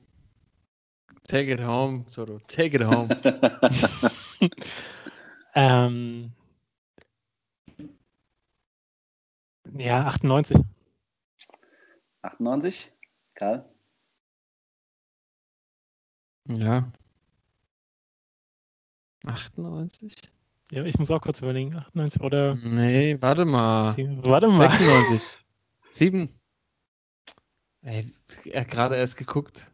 Take 1.27 1.51
it 1.51 1.61
home, 1.61 2.05
Toto. 2.13 2.39
Take 2.47 2.77
it 2.77 2.83
home. 2.83 3.09
Ähm, 5.53 6.31
ja, 9.77 10.05
98. 10.05 10.57
98? 12.21 12.91
Karl? 13.35 13.65
Ja. 16.47 16.91
98? 19.25 20.15
Ja, 20.71 20.83
ich 20.85 20.97
muss 20.97 21.11
auch 21.11 21.21
kurz 21.21 21.41
überlegen. 21.41 21.75
98 21.75 22.21
oder. 22.21 22.55
Nee, 22.55 23.17
warte 23.21 23.45
mal. 23.45 23.95
Warte 24.23 24.47
mal. 24.47 24.69
96. 24.71 25.37
7. 25.91 26.39
Ey, 27.81 28.13
er 28.45 28.61
hat 28.61 28.69
gerade 28.69 28.95
erst 28.95 29.17
geguckt. 29.17 29.67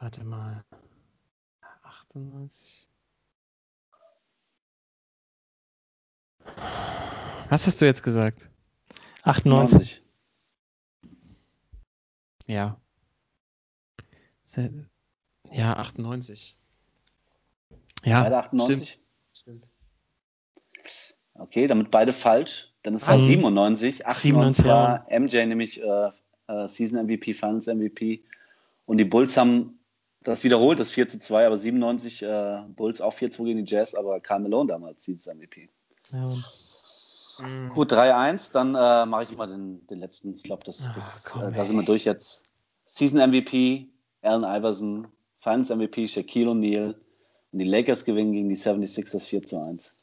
Warte 0.00 0.24
mal. 0.24 0.64
98. 1.82 2.88
Was 7.50 7.66
hast 7.66 7.80
du 7.80 7.84
jetzt 7.84 8.02
gesagt? 8.02 8.48
98. 9.22 10.02
Ja. 12.46 12.80
Ja, 15.50 15.76
98. 15.76 16.58
Ja, 18.04 18.22
beide 18.22 18.38
98. 18.38 19.00
Stimmt. 19.32 19.70
Okay, 21.34 21.66
damit 21.66 21.90
beide 21.90 22.12
falsch. 22.12 22.72
Dann 22.82 22.94
ist 22.94 23.08
es 23.08 23.26
97. 23.26 24.06
98 24.06 24.22
97, 24.22 24.64
war 24.66 25.06
ja. 25.10 25.20
MJ 25.20 25.46
nämlich 25.46 25.82
äh, 25.82 26.10
äh, 26.48 26.68
Season 26.68 27.04
MVP, 27.04 27.32
Finals 27.32 27.66
MVP. 27.66 28.22
Und 28.86 28.98
die 28.98 29.04
Bulls 29.04 29.36
haben 29.36 29.78
das 30.22 30.44
wiederholt, 30.44 30.80
das 30.80 30.92
4 30.92 31.08
zu 31.08 31.18
2, 31.18 31.46
aber 31.46 31.56
97 31.56 32.22
äh, 32.22 32.60
Bulls 32.68 33.00
auch 33.00 33.12
4 33.12 33.30
zu 33.30 33.38
2 33.38 33.44
gegen 33.44 33.64
die 33.64 33.74
Jazz, 33.74 33.94
aber 33.94 34.20
Karl 34.20 34.40
Malone 34.40 34.68
damals 34.68 35.04
Season 35.04 35.36
MVP. 35.36 35.68
Ja. 36.12 36.36
Mhm. 37.40 37.70
Gut, 37.70 37.92
3-1, 37.92 38.52
dann 38.52 38.74
äh, 38.74 39.06
mache 39.06 39.24
ich 39.24 39.36
mal 39.36 39.46
den, 39.46 39.84
den 39.88 39.98
letzten. 39.98 40.34
Ich 40.34 40.44
glaube, 40.44 40.62
das, 40.64 40.88
ah, 40.88 40.92
das, 40.94 41.34
oh, 41.34 41.40
äh, 41.40 41.52
da 41.52 41.64
sind 41.64 41.76
wir 41.76 41.84
durch 41.84 42.04
jetzt. 42.04 42.44
Season 42.84 43.18
MVP, 43.18 43.88
Allen 44.22 44.44
Iverson, 44.44 45.08
Finals 45.40 45.70
MVP 45.70 46.06
Shaquille 46.06 46.50
O'Neal 46.50 46.94
und 47.54 47.60
die 47.60 47.66
Lakers 47.66 48.04
gewinnen 48.04 48.32
gegen 48.32 48.48
die 48.48 48.56
76ers 48.56 49.26
4 49.26 49.44
zu 49.44 49.60
1. 49.60 49.94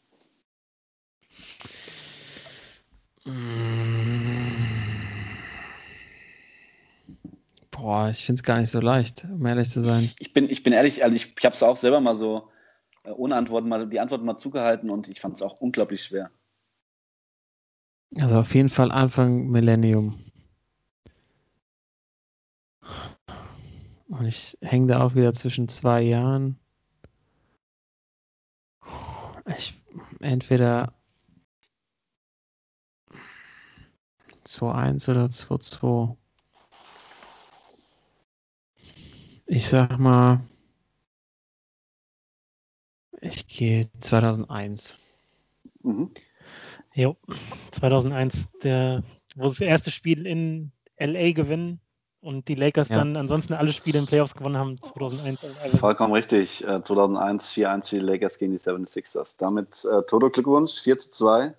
Boah, 7.71 8.09
ich 8.09 8.25
finde 8.25 8.39
es 8.39 8.43
gar 8.43 8.57
nicht 8.57 8.69
so 8.69 8.79
leicht, 8.79 9.25
um 9.25 9.45
ehrlich 9.45 9.69
zu 9.69 9.81
sein. 9.81 10.09
Ich 10.19 10.31
bin, 10.31 10.49
ich 10.49 10.63
bin 10.63 10.71
ehrlich, 10.71 11.03
also 11.03 11.13
ich, 11.13 11.33
ich 11.37 11.45
habe 11.45 11.53
es 11.53 11.61
auch 11.61 11.75
selber 11.75 11.99
mal 11.99 12.15
so 12.15 12.47
äh, 13.03 13.09
ohne 13.09 13.35
Antworten 13.35 13.67
mal 13.67 13.85
die 13.85 13.99
Antworten 13.99 14.23
mal 14.23 14.37
zugehalten 14.37 14.89
und 14.89 15.09
ich 15.09 15.19
fand 15.19 15.35
es 15.35 15.41
auch 15.41 15.59
unglaublich 15.59 16.03
schwer. 16.03 16.31
Also 18.17 18.35
auf 18.35 18.55
jeden 18.55 18.69
Fall 18.69 18.93
Anfang 18.93 19.49
Millennium. 19.49 20.23
Und 24.07 24.25
ich 24.25 24.57
hänge 24.61 24.87
da 24.87 25.03
auch 25.03 25.15
wieder 25.15 25.33
zwischen 25.33 25.67
zwei 25.67 26.01
Jahren. 26.01 26.60
Ich 29.45 29.73
entweder 30.19 30.93
2-1 34.45 35.09
oder 35.09 35.25
2-2. 35.25 36.17
Ich 39.45 39.67
sag 39.67 39.99
mal, 39.99 40.41
ich 43.21 43.47
gehe 43.47 43.89
2001. 43.99 44.97
Mhm. 45.83 46.13
Jo, 46.93 47.17
2001, 47.71 48.51
der, 48.63 49.03
wo 49.35 49.47
sie 49.49 49.59
das 49.59 49.67
erste 49.67 49.91
Spiel 49.91 50.25
in 50.25 50.71
LA 50.97 51.31
gewinnen 51.31 51.79
und 52.21 52.47
die 52.47 52.55
Lakers 52.55 52.89
ja. 52.89 52.97
dann 52.97 53.17
ansonsten 53.17 53.53
alle 53.53 53.73
Spiele 53.73 53.99
in 53.99 54.05
Playoffs 54.05 54.35
gewonnen 54.35 54.57
haben, 54.57 54.81
2001. 54.81 55.45
Vollkommen 55.79 56.13
richtig. 56.13 56.59
2001 56.59 57.51
4-1 57.51 57.89
für 57.89 57.95
die 57.97 58.01
Lakers 58.01 58.37
gegen 58.37 58.51
die 58.51 58.59
76ers. 58.59 59.35
Damit 59.39 59.85
äh, 59.85 60.03
Toto 60.03 60.29
Glückwunsch, 60.29 60.79
4 60.79 60.99
zu 60.99 61.11
2. 61.11 61.53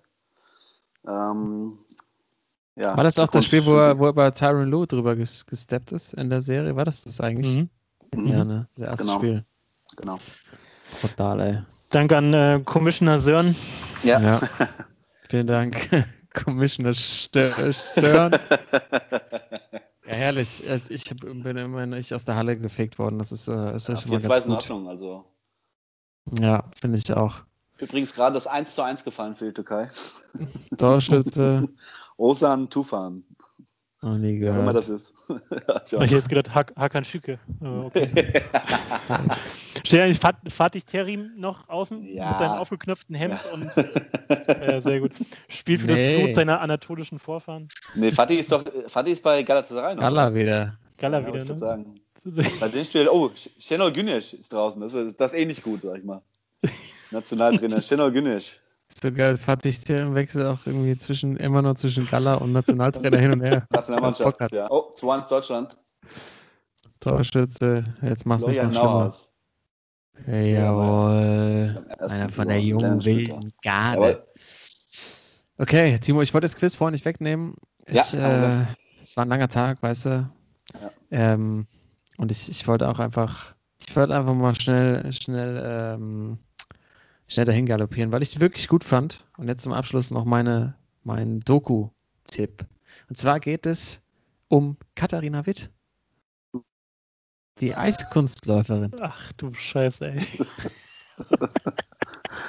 Ähm, 1.08 1.78
ja, 2.76 2.96
War 2.96 3.04
das 3.04 3.18
auch 3.18 3.28
das 3.28 3.44
Spiel, 3.44 3.66
wo 3.66 3.74
er, 3.76 3.98
wo 3.98 4.06
er 4.06 4.12
bei 4.12 4.30
Tyron 4.30 4.68
Lue 4.68 4.86
drüber 4.86 5.14
gesteppt 5.16 5.92
ist 5.92 6.14
in 6.14 6.30
der 6.30 6.40
Serie? 6.40 6.74
War 6.74 6.84
das 6.84 7.02
das 7.02 7.20
eigentlich? 7.20 7.58
Mhm. 7.58 7.68
mhm. 8.14 8.26
Ja, 8.28 8.44
ne? 8.44 8.68
Das 8.74 8.84
erste 8.84 9.06
genau. 9.06 9.18
Spiel. 9.18 9.44
Genau. 9.96 10.18
Total, 11.00 11.40
ey. 11.40 11.58
Danke 11.90 12.16
an 12.16 12.32
äh, 12.32 12.60
Commissioner 12.64 13.18
Sören. 13.18 13.54
Ja. 14.02 14.20
ja. 14.20 14.40
Vielen 15.28 15.46
Dank, 15.46 16.06
Commissioner 16.32 16.94
Sören. 16.94 18.32
ja, 20.07 20.12
herrlich. 20.14 20.62
Ich 20.88 21.05
bin 21.05 21.57
immer 21.57 21.86
nicht 21.86 22.12
aus 22.12 22.24
der 22.24 22.36
Halle 22.36 22.59
gefegt 22.59 22.98
worden. 22.98 23.18
Das 23.18 23.32
ist, 23.32 23.48
äh, 23.48 23.74
ist 23.74 23.88
ja, 23.88 23.96
schon 23.96 24.11
mal 24.11 24.20
ganz 24.20 24.44
gut. 24.44 24.53
Ordnung, 24.55 24.88
also. 24.88 25.24
Ja, 26.40 26.64
finde 26.80 26.98
ich 26.98 27.12
auch. 27.12 27.42
Übrigens 27.78 28.14
gerade 28.14 28.34
das 28.34 28.46
1 28.46 28.74
zu 28.74 28.82
1 28.82 29.05
gefallen 29.05 29.34
für 29.34 29.46
die 29.46 29.53
Türkei. 29.53 29.88
Torschütze. 30.76 31.68
Osan 32.16 32.70
Tufan. 32.70 33.24
Oh, 34.05 34.18
gehört. 34.18 34.40
Ja, 34.40 34.59
immer 34.59 34.72
das 34.72 34.88
ist. 34.88 35.14
ich 35.28 35.92
hätte 35.92 36.16
jetzt 36.16 36.28
gedacht, 36.28 36.53
Hak 36.53 36.72
Hakan 36.76 37.05
Schüke. 37.05 37.38
Okay. 37.61 38.09
Steht 39.84 40.00
eigentlich 40.00 40.18
Fat 40.18 40.36
Fatih 40.48 40.82
Terim 40.82 41.30
noch 41.36 41.68
außen 41.68 42.05
ja. 42.05 42.30
mit 42.30 42.38
seinem 42.38 42.59
aufgeknöpften 42.59 43.14
Hemd 43.14 43.38
ja. 43.44 43.53
und 43.53 43.70
äh, 44.28 44.80
sehr 44.82 45.00
gut. 45.00 45.12
Spielt 45.48 45.82
für 45.82 45.86
nee. 45.86 46.14
das 46.14 46.20
Blut 46.20 46.34
seiner 46.34 46.61
anatolischen 46.61 47.20
Vorfahren. 47.20 47.68
Nee, 47.94 48.11
Fatih 48.11 48.38
ist 48.38 48.50
doch 48.50 48.64
Fatih 48.88 49.12
ist 49.12 49.22
bei 49.22 49.40
Galatasaray 49.44 49.94
noch. 49.94 50.03
Gala 50.03 50.34
wieder. 50.34 50.76
Gala 50.98 51.20
ja, 51.20 51.26
wieder, 51.26 51.44
ne? 51.44 51.59
Sagen. 51.59 52.00
bei 52.61 52.68
dem 52.68 52.84
Spiel, 52.84 53.09
oh, 53.09 53.30
Şenol 53.59 53.92
Güneş 53.92 54.34
ist 54.34 54.53
draußen. 54.53 54.80
Das 54.80 54.94
ist, 54.94 55.20
das 55.20 55.32
ist 55.32 55.38
eh 55.38 55.46
nicht 55.46 55.62
gut, 55.62 55.82
sag 55.82 55.98
ich 55.98 56.05
mal. 56.05 56.22
Nationaltrainer 57.12 57.80
Şenol 57.80 58.11
Güneş. 58.11 58.59
Sogar 59.01 59.36
fand 59.36 59.64
ich 59.66 59.80
den 59.80 60.14
Wechsel 60.14 60.47
auch 60.47 60.59
irgendwie 60.66 60.97
zwischen 60.97 61.36
immer 61.36 61.62
noch 61.62 61.74
zwischen 61.74 62.07
Gala 62.07 62.34
und 62.34 62.53
Nationaltrainer 62.53 63.18
hin 63.18 63.32
und 63.32 63.40
her. 63.43 63.66
Nationalmannschaft, 63.72 64.53
ja. 64.53 64.70
Oh, 64.70 64.93
2-1 64.97 65.28
Deutschland. 65.28 65.78
Torschütze, 67.01 67.84
jetzt 68.03 68.26
machst 68.26 68.47
du 68.47 68.51
es 68.51 68.57
noch 68.59 68.72
schlimmer. 68.72 69.12
Hey, 70.24 70.55
jawohl. 70.55 71.84
Einer 71.99 72.28
von 72.28 72.49
der 72.49 72.61
jungen 72.61 73.05
wilden 73.05 73.53
Garde. 73.62 74.24
Okay, 75.59 75.99
Timo, 75.99 76.22
ich 76.22 76.32
wollte 76.32 76.45
das 76.45 76.57
Quiz 76.57 76.76
vorhin 76.76 76.93
nicht 76.93 77.05
wegnehmen. 77.05 77.55
Ich, 77.86 78.12
ja, 78.12 78.62
äh, 78.62 78.66
es 79.03 79.16
war 79.16 79.24
ein 79.24 79.28
langer 79.28 79.49
Tag, 79.49 79.82
weißt 79.82 80.07
du. 80.07 80.30
Ja. 80.80 80.90
Ähm, 81.11 81.66
und 82.18 82.30
ich, 82.30 82.49
ich 82.49 82.66
wollte 82.68 82.88
auch 82.88 82.99
einfach, 82.99 83.55
ich 83.78 83.95
wollte 83.97 84.14
einfach 84.14 84.34
mal 84.34 84.55
schnell, 84.55 85.12
schnell 85.12 85.62
ähm, 85.64 86.38
schnell 87.32 87.46
dahin 87.46 87.66
galoppieren, 87.66 88.12
weil 88.12 88.22
ich 88.22 88.34
es 88.34 88.40
wirklich 88.40 88.68
gut 88.68 88.84
fand. 88.84 89.24
Und 89.36 89.48
jetzt 89.48 89.62
zum 89.62 89.72
Abschluss 89.72 90.10
noch 90.10 90.24
meine, 90.24 90.74
mein 91.02 91.40
Doku-Tipp. 91.40 92.66
Und 93.08 93.16
zwar 93.16 93.40
geht 93.40 93.66
es 93.66 94.02
um 94.48 94.76
Katharina 94.94 95.46
Witt. 95.46 95.70
Die 97.60 97.74
Eiskunstläuferin. 97.74 98.92
Ach 99.00 99.32
du 99.34 99.52
Scheiße, 99.52 100.12
ey. 100.12 100.20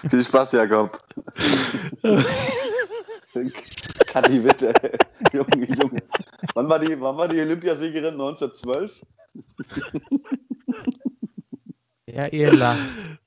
Viel 0.09 0.23
Spaß, 0.23 0.53
Jakob. 0.53 0.97
Kathi 4.07 4.43
Witt, 4.43 4.61
ey. 4.61 4.73
Junge, 5.31 5.75
Junge. 5.75 6.03
Wann 6.53 6.69
war 6.69 6.79
die, 6.79 6.99
wann 6.99 7.17
war 7.17 7.27
die 7.27 7.41
Olympiasiegerin? 7.41 8.13
1912? 8.13 9.05
Ja, 12.05 12.27
ihr 12.27 12.53
lacht. 12.53 12.79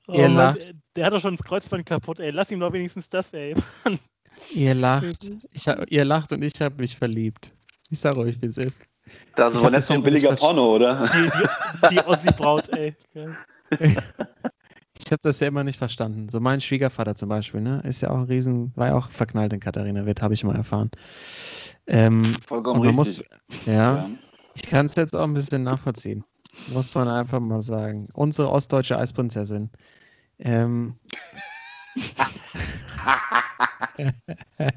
Oh, 0.07 0.13
ihr 0.13 0.29
Mann, 0.29 0.55
lacht. 0.55 0.76
Der 0.97 1.05
hat 1.05 1.13
doch 1.13 1.21
schon 1.21 1.35
das 1.35 1.45
Kreuzband 1.45 1.85
kaputt, 1.85 2.19
ey. 2.19 2.31
Lass 2.31 2.49
ihm 2.49 2.59
doch 2.59 2.73
wenigstens 2.73 3.07
das, 3.07 3.31
ey. 3.31 3.53
ihr 4.53 4.73
lacht. 4.73 5.29
Ich 5.51 5.67
hab, 5.67 5.89
ihr 5.91 6.03
lacht 6.03 6.31
und 6.31 6.41
ich 6.41 6.59
habe 6.59 6.75
mich 6.81 6.97
verliebt. 6.97 7.51
Ich 7.91 7.99
sag 7.99 8.17
euch, 8.17 8.41
wie 8.41 8.47
es 8.47 8.57
ist. 8.57 8.83
Das 9.35 9.61
war 9.61 9.79
so 9.79 9.93
ein 9.93 10.03
billiger 10.03 10.35
Porno, 10.35 10.75
oder? 10.75 11.07
Die, 11.07 11.29
die, 11.89 11.95
die 11.95 11.99
Ossi-Braut, 11.99 12.69
ey. 12.69 12.95
Ich 15.05 15.11
habe 15.11 15.21
das 15.21 15.39
ja 15.39 15.47
immer 15.47 15.63
nicht 15.63 15.77
verstanden. 15.77 16.27
So 16.27 16.41
mein 16.41 16.59
Schwiegervater 16.59 17.15
zum 17.15 17.29
Beispiel, 17.29 17.61
ne, 17.61 17.81
ist 17.85 18.01
ja 18.01 18.09
auch 18.09 18.17
ein 18.17 18.23
Riesen, 18.23 18.73
war 18.75 18.87
ja 18.87 18.95
auch 18.95 19.09
verknallt 19.09 19.53
in 19.53 19.61
Katharina 19.61 20.05
Witt, 20.05 20.21
habe 20.21 20.33
ich 20.33 20.43
mal 20.43 20.55
erfahren. 20.55 20.91
Ähm, 21.85 22.35
Vollkommen 22.45 22.81
richtig. 22.81 22.95
Muss, 22.97 23.23
ja, 23.65 23.73
ja, 23.73 24.09
ich 24.55 24.63
kann 24.63 24.87
es 24.87 24.95
jetzt 24.95 25.15
auch 25.15 25.23
ein 25.23 25.33
bisschen 25.33 25.63
nachvollziehen. 25.63 26.25
Muss 26.73 26.93
man 26.93 27.07
einfach 27.07 27.39
mal 27.39 27.61
sagen. 27.61 28.05
Unsere 28.15 28.49
ostdeutsche 28.49 28.97
Eisprinzessin. 28.97 29.69
Ähm. 30.39 30.95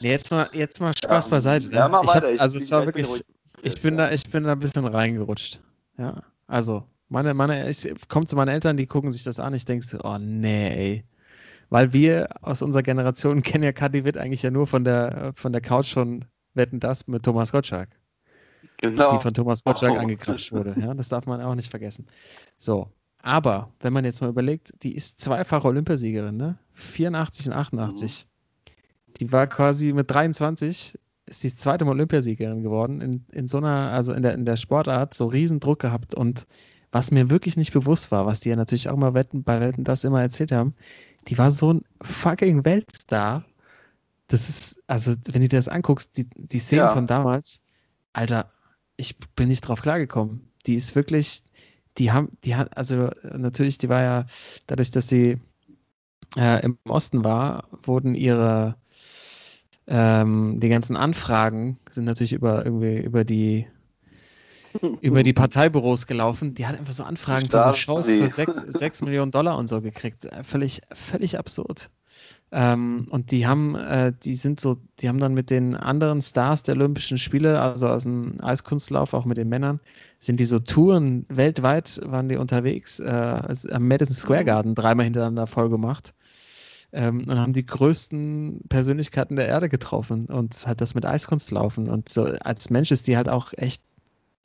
jetzt, 0.00 0.30
mal, 0.30 0.48
jetzt 0.52 0.80
mal 0.80 0.96
Spaß 0.96 1.28
beiseite. 1.28 1.68
Ne? 1.68 1.76
Ja, 1.76 1.88
mach 1.88 2.06
weiter. 2.06 2.32
Hab, 2.32 2.40
also 2.40 2.58
es 2.58 2.70
war 2.70 2.86
wirklich, 2.86 3.24
ich 3.62 3.80
bin, 3.80 3.96
da, 3.96 4.12
ich 4.12 4.28
bin 4.30 4.44
da 4.44 4.52
ein 4.52 4.60
bisschen 4.60 4.86
reingerutscht. 4.86 5.60
Ja, 5.98 6.22
also 6.46 6.84
meine, 7.08 7.34
meine, 7.34 7.68
ich 7.70 7.88
komme 8.08 8.26
zu 8.26 8.36
meinen 8.36 8.48
Eltern, 8.48 8.76
die 8.76 8.86
gucken 8.86 9.10
sich 9.10 9.24
das 9.24 9.40
an. 9.40 9.54
Ich 9.54 9.64
denke 9.64 9.84
so, 9.84 9.98
oh 10.02 10.18
nee, 10.18 10.68
ey. 10.68 11.04
Weil 11.68 11.92
wir 11.92 12.28
aus 12.42 12.62
unserer 12.62 12.82
Generation 12.82 13.42
kennen 13.42 13.64
ja 13.64 13.72
Kathi 13.72 14.04
Witt 14.04 14.16
eigentlich 14.16 14.42
ja 14.42 14.50
nur 14.50 14.66
von 14.66 14.84
der, 14.84 15.32
von 15.34 15.52
der 15.52 15.60
Couch 15.60 15.92
von 15.92 16.24
Wetten 16.54 16.80
das 16.80 17.06
mit 17.06 17.22
Thomas 17.22 17.52
Gottschalk. 17.52 17.90
Genau. 18.78 19.16
Die 19.16 19.22
von 19.22 19.34
Thomas 19.34 19.64
Gottschalk 19.64 19.94
oh. 19.94 19.98
angequatscht 19.98 20.52
wurde. 20.52 20.74
Ja, 20.78 20.94
das 20.94 21.08
darf 21.08 21.26
man 21.26 21.40
auch 21.40 21.54
nicht 21.54 21.70
vergessen. 21.70 22.06
So, 22.58 22.90
aber 23.26 23.72
wenn 23.80 23.92
man 23.92 24.04
jetzt 24.04 24.20
mal 24.20 24.30
überlegt, 24.30 24.72
die 24.82 24.94
ist 24.94 25.20
zweifache 25.20 25.66
Olympiasiegerin, 25.66 26.36
ne? 26.36 26.58
84 26.74 27.48
und 27.48 27.52
88. 27.54 28.26
Mhm. 28.26 28.72
Die 29.20 29.32
war 29.32 29.46
quasi 29.46 29.92
mit 29.92 30.10
23 30.10 30.98
ist 31.26 31.42
die 31.42 31.54
zweite 31.54 31.84
Mal 31.84 31.92
Olympiasiegerin 31.92 32.62
geworden 32.62 33.00
in, 33.00 33.24
in 33.32 33.48
so 33.48 33.58
einer, 33.58 33.90
also 33.90 34.12
in 34.12 34.22
der, 34.22 34.34
in 34.34 34.44
der 34.44 34.56
Sportart, 34.56 35.12
so 35.12 35.26
riesen 35.26 35.58
Druck 35.60 35.80
gehabt 35.80 36.14
und 36.14 36.46
was 36.92 37.10
mir 37.10 37.28
wirklich 37.28 37.56
nicht 37.56 37.72
bewusst 37.72 38.12
war, 38.12 38.26
was 38.26 38.40
die 38.40 38.50
ja 38.50 38.56
natürlich 38.56 38.88
auch 38.88 38.96
mal 38.96 39.12
wetten, 39.12 39.42
bei 39.42 39.60
Wetten 39.60 39.82
das 39.82 40.04
immer 40.04 40.22
erzählt 40.22 40.52
haben, 40.52 40.74
die 41.26 41.36
war 41.36 41.50
so 41.50 41.74
ein 41.74 41.82
fucking 42.00 42.64
Weltstar. 42.64 43.44
Das 44.28 44.48
ist, 44.48 44.80
also 44.86 45.14
wenn 45.26 45.42
du 45.42 45.48
dir 45.48 45.58
das 45.58 45.68
anguckst, 45.68 46.16
die, 46.16 46.28
die 46.36 46.60
Szenen 46.60 46.86
ja. 46.86 46.92
von 46.92 47.08
damals, 47.08 47.60
Alter, 48.12 48.52
ich 48.96 49.18
bin 49.34 49.48
nicht 49.48 49.62
drauf 49.62 49.82
klargekommen. 49.82 50.48
Die 50.66 50.76
ist 50.76 50.94
wirklich, 50.94 51.42
die 51.98 52.12
haben, 52.12 52.28
die 52.44 52.56
hat, 52.56 52.76
also 52.76 53.10
natürlich, 53.22 53.78
die 53.78 53.88
war 53.88 54.02
ja, 54.02 54.26
dadurch, 54.66 54.90
dass 54.90 55.08
sie 55.08 55.38
äh, 56.36 56.62
im 56.64 56.78
Osten 56.88 57.24
war, 57.24 57.64
wurden 57.82 58.14
ihre 58.14 58.76
ähm, 59.88 60.58
die 60.58 60.68
ganzen 60.68 60.96
Anfragen 60.96 61.78
sind 61.90 62.06
natürlich 62.06 62.32
über 62.32 62.64
irgendwie 62.64 62.98
über 62.98 63.24
die 63.24 63.66
über 65.00 65.22
die 65.22 65.32
Parteibüros 65.32 66.06
gelaufen. 66.06 66.54
Die 66.54 66.66
hat 66.66 66.78
einfach 66.78 66.92
so 66.92 67.04
Anfragen 67.04 67.48
für 67.48 67.62
so 67.62 67.72
Shows 67.72 68.10
für 68.10 68.28
6 68.28 69.02
Millionen 69.02 69.30
Dollar 69.30 69.56
und 69.56 69.68
so 69.68 69.80
gekriegt. 69.80 70.26
Äh, 70.26 70.44
völlig, 70.44 70.82
völlig 70.92 71.38
absurd. 71.38 71.90
Ähm, 72.52 73.06
und 73.10 73.32
die 73.32 73.46
haben, 73.46 73.74
äh, 73.74 74.12
die 74.24 74.34
sind 74.34 74.60
so, 74.60 74.76
die 75.00 75.08
haben 75.08 75.18
dann 75.18 75.34
mit 75.34 75.50
den 75.50 75.74
anderen 75.74 76.22
Stars 76.22 76.62
der 76.62 76.76
Olympischen 76.76 77.18
Spiele, 77.18 77.60
also 77.60 77.88
aus 77.88 78.04
dem 78.04 78.36
Eiskunstlauf, 78.40 79.14
auch 79.14 79.24
mit 79.24 79.36
den 79.36 79.48
Männern, 79.48 79.80
sind 80.18 80.40
die 80.40 80.44
so 80.44 80.58
Touren 80.58 81.26
weltweit, 81.28 82.00
waren 82.04 82.28
die 82.28 82.36
unterwegs, 82.36 83.00
äh, 83.00 83.54
am 83.70 83.88
Madison 83.88 84.14
Square 84.14 84.42
mhm. 84.42 84.46
Garden 84.46 84.74
dreimal 84.74 85.04
hintereinander 85.04 85.46
voll 85.46 85.68
gemacht 85.68 86.14
ähm, 86.92 87.24
und 87.28 87.38
haben 87.38 87.52
die 87.52 87.66
größten 87.66 88.62
Persönlichkeiten 88.68 89.36
der 89.36 89.48
Erde 89.48 89.68
getroffen 89.68 90.26
und 90.26 90.66
hat 90.66 90.80
das 90.80 90.94
mit 90.94 91.04
Eiskunstlaufen 91.04 91.88
und 91.88 92.08
so 92.08 92.24
als 92.24 92.70
Mensch 92.70 92.90
ist 92.90 93.06
die 93.06 93.16
halt 93.16 93.28
auch 93.28 93.52
echt 93.56 93.82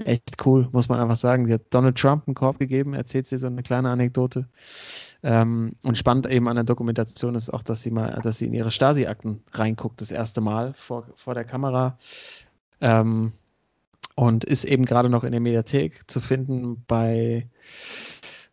echt 0.06 0.46
cool, 0.46 0.68
muss 0.72 0.90
man 0.90 1.00
einfach 1.00 1.18
sagen. 1.18 1.48
Die 1.48 1.54
hat 1.54 1.62
Donald 1.70 1.98
Trump 1.98 2.28
einen 2.28 2.36
Korb 2.36 2.60
gegeben, 2.60 2.94
erzählt 2.94 3.28
sie 3.28 3.38
so 3.38 3.48
eine 3.48 3.64
kleine 3.64 3.90
Anekdote. 3.90 4.48
Ähm, 5.24 5.76
und 5.84 5.98
spannend 5.98 6.28
eben 6.28 6.48
an 6.48 6.56
der 6.56 6.64
Dokumentation 6.64 7.36
ist 7.36 7.52
auch, 7.54 7.64
dass 7.64 7.84
sie 7.84 7.92
mal, 7.92 8.20
dass 8.24 8.40
sie 8.40 8.48
in 8.48 8.54
ihre 8.54 8.72
Stasi-Akten 8.72 9.44
reinguckt, 9.54 10.02
das 10.02 10.12
erste 10.12 10.42
Mal 10.42 10.74
vor, 10.74 11.06
vor 11.16 11.34
der 11.36 11.44
Kamera. 11.44 11.98
Ähm, 12.80 13.34
und 14.22 14.44
ist 14.44 14.66
eben 14.66 14.86
gerade 14.86 15.10
noch 15.10 15.24
in 15.24 15.32
der 15.32 15.42
Mediathek 15.42 16.04
zu 16.06 16.22
finden 16.22 16.86
bei, 16.86 17.50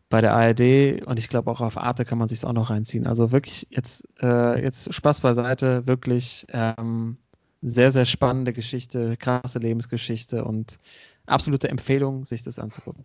bei 0.09 0.23
der 0.23 0.33
ARD 0.33 1.07
und 1.07 1.19
ich 1.19 1.29
glaube 1.29 1.51
auch 1.51 1.61
auf 1.61 1.77
Arte 1.77 2.07
kann 2.07 2.17
man 2.17 2.27
sich 2.27 2.43
auch 2.43 2.55
noch 2.55 2.71
reinziehen. 2.71 3.07
Also 3.07 3.33
wirklich 3.33 3.67
jetzt, 3.69 4.09
äh, 4.23 4.63
jetzt 4.63 4.95
Spaß 4.95 5.21
beiseite, 5.21 5.87
wirklich 5.87 6.47
ähm, 6.55 7.19
sehr, 7.61 7.91
sehr 7.91 8.07
spannende 8.07 8.55
Geschichte, 8.55 9.19
krasse 9.19 9.59
Lebensgeschichte 9.59 10.43
und 10.43 10.79
absolute 11.27 11.69
Empfehlung, 11.69 12.25
sich 12.25 12.43
das 12.43 12.59
anzugucken. 12.59 13.05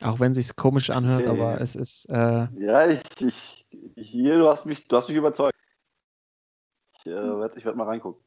Auch 0.00 0.18
wenn 0.18 0.32
es 0.32 0.38
sich 0.38 0.56
komisch 0.56 0.88
anhört, 0.88 1.26
okay. 1.26 1.30
aber 1.30 1.60
es 1.60 1.76
ist. 1.76 2.06
Äh, 2.06 2.48
ja, 2.56 2.88
ich, 2.88 3.02
ich, 3.20 3.66
hier, 3.96 4.38
du 4.38 4.48
hast 4.48 4.64
mich, 4.64 4.88
du 4.88 4.96
hast 4.96 5.08
mich 5.08 5.18
überzeugt. 5.18 5.58
Ich, 7.00 7.06
äh, 7.06 7.10
werde 7.10 7.62
werd 7.62 7.76
mal 7.76 7.84
reingucken. 7.84 8.18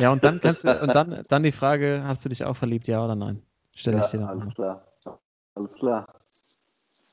Ja, 0.00 0.10
und 0.10 0.24
dann 0.24 0.40
kannst 0.40 0.64
du, 0.64 0.70
und 0.82 0.94
dann, 0.94 1.22
dann 1.28 1.42
die 1.42 1.52
Frage, 1.52 2.02
hast 2.04 2.24
du 2.24 2.28
dich 2.28 2.44
auch 2.44 2.56
verliebt, 2.56 2.88
ja 2.88 3.04
oder 3.04 3.14
nein? 3.14 3.42
Stelle 3.74 3.98
ja, 3.98 4.04
ich 4.04 4.10
dir 4.10 4.18
dann. 4.18 4.28
Alles 4.28 4.46
mal. 4.46 4.54
klar. 4.54 4.86
Alles 5.54 5.74
klar. 5.74 6.06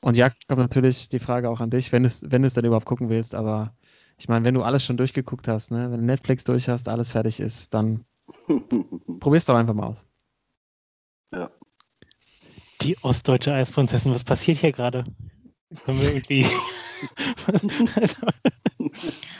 Und 0.00 0.16
ja, 0.16 0.30
kommt 0.46 0.60
natürlich 0.60 1.08
die 1.08 1.18
Frage 1.18 1.50
auch 1.50 1.60
an 1.60 1.70
dich, 1.70 1.92
wenn 1.92 2.02
du 2.02 2.06
es 2.06 2.22
wenn 2.22 2.42
dann 2.42 2.64
überhaupt 2.64 2.86
gucken 2.86 3.10
willst, 3.10 3.34
aber 3.34 3.74
ich 4.16 4.28
meine, 4.28 4.44
wenn 4.44 4.54
du 4.54 4.62
alles 4.62 4.84
schon 4.84 4.96
durchgeguckt 4.96 5.48
hast, 5.48 5.70
ne, 5.70 5.90
wenn 5.90 6.04
Netflix 6.04 6.44
durch 6.44 6.68
hast, 6.68 6.88
alles 6.88 7.12
fertig 7.12 7.40
ist, 7.40 7.74
dann 7.74 8.04
probier's 9.20 9.44
doch 9.44 9.56
einfach 9.56 9.74
mal 9.74 9.86
aus. 9.86 10.06
Ja. 11.32 11.50
Die 12.80 12.96
ostdeutsche 13.02 13.52
Eisprinzessin, 13.52 14.14
was 14.14 14.24
passiert 14.24 14.58
hier 14.58 14.72
gerade? 14.72 15.04
Können 15.84 16.00
wir 16.00 16.14
irgendwie. 16.14 16.46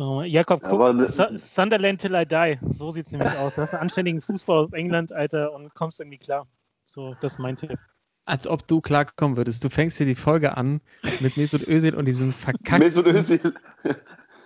oh, 0.00 0.22
Jakob, 0.22 0.62
guck, 0.62 0.80
ja, 0.80 0.92
ne, 0.92 1.38
Sunderland 1.38 2.00
till 2.00 2.14
I 2.14 2.24
die. 2.26 2.58
So 2.68 2.90
sieht 2.90 3.06
es 3.06 3.12
nämlich 3.12 3.30
aus. 3.38 3.54
Du 3.54 3.62
hast 3.62 3.74
einen 3.74 3.82
anständigen 3.82 4.22
Fußball 4.22 4.64
aus 4.64 4.72
England, 4.72 5.12
Alter, 5.12 5.52
und 5.52 5.74
kommst 5.74 6.00
irgendwie 6.00 6.18
klar. 6.18 6.46
So, 6.82 7.14
das 7.20 7.38
meinte 7.38 7.66
ich. 7.66 7.78
Als 8.24 8.46
ob 8.46 8.66
du 8.66 8.80
klarkommen 8.80 9.36
würdest. 9.36 9.64
Du 9.64 9.70
fängst 9.70 9.98
hier 9.98 10.06
die 10.06 10.14
Folge 10.14 10.56
an 10.56 10.80
mit 11.20 11.36
Mesut 11.36 11.66
Özil 11.66 11.94
und 11.94 12.06
diesen 12.06 12.32
verkackten. 12.32 12.78
Mesut 12.78 13.06
Özil. 13.06 13.54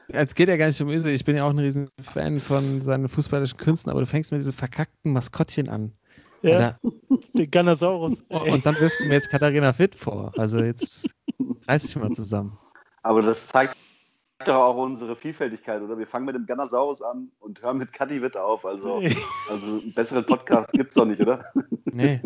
Es 0.08 0.34
geht 0.34 0.48
ja 0.48 0.56
gar 0.56 0.66
nicht 0.66 0.80
um 0.80 0.88
Özil. 0.88 1.14
Ich 1.14 1.24
bin 1.24 1.36
ja 1.36 1.44
auch 1.44 1.50
ein 1.50 1.58
riesen 1.58 1.88
Fan 2.00 2.38
von 2.38 2.82
seinen 2.82 3.08
fußballischen 3.08 3.58
Künsten, 3.58 3.90
aber 3.90 4.00
du 4.00 4.06
fängst 4.06 4.32
mit 4.32 4.40
diesem 4.40 4.52
verkackten 4.52 5.12
Maskottchen 5.12 5.68
an. 5.68 5.92
Ja, 6.42 6.78
den 7.34 7.50
Ganosaurus. 7.50 8.18
Und 8.28 8.66
dann 8.66 8.78
wirfst 8.78 9.02
du 9.02 9.06
mir 9.06 9.14
jetzt 9.14 9.30
Katharina 9.30 9.78
Witt 9.78 9.94
vor. 9.94 10.32
Also 10.36 10.58
jetzt 10.58 11.08
reiß 11.66 11.84
dich 11.84 11.96
mal 11.96 12.10
zusammen. 12.10 12.52
Aber 13.02 13.22
das 13.22 13.46
zeigt 13.46 13.76
doch 14.44 14.56
auch 14.56 14.76
unsere 14.76 15.16
Vielfältigkeit, 15.16 15.82
oder? 15.82 15.98
Wir 15.98 16.06
fangen 16.06 16.26
mit 16.26 16.34
dem 16.34 16.46
Ganosaurus 16.46 17.02
an 17.02 17.30
und 17.40 17.62
hören 17.62 17.78
mit 17.78 17.92
Kathi 17.92 18.22
Witt 18.22 18.36
auf. 18.36 18.64
Also, 18.64 19.02
also 19.50 19.66
einen 19.66 19.94
besseren 19.94 20.24
Podcast 20.24 20.72
gibt 20.72 20.90
es 20.90 20.94
doch 20.94 21.04
nicht, 21.04 21.20
oder? 21.20 21.44
Nee. 21.96 22.20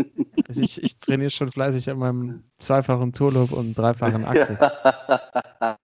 Also 0.49 0.63
ich, 0.63 0.83
ich 0.83 0.99
trainiere 0.99 1.29
schon 1.29 1.53
fleißig 1.53 1.91
an 1.91 1.99
meinem 1.99 2.43
zweifachen 2.57 3.13
Turlob 3.13 3.53
und 3.53 3.77
dreifachen 3.77 4.25
Achse. 4.25 4.59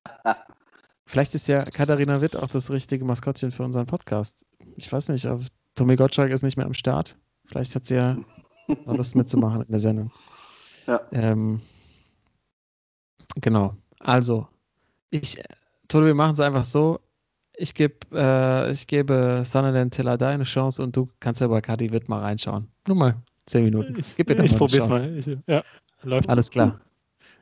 Vielleicht 1.05 1.35
ist 1.35 1.49
ja 1.49 1.67
Katharina 1.67 2.23
Witt 2.23 2.35
auch 2.35 2.49
das 2.49 2.71
richtige 2.71 3.05
Maskottchen 3.05 3.51
für 3.51 3.63
unseren 3.63 3.85
Podcast. 3.85 4.43
Ich 4.77 4.91
weiß 4.91 5.11
nicht, 5.11 5.27
aber 5.27 5.45
Tommy 5.75 5.97
Gottschalk 5.97 6.33
ist 6.33 6.43
nicht 6.43 6.57
mehr 6.57 6.65
am 6.65 6.73
Start. 6.73 7.19
Vielleicht 7.45 7.75
hat 7.75 7.85
sie 7.85 7.97
ja 7.97 8.17
Lust 8.87 9.15
mitzumachen 9.15 9.61
in 9.61 9.71
der 9.71 9.81
Sendung. 9.81 10.11
Ja. 10.87 11.01
Ähm, 11.13 11.61
genau. 13.37 13.77
Also, 14.01 14.49
ich, 15.11 15.43
Toto, 15.95 16.07
wir 16.07 16.15
machen 16.17 16.35
es 16.35 16.41
einfach 16.41 16.65
so. 16.65 16.99
Ich, 17.57 17.73
geb, 17.73 18.13
äh, 18.13 18.73
ich 18.73 18.89
gebe 18.89 19.45
Sunderland 19.47 19.95
Tiller 19.95 20.19
deine 20.19 20.43
Chance 20.43 20.83
und 20.83 20.97
du 20.97 21.09
kannst 21.21 21.41
ja 21.41 21.47
bei 21.47 21.61
Kadi 21.61 21.93
Witt 21.93 22.09
mal 22.09 22.19
reinschauen. 22.19 22.67
Nur 22.89 22.97
mal 22.97 23.23
zehn 23.47 23.63
Minuten. 23.63 24.01
Ich, 24.01 24.17
Gib 24.17 24.29
mir 24.29 24.43
ich 24.43 24.57
probiere 24.57 24.89
mal. 24.89 25.17
Ich, 25.17 25.31
ja, 25.47 25.63
läuft. 26.03 26.29
Alles 26.29 26.51
klar. 26.51 26.81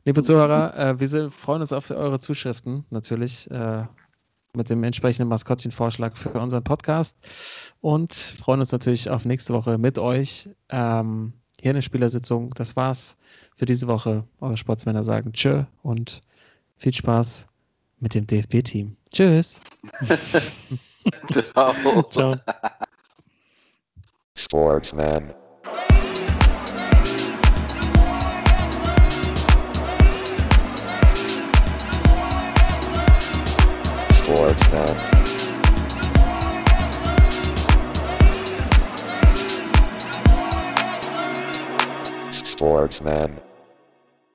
Liebe 0.05 0.23
Zuhörer, 0.23 0.77
äh, 0.77 1.01
wir 1.01 1.09
sind, 1.09 1.33
freuen 1.33 1.63
uns 1.63 1.73
auf 1.73 1.91
eure 1.91 2.19
Zuschriften 2.19 2.85
natürlich. 2.91 3.51
Äh, 3.51 3.87
mit 4.55 4.69
dem 4.69 4.85
entsprechenden 4.85 5.29
Maskottchenvorschlag 5.31 6.19
für 6.19 6.39
unseren 6.39 6.63
Podcast 6.63 7.17
und 7.81 8.13
freuen 8.13 8.61
uns 8.61 8.71
natürlich 8.71 9.09
auf 9.09 9.25
nächste 9.25 9.55
Woche 9.55 9.79
mit 9.79 9.99
euch. 9.99 10.51
Ähm, 10.69 11.33
hier 11.59 11.71
eine 11.71 11.81
Spielersitzung. 11.81 12.53
Das 12.53 12.77
war's 12.77 13.17
für 13.57 13.65
diese 13.65 13.87
Woche. 13.87 14.25
Eure 14.41 14.59
Sportsmänner 14.59 15.05
sagen 15.05 15.33
Tschö 15.33 15.65
und 15.83 16.21
viel 16.77 16.93
Spaß 16.93 17.49
mit 18.03 18.15
dem 18.15 18.27
DFB-Team. 18.27 18.97
Tschüss. 19.13 19.61
Ciao. 21.31 22.03
Ciao. 22.11 22.37
Sportsman. 24.35 25.33
Sportsman. 34.13 34.97
Sportsman. 42.33 43.52